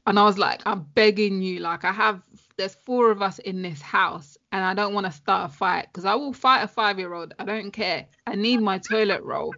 And 0.05 0.19
I 0.19 0.23
was 0.23 0.37
like, 0.37 0.61
I'm 0.65 0.81
begging 0.81 1.41
you, 1.41 1.59
like 1.59 1.85
I 1.85 1.93
have 1.93 2.21
there's 2.57 2.75
four 2.75 3.11
of 3.11 3.21
us 3.21 3.39
in 3.39 3.61
this 3.61 3.81
house 3.81 4.37
and 4.51 4.63
I 4.63 4.73
don't 4.73 4.93
want 4.93 5.05
to 5.05 5.11
start 5.11 5.49
a 5.49 5.53
fight 5.53 5.87
because 5.91 6.05
I 6.05 6.15
will 6.15 6.33
fight 6.33 6.63
a 6.63 6.67
five 6.67 6.99
year 6.99 7.13
old. 7.13 7.33
I 7.39 7.45
don't 7.45 7.71
care. 7.71 8.05
I 8.27 8.35
need 8.35 8.61
my 8.61 8.77
toilet 8.77 9.23
roll. 9.23 9.55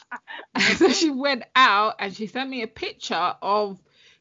so 0.76 0.90
she 0.90 1.10
went 1.10 1.44
out 1.56 1.94
and 1.98 2.14
she 2.14 2.26
sent 2.26 2.50
me 2.50 2.62
a 2.62 2.66
picture 2.66 3.34
of 3.40 3.80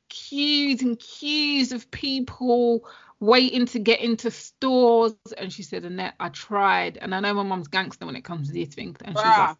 queues 0.09 0.81
and 0.81 0.97
queues 0.97 1.71
of 1.71 1.91
people 1.91 2.87
waiting 3.19 3.65
to 3.67 3.79
get 3.79 3.99
into 4.01 4.31
stores. 4.31 5.13
And 5.37 5.51
she 5.51 5.63
said, 5.63 5.85
Annette, 5.85 6.15
I 6.19 6.29
tried. 6.29 6.97
And 6.97 7.13
I 7.13 7.19
know 7.19 7.33
my 7.33 7.43
mum's 7.43 7.67
gangster 7.67 8.05
when 8.05 8.15
it 8.15 8.23
comes 8.23 8.47
to 8.47 8.53
these 8.53 8.73
things. 8.73 8.97
And 9.03 9.17
she's 9.17 9.25
like, 9.25 9.37
ah. 9.37 9.57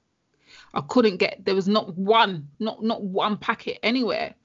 I 0.74 0.82
couldn't 0.82 1.18
get 1.18 1.44
there 1.44 1.56
was 1.56 1.68
not 1.68 1.98
one, 1.98 2.50
not 2.60 2.84
not 2.84 3.04
one 3.04 3.38
packet 3.38 3.80
anywhere. 3.84 4.36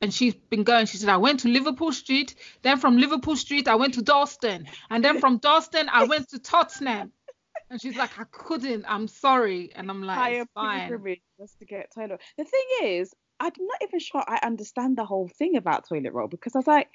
And 0.00 0.14
she's 0.14 0.34
been 0.34 0.62
going. 0.62 0.86
She 0.86 0.96
said, 0.96 1.08
I 1.08 1.16
went 1.16 1.40
to 1.40 1.48
Liverpool 1.48 1.92
Street. 1.92 2.36
Then 2.62 2.78
from 2.78 2.98
Liverpool 2.98 3.36
Street, 3.36 3.66
I 3.66 3.74
went 3.74 3.94
to 3.94 4.02
Dalston. 4.02 4.66
And 4.90 5.04
then 5.04 5.18
from 5.18 5.38
Dalston, 5.38 5.88
I 5.90 6.04
went 6.04 6.28
to 6.30 6.38
Tottenham. 6.38 7.12
And 7.70 7.80
she's 7.80 7.96
like, 7.96 8.18
I 8.18 8.24
couldn't. 8.30 8.84
I'm 8.88 9.08
sorry. 9.08 9.72
And 9.74 9.90
I'm 9.90 10.02
like, 10.02 10.16
Higher 10.16 10.46
fine. 10.54 11.18
Just 11.40 11.58
to 11.58 11.64
get 11.64 11.92
toilet. 11.92 12.10
Roll. 12.10 12.18
The 12.38 12.44
thing 12.44 12.66
is, 12.82 13.12
I'm 13.40 13.52
not 13.58 13.82
even 13.82 14.00
sure 14.00 14.22
I 14.26 14.38
understand 14.42 14.96
the 14.96 15.04
whole 15.04 15.28
thing 15.28 15.56
about 15.56 15.88
toilet 15.88 16.12
roll 16.12 16.28
because 16.28 16.54
I 16.54 16.58
was 16.58 16.66
like, 16.66 16.88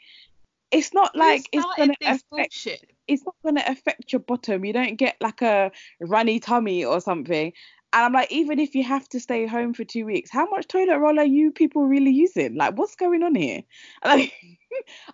it's 0.73 0.93
not 0.93 1.15
like 1.15 1.47
it's 1.51 1.65
gonna 1.77 1.95
affect. 2.01 2.29
Bullshit? 2.29 2.91
It's 3.07 3.23
not 3.25 3.35
gonna 3.43 3.63
affect 3.67 4.11
your 4.11 4.19
bottom. 4.19 4.65
You 4.65 4.73
don't 4.73 4.95
get 4.95 5.15
like 5.21 5.41
a 5.41 5.71
runny 5.99 6.39
tummy 6.39 6.83
or 6.83 6.99
something. 7.01 7.53
And 7.95 8.03
I'm 8.05 8.13
like, 8.13 8.31
even 8.31 8.59
if 8.59 8.73
you 8.73 8.83
have 8.83 9.07
to 9.09 9.19
stay 9.19 9.45
home 9.45 9.73
for 9.73 9.83
two 9.83 10.05
weeks, 10.05 10.31
how 10.31 10.49
much 10.49 10.67
toilet 10.67 10.97
roll 10.97 11.19
are 11.19 11.25
you 11.25 11.51
people 11.51 11.85
really 11.85 12.09
using? 12.09 12.55
Like, 12.55 12.75
what's 12.75 12.95
going 12.95 13.21
on 13.21 13.35
here? 13.35 13.61
Like, 14.03 14.33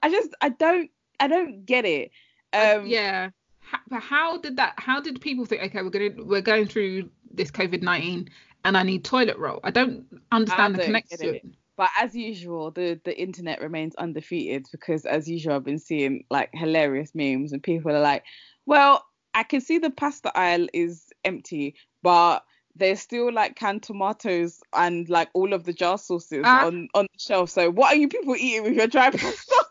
I 0.02 0.10
just, 0.10 0.30
I 0.40 0.48
don't, 0.48 0.90
I 1.20 1.28
don't 1.28 1.66
get 1.66 1.84
it. 1.84 2.12
Um, 2.54 2.88
yeah 2.88 3.32
how, 3.70 4.00
how 4.00 4.38
did 4.38 4.58
that 4.58 4.74
how 4.78 5.00
did 5.00 5.20
people 5.22 5.46
think 5.46 5.64
okay 5.64 5.82
we're 5.82 5.90
going 5.90 6.28
we're 6.28 6.42
going 6.42 6.66
through 6.68 7.10
this 7.32 7.52
covid-19 7.52 8.28
and 8.66 8.78
i 8.78 8.84
need 8.84 9.04
toilet 9.04 9.38
roll 9.38 9.60
i 9.64 9.72
don't 9.72 10.06
understand 10.32 10.76
I 10.76 10.80
the 10.80 10.84
connection 10.86 11.56
but 11.80 11.90
as 11.98 12.14
usual 12.14 12.72
the 12.72 13.00
the 13.06 13.18
internet 13.18 13.62
remains 13.62 13.96
undefeated 13.96 14.68
because 14.70 15.06
as 15.06 15.30
usual 15.30 15.56
i've 15.56 15.64
been 15.64 15.80
seeing 15.80 16.26
like 16.30 16.50
hilarious 16.54 17.16
memes 17.16 17.54
and 17.54 17.64
people 17.64 17.92
are 17.92 18.02
like 18.02 18.26
well 18.66 19.06
i 19.34 19.44
can 19.44 19.62
see 19.62 19.78
the 19.78 19.90
pasta 19.90 20.30
aisle 20.38 20.68
is 20.74 21.08
empty 21.24 21.74
but 22.04 22.44
there's 22.76 23.00
still 23.00 23.32
like 23.32 23.56
canned 23.56 23.82
tomatoes 23.82 24.60
and 24.74 25.08
like 25.10 25.30
all 25.34 25.54
of 25.54 25.64
the 25.64 25.74
jar 25.74 25.98
sauces 25.98 26.46
uh, 26.46 26.66
on 26.66 26.88
on 26.94 27.08
the 27.12 27.20
shelf. 27.20 27.50
So 27.50 27.70
what 27.70 27.94
are 27.94 27.98
you 27.98 28.08
people 28.08 28.36
eating 28.36 28.64
with 28.64 28.74
your 28.74 28.88
dry 28.88 29.12
pasta? 29.12 29.56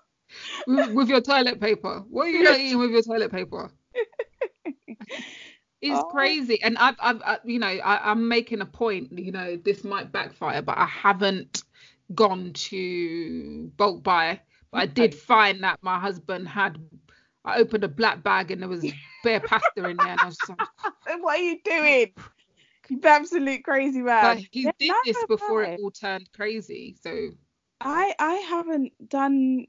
With, 0.67 0.93
with, 0.93 1.09
your 1.09 1.23
toilet 1.23 1.59
paper. 1.59 2.05
What 2.11 2.27
are 2.27 2.31
you 2.31 2.49
eating 2.55 2.79
with 2.79 2.91
your 2.91 3.03
toilet 3.03 3.33
paper? 3.33 3.71
It's 5.81 5.99
oh. 5.99 6.05
crazy. 6.11 6.61
And 6.61 6.77
I've, 6.77 6.97
I've 7.01 7.23
I, 7.23 7.39
you 7.45 7.61
know 7.61 7.69
I, 7.69 8.11
i'm 8.11 8.29
making 8.29 8.61
a 8.61 8.67
point 8.67 9.17
you 9.17 9.31
know 9.31 9.57
this 9.57 9.85
might 9.85 10.11
backfire 10.11 10.61
but 10.61 10.77
i 10.77 10.87
haven't 10.87 11.63
gone 12.15 12.53
to 12.55 13.71
bulk 13.77 14.03
buy 14.03 14.41
but 14.71 14.79
i 14.79 14.87
did 14.87 15.15
find 15.15 15.63
that 15.63 15.79
my 15.83 15.99
husband 15.99 16.49
had 16.49 16.79
i 17.45 17.59
opened 17.59 17.85
a 17.85 17.89
black 17.89 18.23
bag 18.23 18.51
and 18.51 18.63
there 18.63 18.69
was 18.69 18.87
bare 19.25 19.41
pasta 19.41 19.87
in 19.87 19.97
there 19.97 20.13
and 20.13 20.21
i 20.21 20.27
was 20.27 20.39
like 20.49 20.59
what 21.21 21.39
are 21.39 21.43
you 21.43 21.59
doing? 21.65 22.13
You're 22.89 23.07
absolute 23.07 23.65
crazy 23.65 24.01
man. 24.01 24.37
But 24.37 24.45
he 24.51 24.71
did 24.79 24.95
this 25.05 25.25
before 25.29 25.63
it 25.63 25.79
all 25.79 25.91
turned 25.91 26.31
crazy 26.33 26.97
so 27.03 27.31
I 27.81 28.15
I 28.19 28.35
haven't 28.35 28.93
done 29.09 29.67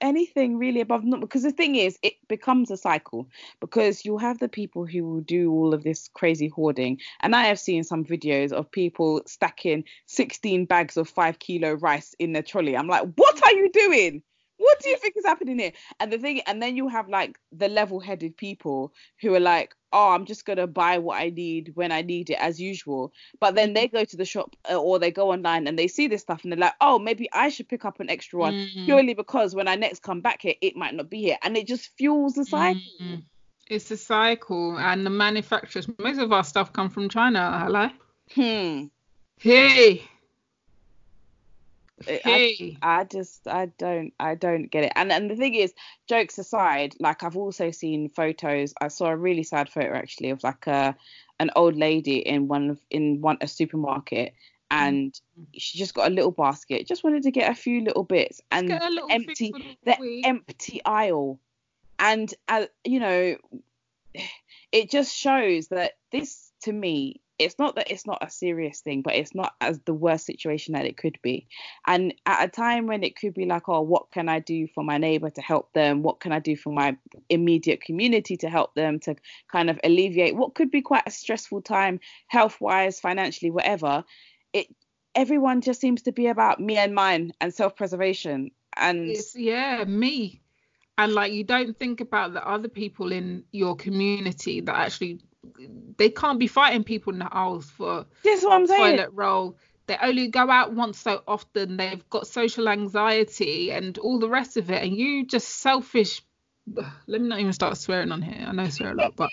anything 0.00 0.58
really 0.58 0.80
above 0.80 1.04
not 1.04 1.20
because 1.20 1.42
the 1.42 1.50
thing 1.50 1.76
is 1.76 1.98
it 2.02 2.14
becomes 2.28 2.70
a 2.70 2.76
cycle 2.76 3.28
because 3.60 4.04
you'll 4.04 4.18
have 4.18 4.38
the 4.38 4.48
people 4.48 4.86
who 4.86 5.04
will 5.04 5.20
do 5.20 5.50
all 5.50 5.72
of 5.72 5.82
this 5.82 6.08
crazy 6.14 6.48
hoarding 6.48 6.98
and 7.20 7.34
I 7.34 7.44
have 7.44 7.58
seen 7.58 7.82
some 7.82 8.04
videos 8.04 8.52
of 8.52 8.70
people 8.70 9.22
stacking 9.26 9.84
16 10.06 10.66
bags 10.66 10.96
of 10.96 11.08
five 11.08 11.38
kilo 11.38 11.72
rice 11.72 12.14
in 12.18 12.32
their 12.32 12.42
trolley. 12.42 12.76
I'm 12.76 12.86
like, 12.86 13.08
what 13.16 13.42
are 13.42 13.52
you 13.52 13.70
doing? 13.72 14.22
What 14.62 14.80
do 14.80 14.90
you 14.90 14.96
think 14.96 15.14
is 15.16 15.26
happening 15.26 15.58
here? 15.58 15.72
And 15.98 16.12
the 16.12 16.18
thing, 16.18 16.40
and 16.46 16.62
then 16.62 16.76
you 16.76 16.86
have 16.86 17.08
like 17.08 17.36
the 17.50 17.68
level-headed 17.68 18.36
people 18.36 18.92
who 19.20 19.34
are 19.34 19.40
like, 19.40 19.74
oh, 19.92 20.10
I'm 20.12 20.24
just 20.24 20.46
gonna 20.46 20.68
buy 20.68 20.98
what 20.98 21.20
I 21.20 21.30
need 21.30 21.72
when 21.74 21.90
I 21.90 22.02
need 22.02 22.30
it 22.30 22.38
as 22.38 22.60
usual. 22.60 23.12
But 23.40 23.56
then 23.56 23.74
they 23.74 23.88
go 23.88 24.04
to 24.04 24.16
the 24.16 24.24
shop 24.24 24.54
uh, 24.70 24.76
or 24.76 25.00
they 25.00 25.10
go 25.10 25.32
online 25.32 25.66
and 25.66 25.76
they 25.76 25.88
see 25.88 26.06
this 26.06 26.22
stuff 26.22 26.44
and 26.44 26.52
they're 26.52 26.60
like, 26.60 26.74
oh, 26.80 27.00
maybe 27.00 27.28
I 27.32 27.48
should 27.48 27.68
pick 27.68 27.84
up 27.84 27.98
an 27.98 28.08
extra 28.08 28.38
one 28.38 28.54
mm-hmm. 28.54 28.84
purely 28.84 29.14
because 29.14 29.54
when 29.54 29.66
I 29.66 29.74
next 29.74 30.02
come 30.02 30.20
back 30.20 30.42
here, 30.42 30.54
it 30.60 30.76
might 30.76 30.94
not 30.94 31.10
be 31.10 31.20
here, 31.20 31.38
and 31.42 31.56
it 31.56 31.66
just 31.66 31.90
fuels 31.98 32.34
the 32.34 32.44
cycle. 32.44 32.80
Mm-hmm. 33.00 33.16
It's 33.68 33.90
a 33.90 33.96
cycle, 33.96 34.78
and 34.78 35.04
the 35.04 35.10
manufacturers. 35.10 35.88
Most 35.98 36.20
of 36.20 36.32
our 36.32 36.44
stuff 36.44 36.72
come 36.72 36.90
from 36.90 37.08
China. 37.08 37.58
Hello. 37.64 37.88
Hmm. 38.34 38.86
Hey. 39.38 40.02
I, 42.08 42.20
Hey. 42.24 42.76
I 42.82 43.04
just 43.04 43.46
I 43.46 43.66
don't 43.78 44.12
I 44.18 44.34
don't 44.34 44.70
get 44.70 44.84
it. 44.84 44.92
And 44.96 45.12
and 45.12 45.30
the 45.30 45.36
thing 45.36 45.54
is, 45.54 45.72
jokes 46.08 46.38
aside, 46.38 46.94
like 46.98 47.22
I've 47.22 47.36
also 47.36 47.70
seen 47.70 48.08
photos. 48.08 48.74
I 48.80 48.88
saw 48.88 49.06
a 49.06 49.16
really 49.16 49.42
sad 49.42 49.68
photo 49.68 49.94
actually 49.94 50.30
of 50.30 50.42
like 50.42 50.66
a 50.66 50.96
an 51.40 51.50
old 51.56 51.76
lady 51.76 52.18
in 52.18 52.48
one 52.48 52.70
of 52.70 52.80
in 52.90 53.20
one 53.20 53.38
a 53.40 53.48
supermarket 53.48 54.34
and 54.72 55.20
she 55.52 55.78
just 55.78 55.94
got 55.94 56.10
a 56.10 56.14
little 56.14 56.30
basket. 56.30 56.86
Just 56.86 57.04
wanted 57.04 57.24
to 57.24 57.30
get 57.30 57.50
a 57.50 57.54
few 57.54 57.82
little 57.82 58.04
bits 58.04 58.40
and 58.50 58.68
little 58.68 59.08
empty 59.10 59.52
the 59.52 59.74
the 59.84 59.96
week. 60.00 60.26
empty 60.26 60.80
aisle. 60.84 61.38
And 61.98 62.32
uh, 62.48 62.66
you 62.84 62.98
know, 62.98 63.36
it 64.72 64.90
just 64.90 65.14
shows 65.14 65.68
that 65.68 65.92
this 66.10 66.50
to 66.62 66.72
me 66.72 67.20
it's 67.42 67.58
not 67.58 67.76
that 67.76 67.90
it's 67.90 68.06
not 68.06 68.18
a 68.22 68.30
serious 68.30 68.80
thing 68.80 69.02
but 69.02 69.14
it's 69.14 69.34
not 69.34 69.54
as 69.60 69.80
the 69.80 69.94
worst 69.94 70.26
situation 70.26 70.74
that 70.74 70.86
it 70.86 70.96
could 70.96 71.18
be. 71.22 71.46
And 71.86 72.14
at 72.26 72.44
a 72.44 72.48
time 72.48 72.86
when 72.86 73.02
it 73.02 73.16
could 73.16 73.34
be 73.34 73.46
like 73.46 73.68
oh 73.68 73.82
what 73.82 74.10
can 74.10 74.28
i 74.28 74.38
do 74.38 74.66
for 74.74 74.84
my 74.84 74.98
neighbor 74.98 75.30
to 75.30 75.40
help 75.40 75.72
them? 75.72 76.02
What 76.02 76.20
can 76.20 76.32
i 76.32 76.38
do 76.38 76.56
for 76.56 76.72
my 76.72 76.96
immediate 77.28 77.82
community 77.82 78.36
to 78.38 78.48
help 78.48 78.74
them 78.74 78.98
to 79.00 79.16
kind 79.50 79.70
of 79.70 79.78
alleviate 79.84 80.36
what 80.36 80.54
could 80.54 80.70
be 80.70 80.82
quite 80.82 81.04
a 81.06 81.10
stressful 81.10 81.62
time 81.62 82.00
health 82.28 82.60
wise 82.60 83.00
financially 83.00 83.50
whatever? 83.50 84.04
It 84.52 84.66
everyone 85.14 85.60
just 85.60 85.80
seems 85.80 86.02
to 86.02 86.12
be 86.12 86.26
about 86.26 86.60
me 86.60 86.76
and 86.76 86.94
mine 86.94 87.32
and 87.40 87.52
self-preservation 87.52 88.50
and 88.76 89.10
It's 89.10 89.34
yeah, 89.34 89.84
me. 89.84 90.40
And 90.98 91.12
like 91.14 91.32
you 91.32 91.44
don't 91.44 91.78
think 91.78 92.00
about 92.00 92.32
the 92.32 92.46
other 92.46 92.68
people 92.68 93.12
in 93.12 93.44
your 93.50 93.76
community 93.76 94.60
that 94.60 94.74
actually 94.74 95.20
they 95.98 96.08
can't 96.08 96.38
be 96.38 96.46
fighting 96.46 96.84
people 96.84 97.12
in 97.12 97.18
the 97.18 97.28
aisles 97.34 97.70
for 97.70 98.06
this 98.22 98.40
is 98.40 98.44
what 98.44 98.54
i'm 98.54 98.66
saying 98.66 98.96
toilet 98.96 99.10
roll. 99.12 99.56
They 99.88 99.98
only 100.00 100.28
go 100.28 100.48
out 100.48 100.72
once 100.74 101.00
so 101.00 101.22
often. 101.26 101.76
They've 101.76 102.08
got 102.08 102.28
social 102.28 102.68
anxiety 102.68 103.72
and 103.72 103.98
all 103.98 104.20
the 104.20 104.28
rest 104.28 104.56
of 104.56 104.70
it. 104.70 104.80
And 104.80 104.96
you 104.96 105.26
just 105.26 105.48
selfish. 105.48 106.22
Let 107.08 107.20
me 107.20 107.26
not 107.28 107.40
even 107.40 107.52
start 107.52 107.76
swearing 107.76 108.12
on 108.12 108.22
here. 108.22 108.46
I 108.46 108.52
know 108.52 108.62
I 108.62 108.68
swear 108.68 108.92
a 108.92 108.94
lot, 108.94 109.16
but 109.16 109.28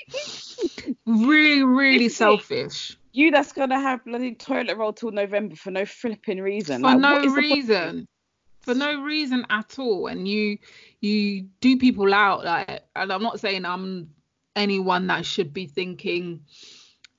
really, 1.06 1.64
really 1.64 2.10
selfish 2.10 2.98
you 3.12 3.32
that's 3.32 3.52
gonna 3.54 3.80
have 3.80 4.06
bloody 4.06 4.36
toilet 4.36 4.78
roll 4.78 4.94
till 4.94 5.12
November 5.12 5.56
for 5.56 5.72
no 5.72 5.86
flipping 5.86 6.40
reason. 6.42 6.82
for 6.82 6.88
Like, 6.88 7.00
no 7.00 7.14
what 7.14 7.26
is 7.26 7.36
the 7.36 7.42
point? 7.42 7.54
reason. 7.54 8.08
For 8.62 8.76
no 8.76 9.02
reason 9.02 9.46
at 9.50 9.80
all. 9.80 10.08
And 10.08 10.28
you 10.28 10.58
you 11.02 11.44
do 11.62 11.78
people 11.78 12.14
out 12.14 12.44
like 12.46 12.84
and 12.96 13.12
I'm 13.12 13.24
not 13.24 13.40
saying 13.40 13.66
I'm 13.66 14.12
anyone 14.56 15.08
that 15.08 15.26
should 15.26 15.54
be 15.54 15.66
thinking 15.66 16.42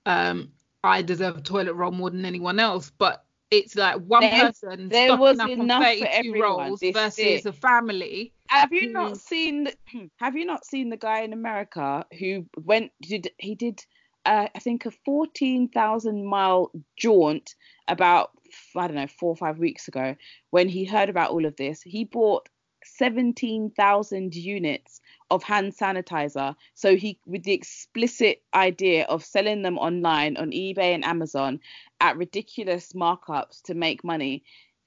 um 0.06 0.50
I 0.82 1.02
deserve 1.02 1.36
a 1.36 1.40
toilet 1.42 1.74
roll 1.74 1.90
more 1.90 2.08
than 2.10 2.24
anyone 2.24 2.58
else, 2.58 2.90
but 2.96 3.24
it's 3.50 3.76
like 3.76 3.96
one 3.96 4.22
There- 4.22 4.46
person 4.46 4.88
there 4.88 5.16
was 5.16 5.38
up 5.38 5.50
enough 5.50 5.82
for 5.82 6.06
32 6.06 6.06
everyone. 6.28 6.40
rolls 6.68 6.80
This 6.80 6.96
is 6.96 7.02
versus 7.02 7.18
it. 7.18 7.46
a 7.46 7.52
family. 7.52 8.32
Have 8.48 8.72
you 8.72 8.92
not 8.92 9.18
seen? 9.18 9.68
Have 10.16 10.36
you 10.36 10.46
not 10.46 10.64
seen 10.64 10.88
the 10.88 10.96
guy 10.96 11.20
in 11.20 11.32
America 11.32 12.06
who 12.18 12.46
went? 12.56 12.92
Did 13.02 13.30
he 13.38 13.54
did? 13.54 13.84
Uh, 14.24 14.48
I 14.54 14.58
think 14.58 14.86
a 14.86 14.90
fourteen 14.90 15.68
thousand 15.68 16.24
mile 16.24 16.70
jaunt 16.96 17.54
about 17.88 18.30
I 18.76 18.86
don't 18.86 18.96
know 18.96 19.06
four 19.06 19.30
or 19.30 19.36
five 19.36 19.58
weeks 19.58 19.88
ago 19.88 20.16
when 20.50 20.68
he 20.68 20.84
heard 20.84 21.08
about 21.10 21.30
all 21.30 21.44
of 21.44 21.56
this. 21.56 21.82
He 21.82 22.04
bought 22.04 22.48
seventeen 22.84 23.70
thousand 23.70 24.34
units 24.34 24.99
of 25.30 25.42
hand 25.42 25.74
sanitizer. 25.76 26.54
So 26.74 26.96
he 26.96 27.18
with 27.26 27.44
the 27.44 27.52
explicit 27.52 28.42
idea 28.54 29.04
of 29.04 29.24
selling 29.24 29.62
them 29.62 29.78
online 29.78 30.36
on 30.36 30.50
eBay 30.50 30.94
and 30.94 31.04
Amazon 31.04 31.60
at 32.00 32.16
ridiculous 32.16 32.92
markups 32.92 33.62
to 33.62 33.74
make 33.74 34.04
money. 34.04 34.42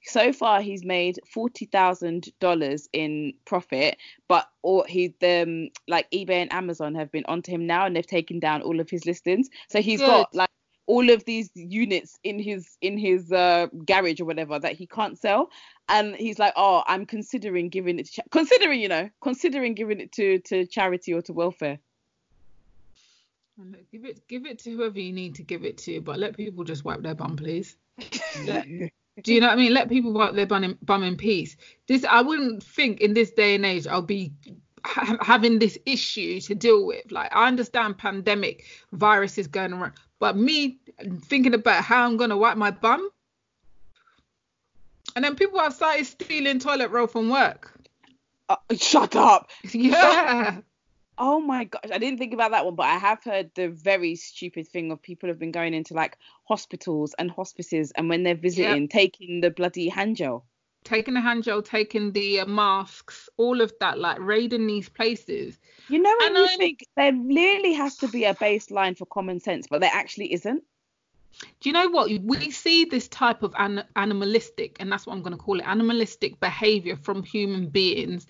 So 0.06 0.34
far, 0.34 0.60
he's 0.60 0.84
made 0.84 1.18
forty 1.32 1.64
thousand 1.64 2.30
dollars 2.38 2.88
in 2.92 3.32
profit, 3.46 3.96
but 4.28 4.46
or 4.62 4.84
he 4.86 5.14
the 5.20 5.42
um, 5.42 5.68
like 5.88 6.10
eBay 6.10 6.42
and 6.42 6.52
Amazon 6.52 6.94
have 6.94 7.10
been 7.10 7.24
onto 7.26 7.50
him 7.50 7.66
now, 7.66 7.86
and 7.86 7.96
they've 7.96 8.06
taken 8.06 8.38
down 8.38 8.60
all 8.60 8.80
of 8.80 8.90
his 8.90 9.06
listings. 9.06 9.48
So 9.70 9.80
he's 9.80 10.00
got 10.00 10.34
like 10.34 10.50
all 10.86 11.10
of 11.10 11.24
these 11.24 11.50
units 11.54 12.18
in 12.24 12.38
his 12.38 12.76
in 12.80 12.98
his 12.98 13.32
uh, 13.32 13.66
garage 13.86 14.20
or 14.20 14.24
whatever 14.24 14.58
that 14.58 14.72
he 14.72 14.86
can't 14.86 15.18
sell, 15.18 15.50
and 15.88 16.14
he's 16.16 16.38
like, 16.38 16.52
oh, 16.56 16.82
I'm 16.86 17.06
considering 17.06 17.68
giving 17.68 17.98
it, 17.98 18.06
to 18.06 18.12
cha- 18.12 18.22
considering 18.30 18.80
you 18.80 18.88
know, 18.88 19.08
considering 19.22 19.74
giving 19.74 20.00
it 20.00 20.12
to 20.12 20.38
to 20.40 20.66
charity 20.66 21.12
or 21.14 21.22
to 21.22 21.32
welfare. 21.32 21.78
Look, 23.56 23.90
Give 23.92 24.04
it 24.04 24.26
give 24.28 24.46
it 24.46 24.58
to 24.60 24.70
whoever 24.72 24.98
you 24.98 25.12
need 25.12 25.36
to 25.36 25.42
give 25.42 25.64
it 25.64 25.78
to, 25.78 26.00
but 26.00 26.18
let 26.18 26.36
people 26.36 26.64
just 26.64 26.84
wipe 26.84 27.02
their 27.02 27.14
bum, 27.14 27.36
please. 27.36 27.76
Let- 28.46 28.66
Do 29.22 29.32
you 29.32 29.40
know 29.40 29.46
what 29.46 29.52
I 29.52 29.56
mean? 29.56 29.72
Let 29.72 29.88
people 29.88 30.12
wipe 30.12 30.34
their 30.34 30.44
bum 30.46 30.64
in, 30.64 30.76
bum 30.82 31.04
in 31.04 31.16
peace. 31.16 31.56
This 31.86 32.04
I 32.04 32.20
wouldn't 32.20 32.64
think 32.64 33.00
in 33.00 33.14
this 33.14 33.30
day 33.30 33.54
and 33.54 33.64
age 33.64 33.86
I'll 33.86 34.02
be 34.02 34.32
ha- 34.84 35.18
having 35.20 35.58
this 35.58 35.78
issue 35.86 36.40
to 36.40 36.54
deal 36.54 36.86
with. 36.86 37.10
Like 37.10 37.34
I 37.34 37.46
understand 37.48 37.98
pandemic 37.98 38.64
viruses 38.92 39.46
going 39.46 39.72
around, 39.72 39.92
but 40.18 40.36
me 40.36 40.78
thinking 41.22 41.54
about 41.54 41.84
how 41.84 42.04
I'm 42.04 42.16
gonna 42.16 42.36
wipe 42.36 42.56
my 42.56 42.70
bum. 42.70 43.08
And 45.16 45.24
then 45.24 45.36
people 45.36 45.60
have 45.60 45.74
started 45.74 46.06
stealing 46.06 46.58
toilet 46.58 46.90
roll 46.90 47.06
from 47.06 47.30
work. 47.30 47.72
Uh, 48.48 48.56
shut 48.76 49.16
up. 49.16 49.50
Yeah. 49.72 50.60
Oh 51.16 51.40
my 51.40 51.64
gosh, 51.64 51.92
I 51.92 51.98
didn't 51.98 52.18
think 52.18 52.34
about 52.34 52.50
that 52.50 52.64
one, 52.64 52.74
but 52.74 52.86
I 52.86 52.98
have 52.98 53.22
heard 53.22 53.52
the 53.54 53.68
very 53.68 54.16
stupid 54.16 54.66
thing 54.66 54.90
of 54.90 55.00
people 55.00 55.28
have 55.28 55.38
been 55.38 55.52
going 55.52 55.72
into 55.72 55.94
like 55.94 56.18
hospitals 56.42 57.14
and 57.16 57.30
hospices, 57.30 57.92
and 57.92 58.08
when 58.08 58.24
they're 58.24 58.34
visiting, 58.34 58.88
taking 58.88 59.40
the 59.40 59.50
bloody 59.50 59.88
hand 59.88 60.16
gel. 60.16 60.44
Taking 60.84 61.14
the 61.14 61.20
hand 61.20 61.42
gel, 61.44 61.62
taking 61.62 62.12
the 62.12 62.40
uh, 62.40 62.46
masks, 62.46 63.28
all 63.36 63.60
of 63.60 63.72
that, 63.80 63.98
like 63.98 64.18
raiding 64.20 64.66
these 64.66 64.88
places. 64.88 65.58
You 65.88 65.98
know, 66.00 66.14
when 66.20 66.28
And 66.28 66.36
you 66.38 66.44
I'm- 66.46 66.58
think 66.58 66.84
there 66.96 67.12
really 67.12 67.72
has 67.72 67.96
to 67.98 68.08
be 68.08 68.24
a 68.24 68.34
baseline 68.34 68.96
for 68.96 69.06
common 69.06 69.40
sense, 69.40 69.66
but 69.66 69.80
there 69.80 69.90
actually 69.92 70.32
isn't. 70.32 70.62
Do 71.60 71.68
you 71.68 71.72
know 71.72 71.88
what? 71.88 72.10
We 72.22 72.50
see 72.52 72.84
this 72.84 73.08
type 73.08 73.42
of 73.42 73.54
an- 73.58 73.84
animalistic, 73.96 74.76
and 74.78 74.92
that's 74.92 75.04
what 75.06 75.14
I'm 75.14 75.22
going 75.22 75.36
to 75.36 75.42
call 75.42 75.58
it, 75.58 75.66
animalistic 75.66 76.38
behavior 76.38 76.94
from 76.96 77.24
human 77.24 77.66
beings 77.68 78.26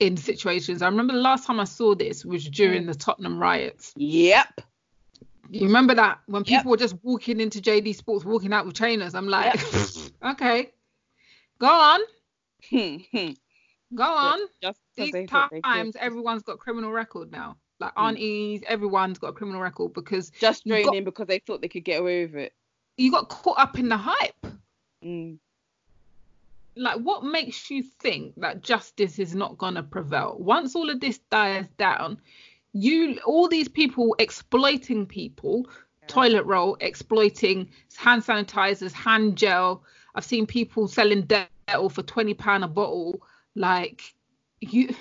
in 0.00 0.16
situations. 0.16 0.82
I 0.82 0.86
remember 0.88 1.12
the 1.12 1.20
last 1.20 1.46
time 1.46 1.60
I 1.60 1.64
saw 1.64 1.94
this 1.94 2.24
was 2.24 2.48
during 2.48 2.86
the 2.86 2.94
Tottenham 2.94 3.38
riots. 3.38 3.92
Yep. 3.96 4.62
You 5.50 5.66
remember 5.66 5.94
that 5.94 6.20
when 6.26 6.42
Yep. 6.46 6.60
people 6.60 6.70
were 6.70 6.76
just 6.76 6.96
walking 7.02 7.40
into 7.40 7.60
JD 7.60 7.94
Sports, 7.94 8.24
walking 8.24 8.52
out 8.52 8.66
with 8.66 8.74
trainers? 8.74 9.14
I'm 9.14 9.28
like, 9.28 9.60
okay, 10.24 10.70
go 11.60 11.66
on, 11.68 12.00
go 13.94 14.04
on. 14.04 14.38
Just 14.62 14.78
'cause 14.96 15.10
these 15.12 15.28
times 15.62 15.96
everyone's 15.98 16.42
got 16.42 16.58
criminal 16.58 16.90
record 16.92 17.30
now 17.30 17.56
like 17.80 17.94
Mm. 17.94 18.08
aunties 18.08 18.62
everyone's 18.66 19.18
got 19.18 19.28
a 19.28 19.32
criminal 19.32 19.60
record 19.60 19.92
because 19.94 20.30
just 20.30 20.66
you 20.66 20.84
got- 20.84 21.04
because 21.04 21.26
they 21.26 21.38
thought 21.38 21.60
they 21.62 21.68
could 21.68 21.84
get 21.84 22.00
away 22.00 22.26
with 22.26 22.34
it. 22.34 22.52
you 22.98 23.10
got 23.10 23.28
caught 23.30 23.58
up 23.58 23.78
in 23.78 23.88
the 23.88 23.96
hype 23.96 24.46
Mm. 25.04 25.38
like 26.76 26.98
what 27.00 27.24
makes 27.24 27.70
you 27.70 27.82
think 27.82 28.34
that 28.36 28.62
justice 28.62 29.18
is 29.18 29.34
not 29.34 29.56
going 29.56 29.74
to 29.74 29.82
prevail 29.82 30.36
once 30.38 30.74
all 30.76 30.90
of 30.90 31.00
this 31.00 31.18
dies 31.30 31.66
down 31.78 32.20
you 32.74 33.18
all 33.24 33.48
these 33.48 33.68
people 33.68 34.14
exploiting 34.18 35.06
people 35.06 35.68
toilet 36.06 36.44
roll 36.44 36.76
exploiting 36.80 37.68
hand 37.96 38.22
sanitizers 38.22 38.92
hand 38.92 39.36
gel 39.36 39.82
i've 40.14 40.24
seen 40.24 40.46
people 40.46 40.88
selling 40.88 41.24
Dettol 41.24 41.90
for 41.90 42.02
20 42.02 42.34
pound 42.34 42.64
a 42.64 42.68
bottle 42.68 43.22
like 43.54 44.02
you 44.60 44.94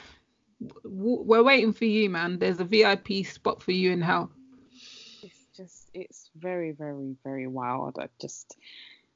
w- 0.83 1.21
we're 1.23 1.43
waiting 1.43 1.73
for 1.73 1.85
you 1.85 2.09
man 2.09 2.39
there's 2.39 2.59
a 2.59 2.63
vip 2.65 3.07
spot 3.25 3.61
for 3.61 3.71
you 3.71 3.91
in 3.91 4.01
hell 4.01 4.31
It's 5.21 5.45
just, 5.55 5.89
it's 5.93 6.29
very, 6.37 6.71
very, 6.71 7.15
very 7.23 7.45
wild. 7.47 7.97
I 7.99 8.07
just, 8.21 8.55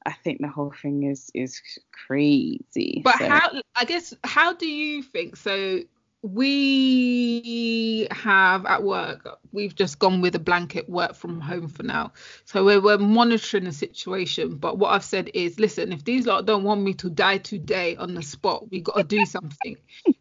I 0.04 0.12
think 0.12 0.40
the 0.42 0.48
whole 0.48 0.74
thing 0.82 1.04
is 1.04 1.30
is 1.32 1.58
crazy. 2.06 3.00
But 3.02 3.18
So- 3.18 3.28
how 3.28 3.50
I 3.74 3.84
guess 3.86 4.12
how 4.24 4.52
do 4.52 4.66
you 4.66 5.02
think 5.02 5.36
so 5.36 5.80
we 6.24 8.08
have 8.10 8.64
at 8.64 8.82
work 8.82 9.38
we've 9.52 9.74
just 9.74 9.98
gone 9.98 10.22
with 10.22 10.34
a 10.34 10.38
blanket 10.38 10.88
work 10.88 11.14
from 11.14 11.38
home 11.38 11.68
for 11.68 11.82
now 11.82 12.10
so 12.46 12.64
we're, 12.64 12.80
we're 12.80 12.96
monitoring 12.96 13.64
the 13.64 13.72
situation 13.72 14.56
but 14.56 14.78
what 14.78 14.88
i've 14.88 15.04
said 15.04 15.30
is 15.34 15.60
listen 15.60 15.92
if 15.92 16.02
these 16.04 16.26
lot 16.26 16.46
don't 16.46 16.64
want 16.64 16.80
me 16.80 16.94
to 16.94 17.10
die 17.10 17.36
today 17.36 17.94
on 17.96 18.14
the 18.14 18.22
spot 18.22 18.70
we 18.70 18.80
got 18.80 18.96
to 18.96 19.02
do 19.04 19.26
something 19.26 19.76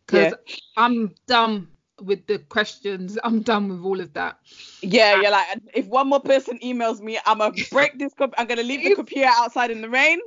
because 0.06 0.34
i'm 0.76 1.10
done 1.26 1.66
with 2.02 2.26
the 2.28 2.38
questions 2.38 3.18
i'm 3.24 3.42
done 3.42 3.70
with 3.70 3.82
all 3.86 4.02
of 4.02 4.12
that 4.14 4.38
Yeah, 4.82 5.14
uh, 5.14 5.22
you're 5.22 5.32
like, 5.32 5.48
if 5.74 5.88
one 5.88 6.10
more 6.10 6.20
person 6.20 6.60
emails 6.60 7.00
me, 7.00 7.18
I'm 7.26 7.38
gonna 7.38 7.56
break 7.72 7.98
this. 7.98 8.14
Comp- 8.14 8.34
I'm 8.38 8.48
gonna 8.48 8.64
leave 8.64 8.84
the 8.84 8.94
computer 8.94 9.30
outside 9.32 9.72
in 9.72 9.82
the 9.82 9.90
rain, 9.90 10.20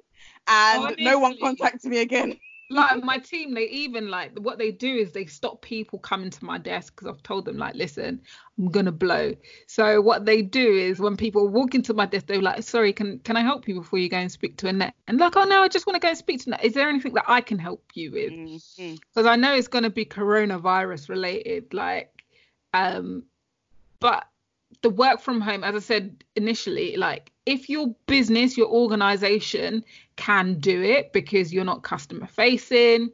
and 0.48 0.94
no 0.98 1.18
one 1.18 1.32
Honestly. 1.32 1.38
contacts 1.38 1.84
me 1.84 1.98
again. 1.98 2.38
Like 2.68 3.04
my 3.04 3.18
team, 3.18 3.54
they 3.54 3.68
even 3.68 4.08
like 4.08 4.36
what 4.38 4.58
they 4.58 4.72
do 4.72 4.92
is 4.92 5.12
they 5.12 5.26
stop 5.26 5.62
people 5.62 5.98
coming 5.98 6.30
to 6.30 6.44
my 6.44 6.58
desk 6.58 6.94
because 6.94 7.06
I've 7.06 7.22
told 7.22 7.44
them 7.44 7.56
like, 7.56 7.74
listen, 7.74 8.20
I'm 8.58 8.70
gonna 8.70 8.92
blow. 8.92 9.34
So 9.66 10.00
what 10.00 10.26
they 10.26 10.42
do 10.42 10.74
is 10.74 10.98
when 10.98 11.16
people 11.16 11.48
walk 11.48 11.74
into 11.74 11.94
my 11.94 12.06
desk, 12.06 12.26
they're 12.26 12.42
like, 12.42 12.62
sorry, 12.64 12.92
can 12.92 13.20
can 13.20 13.36
I 13.36 13.42
help 13.42 13.68
you 13.68 13.74
before 13.76 14.00
you 14.00 14.08
go 14.08 14.16
and 14.16 14.32
speak 14.32 14.56
to 14.58 14.68
Annette? 14.68 14.94
And 15.06 15.18
like, 15.18 15.36
oh 15.36 15.44
no, 15.44 15.62
I 15.62 15.68
just 15.68 15.86
want 15.86 15.94
to 15.94 16.00
go 16.00 16.08
and 16.08 16.18
speak 16.18 16.42
to 16.42 16.50
Annette. 16.50 16.64
Is 16.64 16.74
there 16.74 16.88
anything 16.88 17.14
that 17.14 17.26
I 17.28 17.40
can 17.40 17.58
help 17.58 17.84
you 17.94 18.10
with? 18.10 18.30
Because 18.30 18.76
mm-hmm. 18.78 19.28
I 19.28 19.36
know 19.36 19.54
it's 19.54 19.68
gonna 19.68 19.90
be 19.90 20.04
coronavirus 20.04 21.08
related, 21.08 21.72
like, 21.72 22.10
um, 22.74 23.24
but 24.00 24.26
the 24.82 24.90
work 24.90 25.20
from 25.20 25.40
home, 25.40 25.62
as 25.62 25.76
I 25.76 25.80
said 25.80 26.24
initially, 26.34 26.96
like 26.96 27.30
if 27.46 27.68
your 27.68 27.94
business, 28.06 28.56
your 28.56 28.68
organization 28.68 29.84
can 30.16 30.58
do 30.58 30.82
it 30.82 31.12
because 31.12 31.52
you're 31.52 31.64
not 31.64 31.82
customer 31.82 32.26
facing 32.26 33.10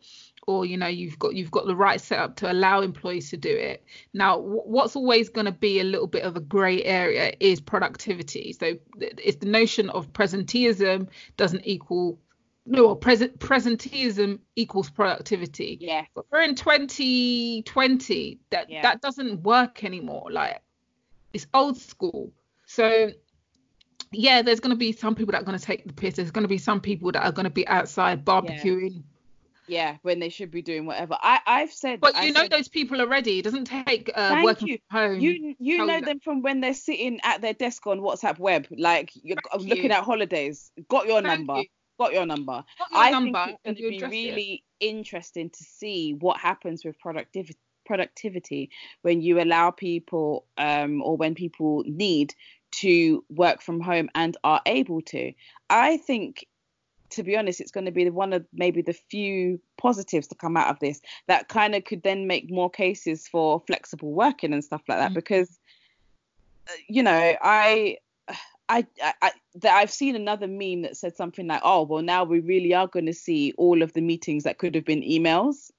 or 0.46 0.64
you 0.66 0.76
know 0.76 0.88
you've 0.88 1.18
got 1.18 1.34
you've 1.34 1.50
got 1.50 1.66
the 1.66 1.76
right 1.76 2.00
setup 2.00 2.36
to 2.36 2.50
allow 2.50 2.80
employees 2.80 3.30
to 3.30 3.36
do 3.36 3.54
it. 3.54 3.84
Now 4.12 4.38
what's 4.38 4.96
always 4.96 5.28
going 5.28 5.46
to 5.46 5.52
be 5.52 5.80
a 5.80 5.84
little 5.84 6.06
bit 6.06 6.24
of 6.24 6.36
a 6.36 6.40
gray 6.40 6.82
area 6.82 7.34
is 7.38 7.60
productivity. 7.60 8.52
So 8.52 8.78
it's 8.98 9.36
the 9.36 9.46
notion 9.46 9.90
of 9.90 10.12
presenteeism 10.12 11.08
doesn't 11.36 11.62
equal 11.64 12.18
no 12.64 12.94
present 12.94 13.38
presenteeism 13.38 14.38
equals 14.56 14.90
productivity. 14.90 15.78
Yeah. 15.80 16.04
But 16.14 16.26
we're 16.30 16.42
in 16.42 16.54
2020 16.54 18.38
that 18.50 18.70
yeah. 18.70 18.82
that 18.82 19.00
doesn't 19.00 19.42
work 19.42 19.84
anymore. 19.84 20.28
Like 20.30 20.60
it's 21.32 21.46
old 21.54 21.76
school. 21.76 22.32
So 22.66 23.12
yeah, 24.12 24.42
there's 24.42 24.60
going 24.60 24.70
to 24.70 24.76
be 24.76 24.92
some 24.92 25.14
people 25.14 25.32
that 25.32 25.42
are 25.42 25.44
going 25.44 25.58
to 25.58 25.64
take 25.64 25.86
the 25.86 25.92
piss. 25.92 26.14
There's 26.14 26.30
going 26.30 26.44
to 26.44 26.48
be 26.48 26.58
some 26.58 26.80
people 26.80 27.12
that 27.12 27.24
are 27.24 27.32
going 27.32 27.44
to 27.44 27.50
be 27.50 27.66
outside 27.68 28.24
barbecuing. 28.24 29.02
Yeah. 29.66 29.90
yeah 29.90 29.96
when 30.02 30.18
they 30.18 30.28
should 30.28 30.50
be 30.50 30.62
doing 30.62 30.86
whatever. 30.86 31.16
I 31.20 31.40
I've 31.46 31.72
said. 31.72 32.00
But 32.00 32.14
you 32.14 32.20
I 32.20 32.30
know 32.30 32.40
said, 32.42 32.52
those 32.52 32.68
people 32.68 33.00
already. 33.00 33.38
It 33.38 33.42
doesn't 33.42 33.64
take 33.64 34.10
uh, 34.14 34.40
working 34.44 34.68
you. 34.68 34.78
from 34.90 34.98
home. 35.00 35.20
You 35.20 35.54
you 35.58 35.86
know 35.86 36.00
them 36.00 36.20
from 36.20 36.42
when 36.42 36.60
they're 36.60 36.74
sitting 36.74 37.20
at 37.24 37.40
their 37.40 37.54
desk 37.54 37.86
on 37.86 38.00
WhatsApp 38.00 38.38
web, 38.38 38.66
like 38.76 39.12
you're 39.14 39.36
Thank 39.52 39.68
looking 39.68 39.84
you. 39.84 39.90
at 39.90 40.04
holidays. 40.04 40.70
Got 40.88 41.06
your 41.06 41.22
Thank 41.22 41.38
number. 41.38 41.60
You. 41.60 41.66
Got 41.98 42.12
your 42.12 42.26
number. 42.26 42.64
Got 42.78 42.90
your 42.90 43.00
I 43.00 43.10
number 43.10 43.44
think 43.44 43.58
it's 43.64 43.80
going 43.80 44.00
to 44.00 44.08
be 44.08 44.30
really 44.30 44.64
it. 44.80 44.86
interesting 44.86 45.50
to 45.50 45.64
see 45.64 46.14
what 46.18 46.38
happens 46.38 46.84
with 46.84 46.98
productivity 46.98 47.58
productivity 47.84 48.70
when 49.02 49.20
you 49.20 49.40
allow 49.42 49.70
people 49.70 50.46
um, 50.56 51.02
or 51.02 51.16
when 51.16 51.34
people 51.34 51.82
need 51.86 52.32
to 52.72 53.24
work 53.30 53.62
from 53.62 53.80
home 53.80 54.08
and 54.14 54.36
are 54.44 54.60
able 54.66 55.00
to. 55.02 55.32
I 55.70 55.96
think 55.98 56.46
to 57.12 57.22
be 57.22 57.36
honest, 57.36 57.60
it's 57.60 57.70
going 57.70 57.84
to 57.84 57.90
be 57.90 58.08
one 58.08 58.32
of 58.32 58.44
maybe 58.54 58.80
the 58.80 58.94
few 58.94 59.60
positives 59.76 60.26
to 60.28 60.34
come 60.34 60.56
out 60.56 60.68
of 60.68 60.78
this 60.80 61.00
that 61.26 61.48
kind 61.48 61.74
of 61.74 61.84
could 61.84 62.02
then 62.02 62.26
make 62.26 62.50
more 62.50 62.70
cases 62.70 63.28
for 63.28 63.62
flexible 63.66 64.12
working 64.12 64.52
and 64.52 64.64
stuff 64.64 64.82
like 64.88 64.98
that. 64.98 65.10
Mm-hmm. 65.10 65.16
Because, 65.16 65.58
uh, 66.68 66.72
you 66.88 67.02
know, 67.02 67.34
I, 67.42 67.98
I, 68.68 68.86
I, 69.20 69.32
that 69.56 69.76
I've 69.76 69.90
seen 69.90 70.16
another 70.16 70.46
meme 70.46 70.82
that 70.82 70.96
said 70.96 71.14
something 71.14 71.46
like, 71.46 71.60
"Oh, 71.62 71.82
well, 71.82 72.02
now 72.02 72.24
we 72.24 72.40
really 72.40 72.72
are 72.72 72.86
going 72.86 73.06
to 73.06 73.12
see 73.12 73.52
all 73.58 73.82
of 73.82 73.92
the 73.92 74.00
meetings 74.00 74.44
that 74.44 74.56
could 74.58 74.74
have 74.74 74.86
been 74.86 75.02
emails." 75.02 75.70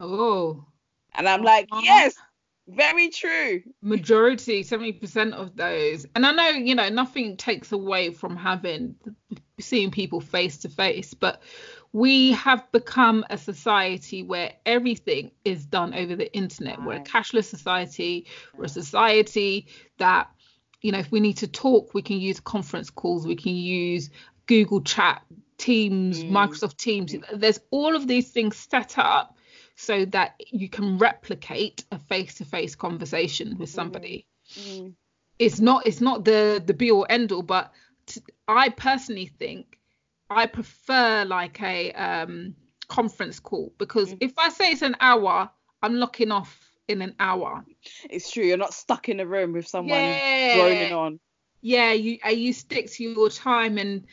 Oh. 0.00 0.64
And 1.14 1.28
I'm 1.28 1.42
like, 1.42 1.68
uh-huh. 1.70 1.82
yes, 1.84 2.14
very 2.68 3.10
true. 3.10 3.62
Majority, 3.80 4.64
70% 4.64 5.32
of 5.32 5.56
those. 5.56 6.06
And 6.14 6.26
I 6.26 6.32
know, 6.32 6.48
you 6.48 6.74
know, 6.74 6.88
nothing 6.88 7.36
takes 7.36 7.72
away 7.72 8.10
from 8.10 8.36
having 8.36 8.96
seeing 9.60 9.90
people 9.90 10.20
face 10.20 10.58
to 10.58 10.68
face, 10.68 11.14
but 11.14 11.42
we 11.92 12.32
have 12.32 12.70
become 12.72 13.24
a 13.30 13.38
society 13.38 14.22
where 14.22 14.52
everything 14.66 15.30
is 15.44 15.64
done 15.64 15.94
over 15.94 16.16
the 16.16 16.32
internet. 16.34 16.78
Right. 16.78 16.86
We're 16.86 16.96
a 16.96 17.04
cashless 17.04 17.44
society. 17.44 18.26
We're 18.56 18.64
a 18.64 18.68
society 18.68 19.68
that, 19.98 20.28
you 20.82 20.92
know, 20.92 20.98
if 20.98 21.10
we 21.10 21.20
need 21.20 21.38
to 21.38 21.48
talk, 21.48 21.94
we 21.94 22.02
can 22.02 22.18
use 22.18 22.40
conference 22.40 22.90
calls, 22.90 23.26
we 23.26 23.36
can 23.36 23.54
use 23.54 24.10
Google 24.46 24.82
Chat, 24.82 25.22
Teams, 25.56 26.22
mm. 26.22 26.30
Microsoft 26.30 26.76
Teams. 26.76 27.14
There's 27.32 27.60
all 27.70 27.96
of 27.96 28.06
these 28.06 28.30
things 28.30 28.56
set 28.56 28.98
up 28.98 29.35
so 29.76 30.06
that 30.06 30.34
you 30.50 30.68
can 30.68 30.98
replicate 30.98 31.84
a 31.92 31.98
face-to-face 31.98 32.74
conversation 32.74 33.58
with 33.58 33.68
somebody. 33.68 34.26
Mm-hmm. 34.54 34.88
It's 35.38 35.60
not 35.60 35.86
it's 35.86 36.00
not 36.00 36.24
the 36.24 36.62
the 36.64 36.72
be 36.72 36.90
or 36.90 37.06
end 37.10 37.30
all, 37.30 37.42
but 37.42 37.72
t- 38.06 38.22
I 38.48 38.70
personally 38.70 39.26
think 39.26 39.78
I 40.30 40.46
prefer 40.46 41.24
like 41.26 41.62
a 41.62 41.92
um, 41.92 42.54
conference 42.88 43.38
call 43.38 43.72
because 43.76 44.08
mm-hmm. 44.08 44.18
if 44.20 44.38
I 44.38 44.48
say 44.48 44.70
it's 44.72 44.82
an 44.82 44.96
hour, 45.00 45.50
I'm 45.82 45.96
locking 45.96 46.32
off 46.32 46.70
in 46.88 47.02
an 47.02 47.14
hour. 47.20 47.64
It's 48.08 48.30
true. 48.30 48.44
You're 48.44 48.56
not 48.56 48.72
stuck 48.72 49.10
in 49.10 49.20
a 49.20 49.26
room 49.26 49.52
with 49.52 49.68
someone 49.68 49.98
yeah. 49.98 50.56
droning 50.56 50.92
on. 50.92 51.20
Yeah, 51.60 51.92
you 51.92 52.18
you 52.30 52.52
stick 52.52 52.90
to 52.92 53.04
your 53.04 53.28
time, 53.28 53.76
and 53.76 54.06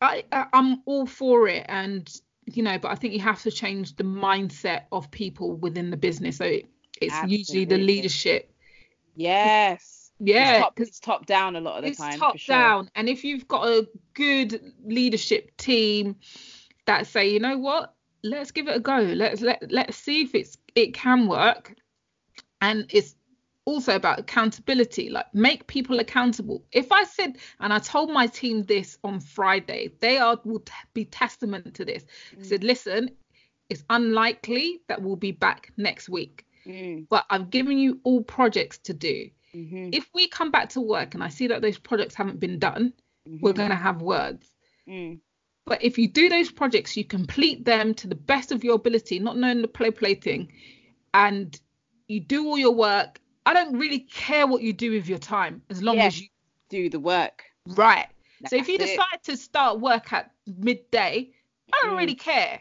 I 0.00 0.24
I'm 0.30 0.82
all 0.84 1.06
for 1.06 1.48
it. 1.48 1.66
And 1.68 2.08
you 2.46 2.62
know, 2.62 2.78
but 2.78 2.90
I 2.90 2.94
think 2.94 3.12
you 3.12 3.20
have 3.20 3.42
to 3.42 3.50
change 3.50 3.96
the 3.96 4.04
mindset 4.04 4.82
of 4.92 5.10
people 5.10 5.56
within 5.56 5.90
the 5.90 5.96
business. 5.96 6.36
So 6.36 6.44
it's 6.44 7.14
Absolutely. 7.14 7.36
usually 7.36 7.64
the 7.64 7.78
leadership. 7.78 8.52
Yes. 9.14 10.06
Yeah, 10.18 10.70
because 10.70 10.88
it's, 10.88 11.00
top 11.00 11.26
down 11.26 11.56
a 11.56 11.60
lot 11.60 11.76
of 11.76 11.82
the 11.82 11.90
it's 11.90 11.98
time. 11.98 12.12
It's 12.12 12.18
top 12.18 12.38
sure. 12.38 12.56
down, 12.56 12.90
and 12.94 13.06
if 13.06 13.22
you've 13.22 13.46
got 13.48 13.68
a 13.68 13.86
good 14.14 14.72
leadership 14.82 15.54
team 15.58 16.16
that 16.86 17.06
say, 17.06 17.28
you 17.28 17.38
know 17.38 17.58
what, 17.58 17.94
let's 18.22 18.50
give 18.50 18.66
it 18.66 18.76
a 18.76 18.80
go. 18.80 18.96
Let's 18.96 19.42
let 19.42 19.62
let's 19.70 19.98
see 19.98 20.22
if 20.22 20.34
it's 20.34 20.56
it 20.74 20.94
can 20.94 21.28
work, 21.28 21.74
and 22.62 22.86
it's 22.94 23.15
also 23.66 23.96
about 23.96 24.18
accountability 24.18 25.10
like 25.10 25.26
make 25.34 25.66
people 25.66 25.98
accountable 25.98 26.64
if 26.72 26.90
i 26.92 27.04
said 27.04 27.36
and 27.60 27.72
i 27.72 27.78
told 27.78 28.10
my 28.10 28.26
team 28.26 28.62
this 28.62 28.96
on 29.04 29.20
friday 29.20 29.90
they 30.00 30.16
are 30.16 30.40
will 30.44 30.60
t- 30.60 30.72
be 30.94 31.04
testament 31.04 31.74
to 31.74 31.84
this 31.84 32.04
mm. 32.34 32.40
i 32.40 32.42
said 32.42 32.64
listen 32.64 33.10
it's 33.68 33.84
unlikely 33.90 34.80
that 34.88 35.02
we'll 35.02 35.16
be 35.16 35.32
back 35.32 35.72
next 35.76 36.08
week 36.08 36.46
mm. 36.64 37.04
but 37.10 37.26
i've 37.28 37.50
given 37.50 37.76
you 37.76 38.00
all 38.04 38.22
projects 38.22 38.78
to 38.78 38.94
do 38.94 39.28
mm-hmm. 39.54 39.90
if 39.92 40.08
we 40.14 40.28
come 40.28 40.52
back 40.52 40.68
to 40.68 40.80
work 40.80 41.14
and 41.14 41.22
i 41.22 41.28
see 41.28 41.48
that 41.48 41.60
those 41.60 41.78
projects 41.78 42.14
haven't 42.14 42.38
been 42.38 42.60
done 42.60 42.92
mm-hmm. 43.28 43.38
we're 43.42 43.52
going 43.52 43.70
to 43.70 43.74
have 43.74 44.00
words 44.00 44.46
mm. 44.88 45.18
but 45.66 45.82
if 45.82 45.98
you 45.98 46.06
do 46.06 46.28
those 46.28 46.52
projects 46.52 46.96
you 46.96 47.04
complete 47.04 47.64
them 47.64 47.94
to 47.94 48.06
the 48.06 48.14
best 48.14 48.52
of 48.52 48.62
your 48.62 48.76
ability 48.76 49.18
not 49.18 49.36
knowing 49.36 49.60
the 49.60 49.68
play 49.68 49.90
play 49.90 50.14
thing 50.14 50.52
and 51.12 51.60
you 52.06 52.20
do 52.20 52.46
all 52.46 52.56
your 52.56 52.74
work 52.74 53.18
I 53.46 53.54
don't 53.54 53.78
really 53.78 54.00
care 54.00 54.46
what 54.46 54.60
you 54.62 54.72
do 54.72 54.90
with 54.90 55.08
your 55.08 55.18
time 55.18 55.62
as 55.70 55.82
long 55.82 55.98
as 55.98 56.20
you 56.20 56.26
do 56.68 56.90
the 56.90 56.98
work. 56.98 57.44
Right. 57.68 58.08
That's 58.40 58.50
so 58.50 58.56
if 58.56 58.68
you 58.68 58.76
decide 58.76 59.06
it. 59.14 59.22
to 59.24 59.36
start 59.36 59.80
work 59.80 60.12
at 60.12 60.32
midday, 60.46 61.30
I 61.72 61.82
don't 61.82 61.94
mm. 61.94 61.98
really 61.98 62.16
care 62.16 62.60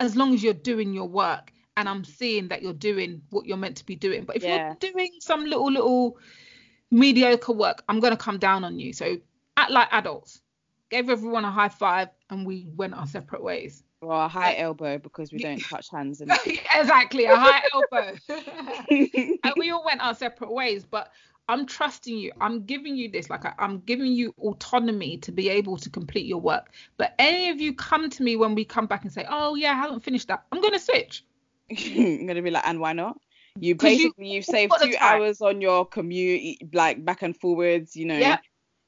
as 0.00 0.16
long 0.16 0.32
as 0.32 0.42
you're 0.42 0.54
doing 0.54 0.94
your 0.94 1.08
work 1.08 1.52
and 1.76 1.88
I'm 1.88 2.04
seeing 2.04 2.48
that 2.48 2.62
you're 2.62 2.72
doing 2.72 3.22
what 3.30 3.46
you're 3.46 3.56
meant 3.56 3.76
to 3.78 3.86
be 3.86 3.96
doing. 3.96 4.24
But 4.24 4.36
if 4.36 4.44
yeah. 4.44 4.68
you're 4.68 4.92
doing 4.92 5.10
some 5.20 5.44
little 5.44 5.70
little 5.70 6.18
mediocre 6.90 7.52
work, 7.52 7.82
I'm 7.88 7.98
gonna 8.00 8.16
come 8.16 8.38
down 8.38 8.64
on 8.64 8.78
you. 8.78 8.92
So 8.92 9.16
act 9.56 9.70
like 9.70 9.88
adults. 9.90 10.40
Gave 10.88 11.10
everyone 11.10 11.44
a 11.44 11.50
high 11.50 11.68
five 11.68 12.08
and 12.30 12.46
we 12.46 12.68
went 12.76 12.94
our 12.94 13.06
separate 13.06 13.42
ways. 13.42 13.82
Or 14.02 14.24
a 14.24 14.28
high 14.28 14.56
elbow 14.56 14.98
because 14.98 15.32
we 15.32 15.38
don't 15.38 15.60
touch 15.60 15.88
hands. 15.88 16.20
And... 16.20 16.32
exactly, 16.74 17.26
a 17.26 17.36
high 17.36 17.62
elbow. 17.72 18.16
and 19.44 19.54
we 19.56 19.70
all 19.70 19.84
went 19.84 20.02
our 20.02 20.14
separate 20.14 20.52
ways, 20.52 20.84
but 20.84 21.12
I'm 21.48 21.66
trusting 21.66 22.18
you. 22.18 22.32
I'm 22.40 22.64
giving 22.64 22.96
you 22.96 23.08
this, 23.08 23.30
like 23.30 23.44
I, 23.44 23.54
am 23.58 23.80
giving 23.86 24.12
you 24.12 24.34
autonomy 24.38 25.18
to 25.18 25.30
be 25.30 25.48
able 25.48 25.76
to 25.76 25.88
complete 25.88 26.26
your 26.26 26.40
work. 26.40 26.72
But 26.96 27.14
any 27.20 27.48
of 27.50 27.60
you 27.60 27.74
come 27.74 28.10
to 28.10 28.22
me 28.24 28.34
when 28.34 28.56
we 28.56 28.64
come 28.64 28.86
back 28.86 29.04
and 29.04 29.12
say, 29.12 29.24
"Oh 29.28 29.54
yeah, 29.54 29.70
I 29.70 29.74
haven't 29.74 30.00
finished 30.00 30.26
that," 30.28 30.44
I'm 30.50 30.60
gonna 30.60 30.80
switch. 30.80 31.24
I'm 31.70 32.26
gonna 32.26 32.42
be 32.42 32.50
like, 32.50 32.66
and 32.66 32.80
why 32.80 32.92
not? 32.92 33.16
You 33.60 33.74
basically 33.74 34.28
you, 34.28 34.36
you 34.36 34.42
saved 34.42 34.72
two 34.80 34.94
hours 34.98 35.40
on 35.40 35.60
your 35.60 35.84
commute, 35.84 36.74
like 36.74 37.04
back 37.04 37.22
and 37.22 37.36
forwards. 37.36 37.94
You 37.94 38.06
know, 38.06 38.18
yeah. 38.18 38.38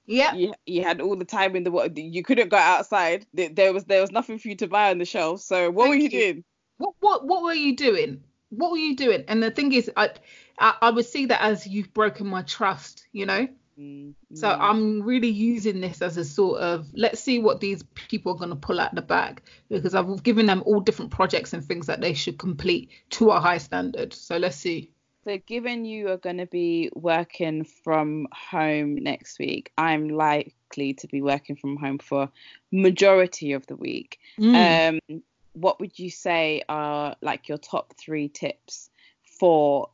Yeah. 0.06 0.34
You, 0.34 0.54
you 0.66 0.82
had 0.82 1.00
all 1.00 1.16
the 1.16 1.24
time 1.24 1.56
in 1.56 1.64
the 1.64 1.70
world. 1.70 1.96
You 1.96 2.22
couldn't 2.22 2.48
go 2.48 2.56
outside. 2.56 3.26
There 3.32 3.72
was 3.72 3.84
there 3.84 4.00
was 4.00 4.12
nothing 4.12 4.38
for 4.38 4.48
you 4.48 4.56
to 4.56 4.66
buy 4.66 4.90
on 4.90 4.98
the 4.98 5.04
shelf. 5.04 5.40
So 5.40 5.70
what 5.70 5.84
Thank 5.84 5.90
were 5.90 5.96
you, 5.96 6.02
you, 6.02 6.32
doing? 6.32 6.44
What 6.78 6.94
what 7.00 7.26
what 7.26 7.42
were 7.42 7.54
you 7.54 7.76
doing? 7.76 8.22
What 8.50 8.70
were 8.70 8.78
you 8.78 8.96
doing? 8.96 9.24
And 9.28 9.42
the 9.42 9.50
thing 9.50 9.72
is, 9.72 9.90
I 9.96 10.10
I, 10.58 10.74
I 10.82 10.90
would 10.90 11.06
see 11.06 11.26
that 11.26 11.42
as 11.42 11.66
you've 11.66 11.92
broken 11.94 12.26
my 12.26 12.42
trust. 12.42 13.06
You 13.12 13.26
know. 13.26 13.48
Mm-hmm. 13.78 14.36
So 14.36 14.48
I'm 14.48 15.02
really 15.02 15.30
using 15.30 15.80
this 15.80 16.00
as 16.00 16.16
a 16.16 16.24
sort 16.24 16.60
of 16.60 16.86
let's 16.94 17.20
see 17.20 17.40
what 17.40 17.60
these 17.60 17.82
people 18.08 18.32
are 18.32 18.38
going 18.38 18.50
to 18.50 18.56
pull 18.56 18.78
out 18.78 18.94
the 18.94 19.02
bag 19.02 19.42
because 19.68 19.96
I've 19.96 20.22
given 20.22 20.46
them 20.46 20.62
all 20.64 20.78
different 20.78 21.10
projects 21.10 21.52
and 21.52 21.64
things 21.64 21.86
that 21.86 22.00
they 22.00 22.14
should 22.14 22.38
complete 22.38 22.90
to 23.10 23.30
a 23.30 23.40
high 23.40 23.58
standard. 23.58 24.12
So 24.12 24.36
let's 24.36 24.56
see. 24.56 24.90
So, 25.24 25.38
given 25.46 25.86
you 25.86 26.10
are 26.10 26.18
going 26.18 26.36
to 26.36 26.46
be 26.46 26.90
working 26.94 27.64
from 27.64 28.28
home 28.32 28.96
next 28.96 29.38
week, 29.38 29.72
I'm 29.78 30.08
likely 30.08 30.92
to 30.94 31.06
be 31.06 31.22
working 31.22 31.56
from 31.56 31.76
home 31.76 31.98
for 31.98 32.28
majority 32.70 33.52
of 33.52 33.66
the 33.66 33.76
week. 33.76 34.18
Mm. 34.38 35.00
Um, 35.10 35.22
what 35.54 35.80
would 35.80 35.98
you 35.98 36.10
say 36.10 36.62
are 36.68 37.16
like 37.22 37.48
your 37.48 37.58
top 37.58 37.94
three 37.96 38.28
tips 38.28 38.90
for 39.22 39.88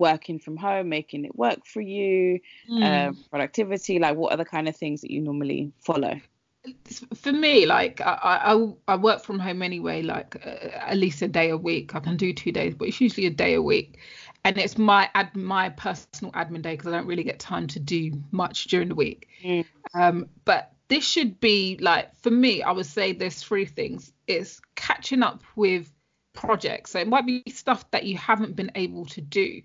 working 0.00 0.40
from 0.40 0.56
home, 0.56 0.88
making 0.88 1.24
it 1.24 1.36
work 1.36 1.64
for 1.64 1.80
you, 1.80 2.40
Mm. 2.68 3.08
um, 3.08 3.24
productivity? 3.30 4.00
Like, 4.00 4.16
what 4.16 4.32
are 4.32 4.38
the 4.38 4.44
kind 4.44 4.68
of 4.68 4.74
things 4.74 5.02
that 5.02 5.12
you 5.12 5.20
normally 5.20 5.70
follow? 5.78 6.20
for 7.14 7.32
me, 7.32 7.66
like 7.66 8.00
I, 8.00 8.54
I, 8.54 8.72
I 8.88 8.96
work 8.96 9.24
from 9.24 9.38
home 9.40 9.62
anyway, 9.62 10.02
like 10.02 10.36
uh, 10.46 10.68
at 10.74 10.96
least 10.96 11.20
a 11.22 11.28
day 11.28 11.50
a 11.50 11.56
week. 11.56 11.94
I 11.94 12.00
can 12.00 12.16
do 12.16 12.32
two 12.32 12.52
days, 12.52 12.74
but 12.74 12.88
it's 12.88 13.00
usually 13.00 13.26
a 13.26 13.30
day 13.30 13.54
a 13.54 13.62
week, 13.62 13.98
and 14.44 14.58
it's 14.58 14.76
my 14.76 15.08
ad, 15.14 15.34
my 15.36 15.68
personal 15.68 16.32
admin 16.32 16.62
day 16.62 16.72
because 16.72 16.92
I 16.92 16.96
don't 16.96 17.06
really 17.06 17.24
get 17.24 17.38
time 17.38 17.66
to 17.68 17.80
do 17.80 18.12
much 18.30 18.64
during 18.64 18.88
the 18.88 18.94
week. 18.94 19.28
Mm. 19.42 19.64
Um, 19.94 20.28
but 20.44 20.72
this 20.88 21.06
should 21.06 21.40
be 21.40 21.78
like 21.80 22.14
for 22.22 22.30
me, 22.30 22.62
I 22.62 22.72
would 22.72 22.86
say 22.86 23.12
there's 23.12 23.42
three 23.42 23.66
things. 23.66 24.12
It's 24.26 24.60
catching 24.74 25.22
up 25.22 25.42
with 25.54 25.92
projects. 26.32 26.90
So 26.90 26.98
it 26.98 27.08
might 27.08 27.26
be 27.26 27.42
stuff 27.48 27.88
that 27.92 28.04
you 28.04 28.16
haven't 28.16 28.56
been 28.56 28.72
able 28.74 29.06
to 29.06 29.20
do. 29.20 29.62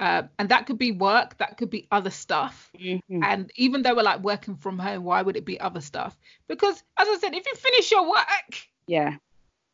Uh, 0.00 0.22
and 0.38 0.48
that 0.48 0.66
could 0.66 0.78
be 0.78 0.90
work, 0.90 1.36
that 1.38 1.56
could 1.56 1.70
be 1.70 1.86
other 1.90 2.10
stuff. 2.10 2.70
Mhm. 2.74 3.00
And 3.22 3.52
even 3.54 3.82
though 3.82 3.94
we're 3.94 4.02
like 4.02 4.20
working 4.20 4.56
from 4.56 4.78
home, 4.78 5.04
why 5.04 5.22
would 5.22 5.36
it 5.36 5.44
be 5.44 5.60
other 5.60 5.80
stuff? 5.80 6.18
Because 6.48 6.82
as 6.98 7.06
I 7.08 7.18
said, 7.20 7.34
if 7.34 7.46
you 7.46 7.54
finish 7.54 7.90
your 7.92 8.08
work, 8.10 8.68
Yeah, 8.86 9.16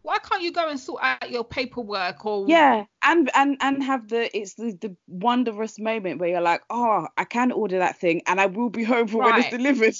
why 0.03 0.19
can't 0.19 0.43
you 0.43 0.53
go 0.53 0.69
and 0.69 0.81
sort 0.81 1.03
out 1.03 1.31
your 1.31 1.45
paperwork 1.45 2.25
or 2.25 2.47
yeah, 2.49 2.85
and 3.03 3.31
and 3.35 3.57
and 3.61 3.83
have 3.83 4.09
the 4.09 4.35
it's 4.37 4.55
the, 4.55 4.73
the 4.81 4.97
wondrous 5.07 5.79
moment 5.79 6.21
where 6.21 6.31
you're 6.31 6.41
like, 6.41 6.63
oh, 6.71 7.07
I 7.17 7.25
can 7.25 7.53
order 7.53 7.79
that 7.79 7.99
thing, 7.99 8.23
and 8.27 8.41
I 8.41 8.47
will 8.47 8.71
be 8.71 8.85
home 8.85 9.09
for 9.09 9.19
when 9.19 9.39
it's 9.39 9.51
delivered. 9.51 9.95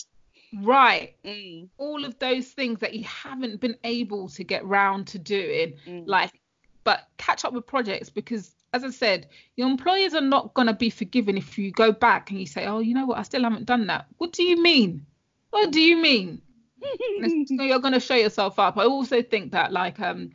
right? 0.63 1.15
Mm, 1.25 1.69
All 1.77 2.05
of 2.05 2.19
those 2.19 2.49
things 2.49 2.81
that 2.81 2.95
you 2.95 3.05
haven't 3.05 3.61
been 3.61 3.77
able 3.85 4.29
to 4.31 4.45
get 4.45 4.65
round 4.65 5.07
to 5.09 5.19
doing, 5.19 5.75
mm. 5.87 6.05
like, 6.07 6.33
but 6.85 7.07
catch 7.19 7.45
up 7.45 7.53
with 7.53 7.67
projects 7.67 8.11
because. 8.11 8.55
As 8.73 8.85
I 8.85 8.91
said, 8.91 9.27
your 9.57 9.69
employers 9.69 10.15
are 10.15 10.21
not 10.21 10.55
going 10.55 10.69
to 10.69 10.73
be 10.73 10.91
forgiven 10.91 11.37
if 11.37 11.59
you 11.59 11.73
go 11.73 11.91
back 11.91 12.31
and 12.31 12.39
you 12.39 12.47
say, 12.47 12.67
Oh, 12.67 12.79
you 12.79 12.95
know 12.95 13.05
what? 13.05 13.19
I 13.19 13.23
still 13.23 13.43
haven't 13.43 13.65
done 13.65 13.89
that. 13.89 14.07
What 14.19 14.33
do 14.33 14.45
you 14.45 14.63
mean? 14.63 15.05
What 15.51 15.73
do 15.73 15.81
you 15.81 15.97
mean? 15.97 16.41
So 17.47 17.63
you're 17.63 17.79
going 17.79 17.95
to 17.95 18.01
show 18.01 18.15
yourself 18.15 18.59
up 18.59 18.77
i 18.79 18.85
also 18.85 19.23
think 19.23 19.53
that 19.53 19.73
like 19.73 20.01
um 20.01 20.31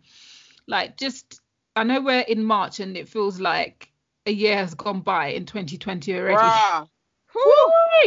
like 0.67 0.97
just 0.97 1.41
i 1.75 1.83
know 1.83 2.01
we're 2.01 2.21
in 2.21 2.43
march 2.43 2.79
and 2.79 2.95
it 2.97 3.07
feels 3.07 3.39
like 3.39 3.91
a 4.25 4.31
year 4.31 4.55
has 4.55 4.73
gone 4.73 5.01
by 5.01 5.27
in 5.27 5.45
2020 5.45 6.15
already. 6.15 6.35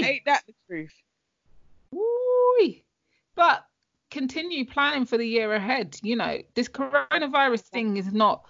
Ain't 0.04 0.24
that 0.24 0.42
the 0.46 0.54
truth? 0.66 0.92
Woo-wee. 1.92 2.84
but 3.34 3.64
continue 4.10 4.64
planning 4.66 5.04
for 5.04 5.16
the 5.16 5.26
year 5.26 5.52
ahead 5.54 5.96
you 6.02 6.16
know 6.16 6.38
this 6.54 6.68
coronavirus 6.68 7.60
thing 7.60 7.96
is 7.96 8.12
not 8.12 8.44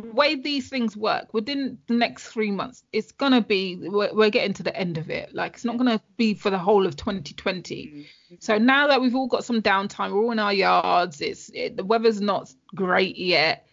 way 0.00 0.34
these 0.34 0.68
things 0.68 0.96
work 0.96 1.32
within 1.32 1.78
the 1.86 1.94
next 1.94 2.28
three 2.28 2.50
months 2.50 2.82
it's 2.92 3.12
gonna 3.12 3.40
be 3.40 3.76
we're, 3.76 4.12
we're 4.12 4.30
getting 4.30 4.52
to 4.54 4.62
the 4.62 4.76
end 4.76 4.98
of 4.98 5.10
it 5.10 5.34
like 5.34 5.54
it's 5.54 5.64
not 5.64 5.76
gonna 5.76 6.00
be 6.16 6.34
for 6.34 6.50
the 6.50 6.58
whole 6.58 6.86
of 6.86 6.96
2020 6.96 8.06
So 8.38 8.58
now 8.58 8.86
that 8.86 9.00
we've 9.00 9.14
all 9.14 9.26
got 9.26 9.44
some 9.44 9.60
downtime, 9.60 10.12
we're 10.12 10.22
all 10.22 10.30
in 10.30 10.38
our 10.38 10.52
yards. 10.52 11.20
It's 11.20 11.50
it, 11.52 11.76
the 11.76 11.84
weather's 11.84 12.20
not 12.20 12.52
great 12.74 13.16
yet. 13.16 13.66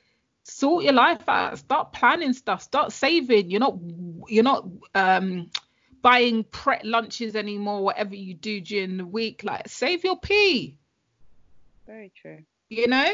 Sort 0.43 0.83
your 0.83 0.93
life 0.93 1.27
out. 1.27 1.59
Start 1.59 1.93
planning 1.93 2.33
stuff. 2.33 2.63
Start 2.63 2.91
saving. 2.91 3.51
You're 3.51 3.59
not 3.59 3.77
you're 4.27 4.43
not 4.43 4.67
um 4.95 5.51
buying 6.01 6.43
prep 6.45 6.81
lunches 6.83 7.35
anymore. 7.35 7.83
Whatever 7.83 8.15
you 8.15 8.33
do 8.33 8.59
during 8.61 8.97
the 8.97 9.05
week, 9.05 9.43
like 9.43 9.67
save 9.67 10.03
your 10.03 10.17
pee. 10.17 10.77
Very 11.85 12.11
true. 12.19 12.43
You 12.69 12.87
know, 12.87 13.13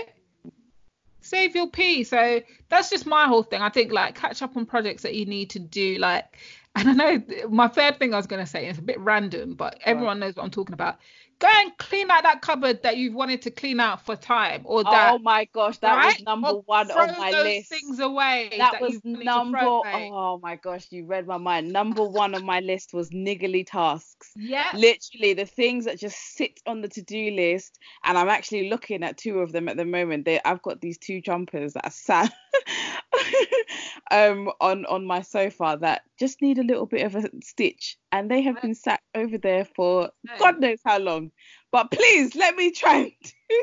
save 1.23 1.55
your 1.55 1.67
pee. 1.67 2.03
So 2.03 2.41
that's 2.69 2.89
just 2.89 3.05
my 3.05 3.25
whole 3.25 3.43
thing. 3.43 3.61
I 3.61 3.69
think 3.69 3.91
like 3.91 4.15
catch 4.15 4.41
up 4.41 4.55
on 4.55 4.65
projects 4.65 5.03
that 5.03 5.15
you 5.15 5.25
need 5.25 5.49
to 5.51 5.59
do. 5.59 5.97
Like, 5.97 6.37
and 6.75 6.89
I 6.89 6.93
know 6.93 7.23
my 7.49 7.67
third 7.67 7.99
thing 7.99 8.13
I 8.13 8.17
was 8.17 8.27
gonna 8.27 8.45
say 8.45 8.67
is 8.67 8.77
a 8.77 8.81
bit 8.81 8.99
random, 8.99 9.55
but 9.55 9.79
everyone 9.85 10.19
knows 10.19 10.35
what 10.35 10.43
I'm 10.43 10.51
talking 10.51 10.73
about. 10.73 10.97
Go 11.43 11.49
and 11.51 11.77
clean 11.77 12.09
out 12.09 12.23
that 12.23 12.41
cupboard 12.41 12.81
that 12.83 12.95
you've 12.95 13.13
wanted 13.13 13.41
to 13.41 13.51
clean 13.51 13.81
out 13.81 14.05
for 14.05 14.15
time, 14.15 14.61
or 14.63 14.81
that. 14.85 15.11
oh 15.11 15.19
my 15.19 15.45
gosh, 15.53 15.77
that 15.79 15.97
right? 15.97 16.15
was 16.17 16.23
number 16.23 16.47
Or 16.47 16.61
one 16.61 16.89
on 16.89 17.17
my 17.17 17.31
those 17.31 17.43
list. 17.43 17.69
things 17.69 17.99
away. 17.99 18.49
that 18.57 18.79
was 18.79 18.97
wanted 19.03 19.19
to 19.19 19.23
number. 19.25 19.59
Oh 19.61 20.39
my 20.41 20.55
gosh, 20.55 20.87
you 20.89 21.05
read 21.05 21.27
my 21.27 21.35
mind. 21.37 21.73
Number 21.73 22.05
one 22.07 22.33
on 22.33 22.45
my 22.45 22.61
list 22.61 22.93
was 22.93 23.09
niggly 23.09 23.67
tasks. 23.67 24.31
Yeah. 24.37 24.69
Literally 24.73 25.33
the 25.33 25.45
things 25.45 25.83
that 25.83 25.99
just 25.99 26.17
sit 26.17 26.61
on 26.65 26.79
the 26.79 26.87
to-do 26.87 27.31
list, 27.31 27.77
and 28.05 28.17
I'm 28.17 28.29
actually 28.29 28.69
looking 28.69 29.03
at 29.03 29.17
two 29.17 29.39
of 29.39 29.51
them 29.51 29.67
at 29.67 29.75
the 29.75 29.83
moment. 29.85 30.23
They, 30.23 30.39
I've 30.45 30.61
got 30.61 30.79
these 30.79 30.97
two 30.97 31.19
jumpers 31.19 31.73
that 31.73 31.85
are 31.85 31.91
sat 31.91 32.31
um 34.11 34.51
on 34.61 34.85
on 34.85 35.05
my 35.05 35.21
sofa 35.21 35.77
that 35.81 36.01
just 36.19 36.41
need 36.41 36.57
a 36.57 36.63
little 36.63 36.85
bit 36.85 37.05
of 37.05 37.15
a 37.15 37.29
stitch, 37.41 37.97
and 38.11 38.29
they 38.29 38.41
have 38.41 38.61
been 38.61 38.75
sat 38.75 39.01
over 39.15 39.37
there 39.37 39.65
for 39.75 40.09
No. 40.23 40.33
God 40.39 40.59
knows 40.59 40.79
how 40.85 40.99
long. 40.99 41.31
But 41.71 41.89
please 41.91 42.35
let 42.35 42.55
me 42.55 42.71
try 42.71 43.11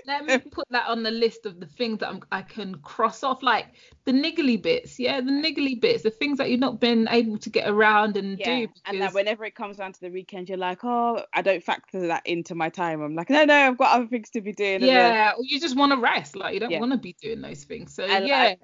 Let 0.07 0.25
me 0.27 0.39
put 0.39 0.67
that 0.71 0.89
on 0.89 1.03
the 1.03 1.11
list 1.11 1.47
of 1.47 1.61
the 1.61 1.67
things 1.67 1.99
that 2.01 2.09
I'm, 2.09 2.21
I 2.33 2.43
can 2.43 2.75
cross 2.77 3.23
off, 3.23 3.43
like 3.43 3.67
the 4.05 4.13
niggly 4.13 4.61
bits. 4.61 4.99
Yeah, 4.99 5.21
the 5.21 5.31
niggly 5.31 5.81
bits, 5.81 6.03
the 6.03 6.11
things 6.11 6.39
that 6.39 6.51
you've 6.51 6.61
not 6.61 6.81
been 6.81 7.07
able 7.09 7.39
to 7.39 7.51
get 7.51 7.69
around 7.69 8.17
and 8.17 8.39
Yeah, 8.39 8.47
do. 8.67 8.69
and 8.87 9.01
that 9.01 9.15
whenever 9.15 9.45
it 9.45 9.55
comes 9.55 9.77
down 9.77 9.93
to 9.93 10.01
the 10.01 10.09
weekend, 10.11 10.49
you're 10.49 10.59
like, 10.59 10.81
oh, 10.85 11.23
I 11.33 11.43
don't 11.43 11.63
factor 11.63 12.09
that 12.09 12.27
into 12.27 12.55
my 12.55 12.69
time. 12.69 13.01
I'm 13.01 13.15
like, 13.15 13.31
no, 13.31 13.45
no, 13.45 13.55
I've 13.55 13.79
got 13.79 13.95
other 13.95 14.07
things 14.09 14.31
to 14.31 14.41
be 14.41 14.53
doing. 14.53 14.83
yeah, 14.83 15.33
or 15.37 15.45
you 15.45 15.61
just 15.61 15.77
want 15.77 15.93
to 15.93 15.99
rest. 15.99 16.35
Like 16.37 16.55
you 16.55 16.61
don't 16.61 16.71
Yeah. 16.71 16.81
want 16.81 16.93
to 16.93 16.99
be 16.99 17.17
doing 17.21 17.41
those 17.41 17.65
things. 17.65 17.95
So 17.95 18.05
And, 18.05 18.27
yeah, 18.27 18.43
like, 18.45 18.61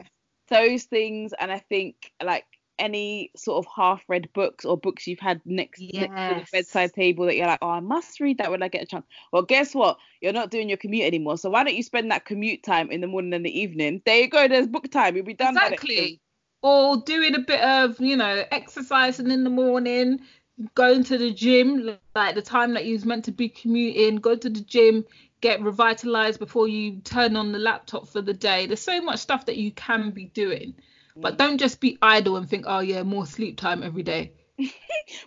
Those 0.49 0.85
things, 0.85 1.33
and 1.39 1.51
I 1.51 1.59
think 1.59 2.13
like 2.23 2.45
any 2.79 3.31
sort 3.37 3.65
of 3.65 3.73
half-read 3.75 4.29
books 4.35 4.65
or 4.65 4.77
books 4.77 5.07
you've 5.07 5.19
had 5.19 5.41
next, 5.45 5.81
next 5.81 6.15
to 6.15 6.35
the 6.41 6.47
bedside 6.53 6.93
table 6.93 7.27
that 7.27 7.37
you're 7.37 7.47
like, 7.47 7.59
oh, 7.63 7.71
I 7.71 7.81
must 7.81 8.21
read 8.21 8.39
that 8.39 8.51
when 8.51 8.63
I 8.63 8.69
get 8.69 8.83
a 8.83 8.87
chance. 8.87 9.07
Well, 9.33 9.43
guess 9.43 9.75
what? 9.75 9.99
You're 10.21 10.33
not 10.33 10.51
doing 10.51 10.69
your 10.69 10.79
commute 10.79 11.05
anymore. 11.05 11.39
So 11.39 11.51
why 11.51 11.65
don't 11.65 11.75
you 11.75 11.83
spend 11.83 12.11
that 12.11 12.25
commute 12.25 12.63
time 12.63 12.91
in 12.91 13.01
the 13.01 13.07
morning 13.07 13.33
and 13.35 13.45
the 13.45 13.59
evening? 13.59 14.03
There 14.05 14.19
you 14.19 14.29
go. 14.29 14.49
There's 14.49 14.67
book 14.67 14.91
time. 14.91 15.17
You'll 15.17 15.25
be 15.25 15.35
done. 15.35 15.57
exactly. 15.57 16.21
Or 16.63 16.97
doing 16.99 17.35
a 17.35 17.41
bit 17.41 17.61
of 17.61 18.01
you 18.01 18.17
know 18.17 18.45
exercising 18.51 19.31
in 19.31 19.45
the 19.45 19.51
morning, 19.51 20.21
going 20.75 21.05
to 21.05 21.19
the 21.19 21.33
gym 21.33 21.97
like 22.15 22.35
the 22.35 22.43
time 22.43 22.75
that 22.75 22.87
you 22.87 22.95
was 22.95 23.05
meant 23.05 23.25
to 23.27 23.33
be 23.33 23.49
commuting. 23.49 24.17
Go 24.17 24.37
to 24.37 24.49
the 24.51 24.61
gym, 24.61 25.05
get 25.47 25.63
revitalized 25.63 26.39
before 26.41 26.67
you 26.67 26.97
turn 27.05 27.37
on 27.37 27.53
the 27.53 27.59
laptop 27.59 28.09
for 28.09 28.21
the 28.21 28.35
day. 28.35 28.67
There's 28.67 28.81
so 28.83 29.01
much 29.01 29.21
stuff 29.21 29.47
that 29.47 29.57
you 29.57 29.71
can 29.73 30.11
be 30.11 30.27
doing. 30.27 30.75
Mm. 31.17 31.23
But 31.23 31.39
don't 31.39 31.59
just 31.59 31.81
be 31.81 31.99
idle 32.03 32.37
and 32.37 32.49
think, 32.49 32.65
oh 32.67 32.81
yeah, 32.81 33.03
more 33.05 33.27
sleep 33.27 33.57
time 33.57 33.83
every 33.83 34.03
day. 34.03 34.33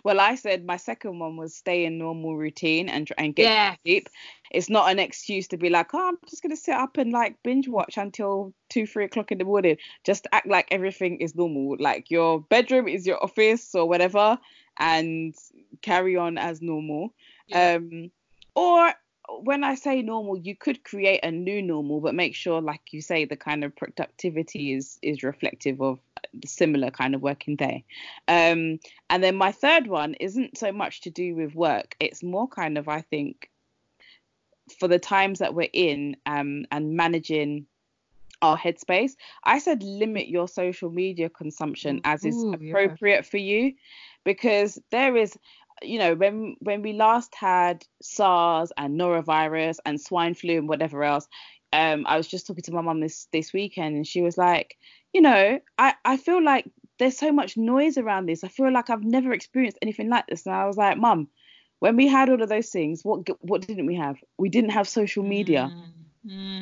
Well, 0.04 0.20
I 0.20 0.34
said 0.34 0.66
my 0.66 0.76
second 0.76 1.18
one 1.18 1.36
was 1.36 1.54
stay 1.54 1.86
in 1.86 1.96
normal 1.96 2.36
routine 2.36 2.90
and 2.90 3.08
and 3.16 3.34
get 3.34 3.44
Yeah. 3.44 3.76
sleep. 3.82 4.08
It's 4.50 4.68
not 4.68 4.90
an 4.90 4.98
excuse 4.98 5.48
to 5.48 5.56
be 5.56 5.70
like, 5.70 5.94
oh, 5.94 6.08
I'm 6.08 6.18
just 6.28 6.42
gonna 6.42 6.56
sit 6.56 6.74
up 6.74 6.98
and 6.98 7.12
like 7.12 7.36
binge 7.42 7.66
watch 7.68 7.96
until 7.96 8.52
two, 8.68 8.86
three 8.86 9.04
o'clock 9.04 9.32
in 9.32 9.38
the 9.38 9.44
morning. 9.44 9.78
Just 10.04 10.26
act 10.32 10.46
like 10.46 10.68
everything 10.70 11.20
is 11.20 11.34
normal. 11.34 11.76
Like 11.78 12.10
your 12.10 12.40
bedroom 12.40 12.88
is 12.88 13.06
your 13.06 13.22
office 13.22 13.74
or 13.74 13.88
whatever, 13.88 14.38
and 14.78 15.34
carry 15.80 16.16
on 16.16 16.36
as 16.36 16.60
normal. 16.60 17.14
Yeah. 17.46 17.76
Um, 17.76 18.10
or 18.54 18.92
when 19.42 19.64
I 19.64 19.74
say 19.74 20.02
normal, 20.02 20.36
you 20.38 20.56
could 20.56 20.84
create 20.84 21.20
a 21.22 21.30
new 21.30 21.62
normal, 21.62 22.00
but 22.00 22.14
make 22.14 22.34
sure, 22.34 22.60
like 22.60 22.80
you 22.92 23.00
say, 23.00 23.24
the 23.24 23.36
kind 23.36 23.64
of 23.64 23.74
productivity 23.76 24.72
is 24.74 24.98
is 25.02 25.22
reflective 25.22 25.80
of 25.80 25.98
the 26.34 26.48
similar 26.48 26.90
kind 26.90 27.14
of 27.14 27.22
working 27.22 27.56
day. 27.56 27.84
Um, 28.28 28.78
and 29.08 29.22
then 29.22 29.36
my 29.36 29.52
third 29.52 29.86
one 29.86 30.14
isn't 30.14 30.58
so 30.58 30.72
much 30.72 31.02
to 31.02 31.10
do 31.10 31.34
with 31.34 31.54
work. 31.54 31.96
It's 32.00 32.22
more 32.22 32.48
kind 32.48 32.78
of, 32.78 32.88
I 32.88 33.00
think, 33.02 33.50
for 34.78 34.88
the 34.88 34.98
times 34.98 35.40
that 35.40 35.54
we're 35.54 35.70
in 35.72 36.16
um, 36.26 36.66
and 36.70 36.96
managing 36.96 37.66
our 38.42 38.56
headspace. 38.56 39.12
I 39.44 39.58
said 39.58 39.82
limit 39.82 40.28
your 40.28 40.48
social 40.48 40.90
media 40.90 41.28
consumption 41.28 42.00
as 42.04 42.24
is 42.24 42.36
Ooh, 42.36 42.54
yeah. 42.58 42.70
appropriate 42.70 43.26
for 43.26 43.36
you 43.36 43.74
because 44.24 44.78
there 44.90 45.16
is 45.16 45.36
you 45.82 45.98
know 45.98 46.14
when 46.14 46.56
when 46.60 46.82
we 46.82 46.92
last 46.92 47.34
had 47.34 47.84
SARS 48.02 48.72
and 48.76 48.98
norovirus 48.98 49.78
and 49.84 50.00
swine 50.00 50.34
flu 50.34 50.58
and 50.58 50.68
whatever 50.68 51.02
else 51.04 51.28
um 51.72 52.06
I 52.06 52.16
was 52.16 52.28
just 52.28 52.46
talking 52.46 52.62
to 52.64 52.72
my 52.72 52.80
mum 52.80 53.00
this 53.00 53.28
this 53.32 53.52
weekend 53.52 53.96
and 53.96 54.06
she 54.06 54.22
was 54.22 54.36
like 54.36 54.76
you 55.12 55.20
know 55.20 55.60
I 55.78 55.94
I 56.04 56.16
feel 56.16 56.42
like 56.42 56.70
there's 56.98 57.16
so 57.16 57.32
much 57.32 57.56
noise 57.56 57.96
around 57.96 58.26
this. 58.26 58.44
I 58.44 58.48
feel 58.48 58.70
like 58.70 58.90
I've 58.90 59.02
never 59.02 59.32
experienced 59.32 59.78
anything 59.80 60.10
like 60.10 60.26
this. 60.26 60.44
And 60.44 60.54
I 60.54 60.66
was 60.66 60.76
like 60.76 60.98
mum 60.98 61.28
when 61.78 61.96
we 61.96 62.06
had 62.06 62.28
all 62.28 62.42
of 62.42 62.48
those 62.48 62.68
things 62.68 63.02
what 63.02 63.26
what 63.40 63.66
didn't 63.66 63.86
we 63.86 63.96
have? 63.96 64.16
We 64.38 64.50
didn't 64.50 64.70
have 64.70 64.88
social 64.88 65.24
media. 65.24 65.72
Mm. 65.72 65.99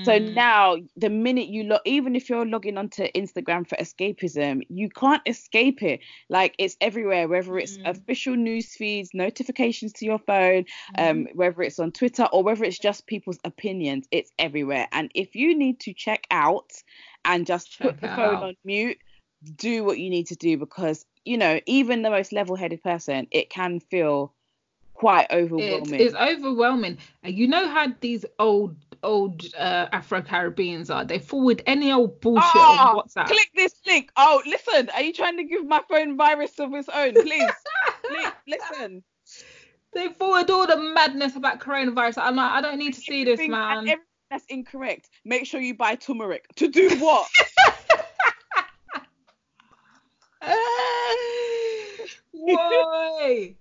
So 0.02 0.18
Mm. 0.18 0.34
now, 0.34 0.76
the 0.96 1.11
minute 1.11 1.48
you 1.48 1.64
log, 1.64 1.80
even 1.84 2.16
if 2.16 2.30
you're 2.30 2.46
logging 2.46 2.78
onto 2.78 3.04
Instagram 3.12 3.68
for 3.68 3.76
escapism, 3.76 4.62
you 4.68 4.88
can't 4.88 5.22
escape 5.26 5.82
it. 5.82 6.00
Like 6.30 6.54
it's 6.59 6.76
everywhere, 6.80 7.28
whether 7.28 7.59
it's 7.59 7.78
Mm. 7.78 7.84
official 7.84 8.34
news 8.36 8.74
feeds, 8.74 9.11
notifications 9.12 9.92
to 9.94 10.06
your 10.06 10.18
phone, 10.20 10.64
um, 10.96 11.26
Mm-hmm. 11.26 11.34
whether 11.34 11.62
it's 11.62 11.78
on 11.78 11.92
Twitter 11.92 12.24
or 12.32 12.42
whether 12.42 12.64
it's 12.64 12.78
just 12.78 13.06
people's 13.06 13.38
opinions, 13.44 14.06
it's 14.11 14.32
everywhere. 14.38 14.88
And 14.92 15.11
if 15.14 15.34
you 15.34 15.56
need 15.56 15.80
to 15.80 15.92
check 15.92 16.26
out 16.30 16.70
and 17.24 17.46
just 17.46 17.80
put 17.80 18.00
the 18.00 18.09
phone 18.09 18.42
out. 18.42 18.42
on 18.42 18.54
mute, 18.64 18.98
do 19.56 19.84
what 19.84 19.98
you 19.98 20.11
need 20.11 20.28
to 20.28 20.36
do 20.36 20.56
because 20.56 21.04
you 21.24 21.36
know, 21.36 21.61
even 21.66 22.00
the 22.02 22.11
most 22.11 22.32
level-headed 22.32 22.82
person, 22.82 23.26
it 23.30 23.50
can 23.50 23.80
feel 23.80 24.34
quite 24.99 25.28
overwhelming. 25.30 26.01
is 26.01 26.14
overwhelming. 26.14 26.99
You 27.22 27.46
know 27.46 27.68
how 27.68 27.86
these 28.01 28.24
old 28.38 28.74
old 29.05 29.44
uh, 29.57 29.86
Afro 29.92 30.20
Caribbeans 30.20 30.90
are. 30.90 31.05
They 31.05 31.20
forward 31.20 31.62
any 31.66 31.92
old 31.92 32.20
bullshit 32.20 32.42
Ah, 32.57 32.90
on 32.90 32.96
WhatsApp. 32.96 33.26
Click 33.28 33.49
this 33.55 33.74
link. 33.86 34.11
Oh, 34.16 34.42
listen. 34.44 34.90
Are 34.90 35.03
you 35.03 35.12
trying 35.12 35.36
to 35.36 35.44
give 35.44 35.64
my 35.66 35.80
phone 35.88 36.16
virus 36.16 36.59
of 36.59 36.74
its 36.74 36.88
own? 36.88 37.14
Please, 37.14 37.53
please 38.05 38.32
listen. 38.49 39.05
They 39.94 40.09
forward 40.09 40.51
all 40.51 40.66
the 40.66 40.76
madness 40.76 41.36
about 41.36 41.61
coronavirus. 41.61 42.18
I'm 42.18 42.34
like, 42.34 42.51
I 42.51 42.61
don't 42.61 42.78
need 42.78 42.94
to 42.94 43.01
see 43.01 43.22
this, 43.24 43.38
man. 43.38 43.78
everything 43.78 43.99
that's 44.30 44.44
incorrect. 44.49 45.09
Make 45.24 45.46
sure 45.46 45.61
you 45.61 45.74
buy 45.76 45.94
turmeric. 45.94 46.44
To 46.57 46.66
do 46.66 46.88
what? 46.99 47.28
Why? 52.32 53.55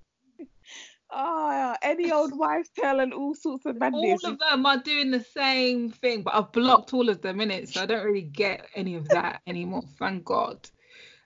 Oh, 1.11 1.75
any 1.81 2.11
old 2.11 2.31
wives' 2.37 2.69
tale 2.69 2.99
and 2.99 3.13
all 3.13 3.35
sorts 3.35 3.65
of 3.65 3.79
madness. 3.79 4.23
all 4.23 4.31
of 4.31 4.39
them 4.39 4.65
are 4.65 4.77
doing 4.77 5.11
the 5.11 5.23
same 5.23 5.89
thing, 5.89 6.23
but 6.23 6.35
I've 6.35 6.51
blocked 6.51 6.93
all 6.93 7.09
of 7.09 7.21
them 7.21 7.41
in 7.41 7.51
it, 7.51 7.69
so 7.69 7.83
I 7.83 7.85
don't 7.85 8.05
really 8.05 8.21
get 8.21 8.67
any 8.75 8.95
of 8.95 9.09
that 9.09 9.41
anymore. 9.47 9.83
Thank 9.99 10.25
God. 10.25 10.69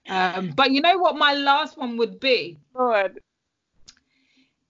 Um, 0.10 0.52
but 0.56 0.72
you 0.72 0.82
know 0.82 0.98
what 0.98 1.18
my 1.18 1.34
last 1.34 1.78
one 1.78 1.98
would 1.98 2.20
be? 2.20 2.58
God. 2.76 3.20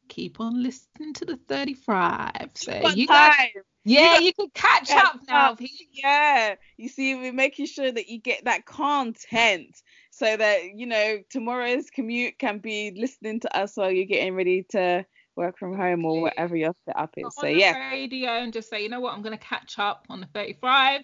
Keep 0.10 0.42
on 0.42 0.62
listening 0.62 1.14
to 1.14 1.26
the 1.26 1.38
35. 1.48 2.50
So 2.56 2.92
you 2.94 3.08
guys, 3.08 3.48
yeah, 3.86 4.20
you 4.20 4.34
can 4.34 4.50
catch 4.54 4.90
catch 4.90 5.06
up 5.06 5.22
now. 5.28 5.56
Yeah. 5.94 6.56
You 6.76 6.90
see, 6.90 7.16
we're 7.16 7.32
making 7.32 7.68
sure 7.68 7.90
that 7.90 8.10
you 8.10 8.20
get 8.20 8.44
that 8.44 8.66
content 8.66 9.82
so 10.22 10.38
that, 10.38 10.76
you 10.76 10.86
know, 10.86 11.18
tomorrow's 11.32 11.90
commute 11.90 12.38
can 12.38 12.60
be 12.60 12.92
listening 12.96 13.40
to 13.40 13.58
us 13.58 13.76
while 13.76 13.90
you're 13.90 14.06
getting 14.06 14.36
ready 14.36 14.62
to 14.70 15.04
work 15.36 15.58
from 15.58 15.76
home 15.76 16.06
or 16.06 16.22
whatever 16.22 16.56
your 16.56 16.76
setup 16.86 17.12
is. 17.18 17.34
So, 17.34 17.48
yeah. 17.48 17.90
radio 17.90 18.30
and 18.30 18.54
just 18.54 18.70
say, 18.70 18.84
you 18.84 18.90
know 18.90 19.00
what, 19.00 19.16
I'm 19.16 19.24
going 19.24 19.36
to 19.36 19.44
catch 19.44 19.80
up 19.80 20.06
on 20.12 20.20
the 20.20 20.28
35. 20.28 21.02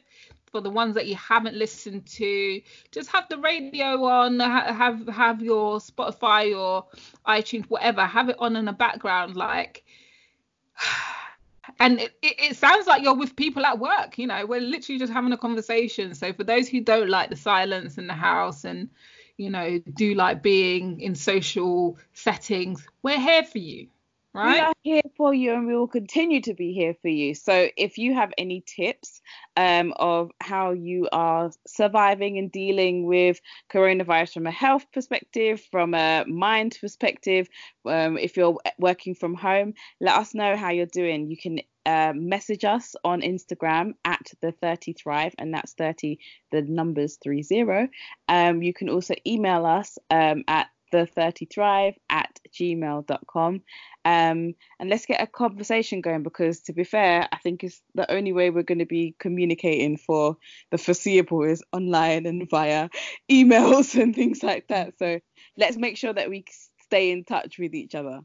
For 0.52 0.62
the 0.62 0.70
ones 0.70 0.94
that 0.94 1.08
you 1.08 1.16
haven't 1.16 1.56
listened 1.56 2.06
to, 2.06 2.62
just 2.92 3.10
have 3.10 3.28
the 3.28 3.40
radio 3.40 4.06
on, 4.06 4.40
have 4.40 5.06
have 5.08 5.42
your 5.42 5.80
Spotify 5.80 6.58
or 6.58 6.86
iTunes, 7.28 7.66
whatever, 7.66 8.06
have 8.06 8.30
it 8.30 8.38
on 8.40 8.56
in 8.56 8.66
the 8.66 8.72
background, 8.72 9.36
like. 9.36 9.84
And 11.80 12.00
it, 12.00 12.14
it, 12.22 12.56
sounds 12.58 12.88
like 12.88 13.04
you're 13.04 13.16
with 13.16 13.36
people 13.36 13.66
at 13.66 13.80
work, 13.80 14.18
you 14.18 14.28
know, 14.28 14.46
we're 14.46 14.62
literally 14.62 15.00
just 15.00 15.12
having 15.12 15.32
a 15.32 15.38
conversation. 15.38 16.14
So 16.16 16.34
for 16.34 16.44
those 16.44 16.68
who 16.68 16.82
don't 16.82 17.10
like 17.10 17.30
the 17.30 17.36
silence 17.36 17.98
in 17.98 18.08
the 18.08 18.14
house 18.14 18.64
and, 18.64 18.90
you 19.38 19.50
know, 19.50 19.80
do 19.96 20.14
like 20.14 20.42
being 20.42 21.00
in 21.02 21.16
social 21.16 21.98
settings, 22.14 22.88
we're 23.04 23.20
here 23.20 23.44
for 23.44 23.60
you, 23.60 23.88
We 24.38 24.60
are 24.60 24.74
here 24.84 25.02
for 25.16 25.34
you 25.34 25.54
and 25.54 25.66
we 25.66 25.76
will 25.76 25.88
continue 25.88 26.42
to 26.42 26.54
be 26.54 26.72
here 26.72 26.96
for 27.02 27.08
you. 27.08 27.34
So 27.34 27.70
if 27.76 27.98
you 27.98 28.14
have 28.14 28.32
any 28.38 28.62
tips 28.62 29.20
um, 29.56 29.96
of 29.98 30.30
how 30.40 30.74
you 30.74 31.10
are 31.12 31.50
surviving 31.66 32.38
and 32.38 32.52
dealing 32.52 33.08
with 33.08 33.42
coronavirus 33.72 34.36
from 34.36 34.46
a 34.46 34.52
health 34.52 34.86
perspective, 34.94 35.62
from 35.72 35.96
a 35.96 36.24
mind 36.28 36.78
perspective, 36.80 37.50
um, 37.86 38.20
if 38.20 38.38
you're 38.38 38.58
working 38.78 39.16
from 39.16 39.34
home, 39.34 39.74
let 40.00 40.16
us 40.16 40.36
know 40.36 40.56
how 40.56 40.70
you're 40.70 40.86
doing. 40.86 41.32
You 41.32 41.38
can 41.38 41.62
uh, 41.88 42.14
message 42.16 42.64
us 42.64 42.96
on 43.04 43.22
Instagram 43.22 43.94
at 44.06 44.22
the 44.42 44.52
30 44.52 44.94
Thrive, 44.94 45.34
and 45.40 45.52
that's 45.52 45.74
30, 45.74 46.20
the 46.52 46.62
numbers 46.62 47.18
30. 47.24 47.90
Um, 48.28 48.62
you 48.62 48.74
can 48.74 48.90
also 48.90 49.16
email 49.26 49.66
us 49.66 49.98
um, 50.12 50.44
at 50.48 50.68
the 50.92 51.06
30 51.06 51.46
Thrive 51.46 51.96
at 52.10 52.40
gmail.com. 52.52 53.62
Um, 54.08 54.56
and 54.80 54.90
let's 54.90 55.06
get 55.06 55.22
a 55.22 55.28
conversation 55.28 56.00
going 56.00 56.24
because, 56.24 56.62
to 56.62 56.74
be 56.74 56.86
fair, 56.86 57.28
I 57.30 57.38
think 57.40 57.66
it's 57.66 57.82
the 57.94 58.10
only 58.10 58.32
way 58.32 58.50
we're 58.50 58.64
going 58.64 58.80
to 58.80 58.86
be 58.86 59.14
communicating 59.20 59.98
for 59.98 60.38
the 60.72 60.78
foreseeable 60.78 61.44
is 61.44 61.62
online 61.74 62.26
and 62.26 62.50
via 62.50 62.88
emails 63.30 64.00
and 64.02 64.16
things 64.16 64.44
like 64.44 64.70
that. 64.70 64.98
So 64.98 65.20
let's 65.58 65.76
make 65.76 65.98
sure 65.98 66.14
that 66.14 66.30
we 66.30 66.46
stay 66.84 67.12
in 67.12 67.26
touch 67.26 67.60
with 67.60 67.76
each 67.76 67.96
other. 67.96 68.22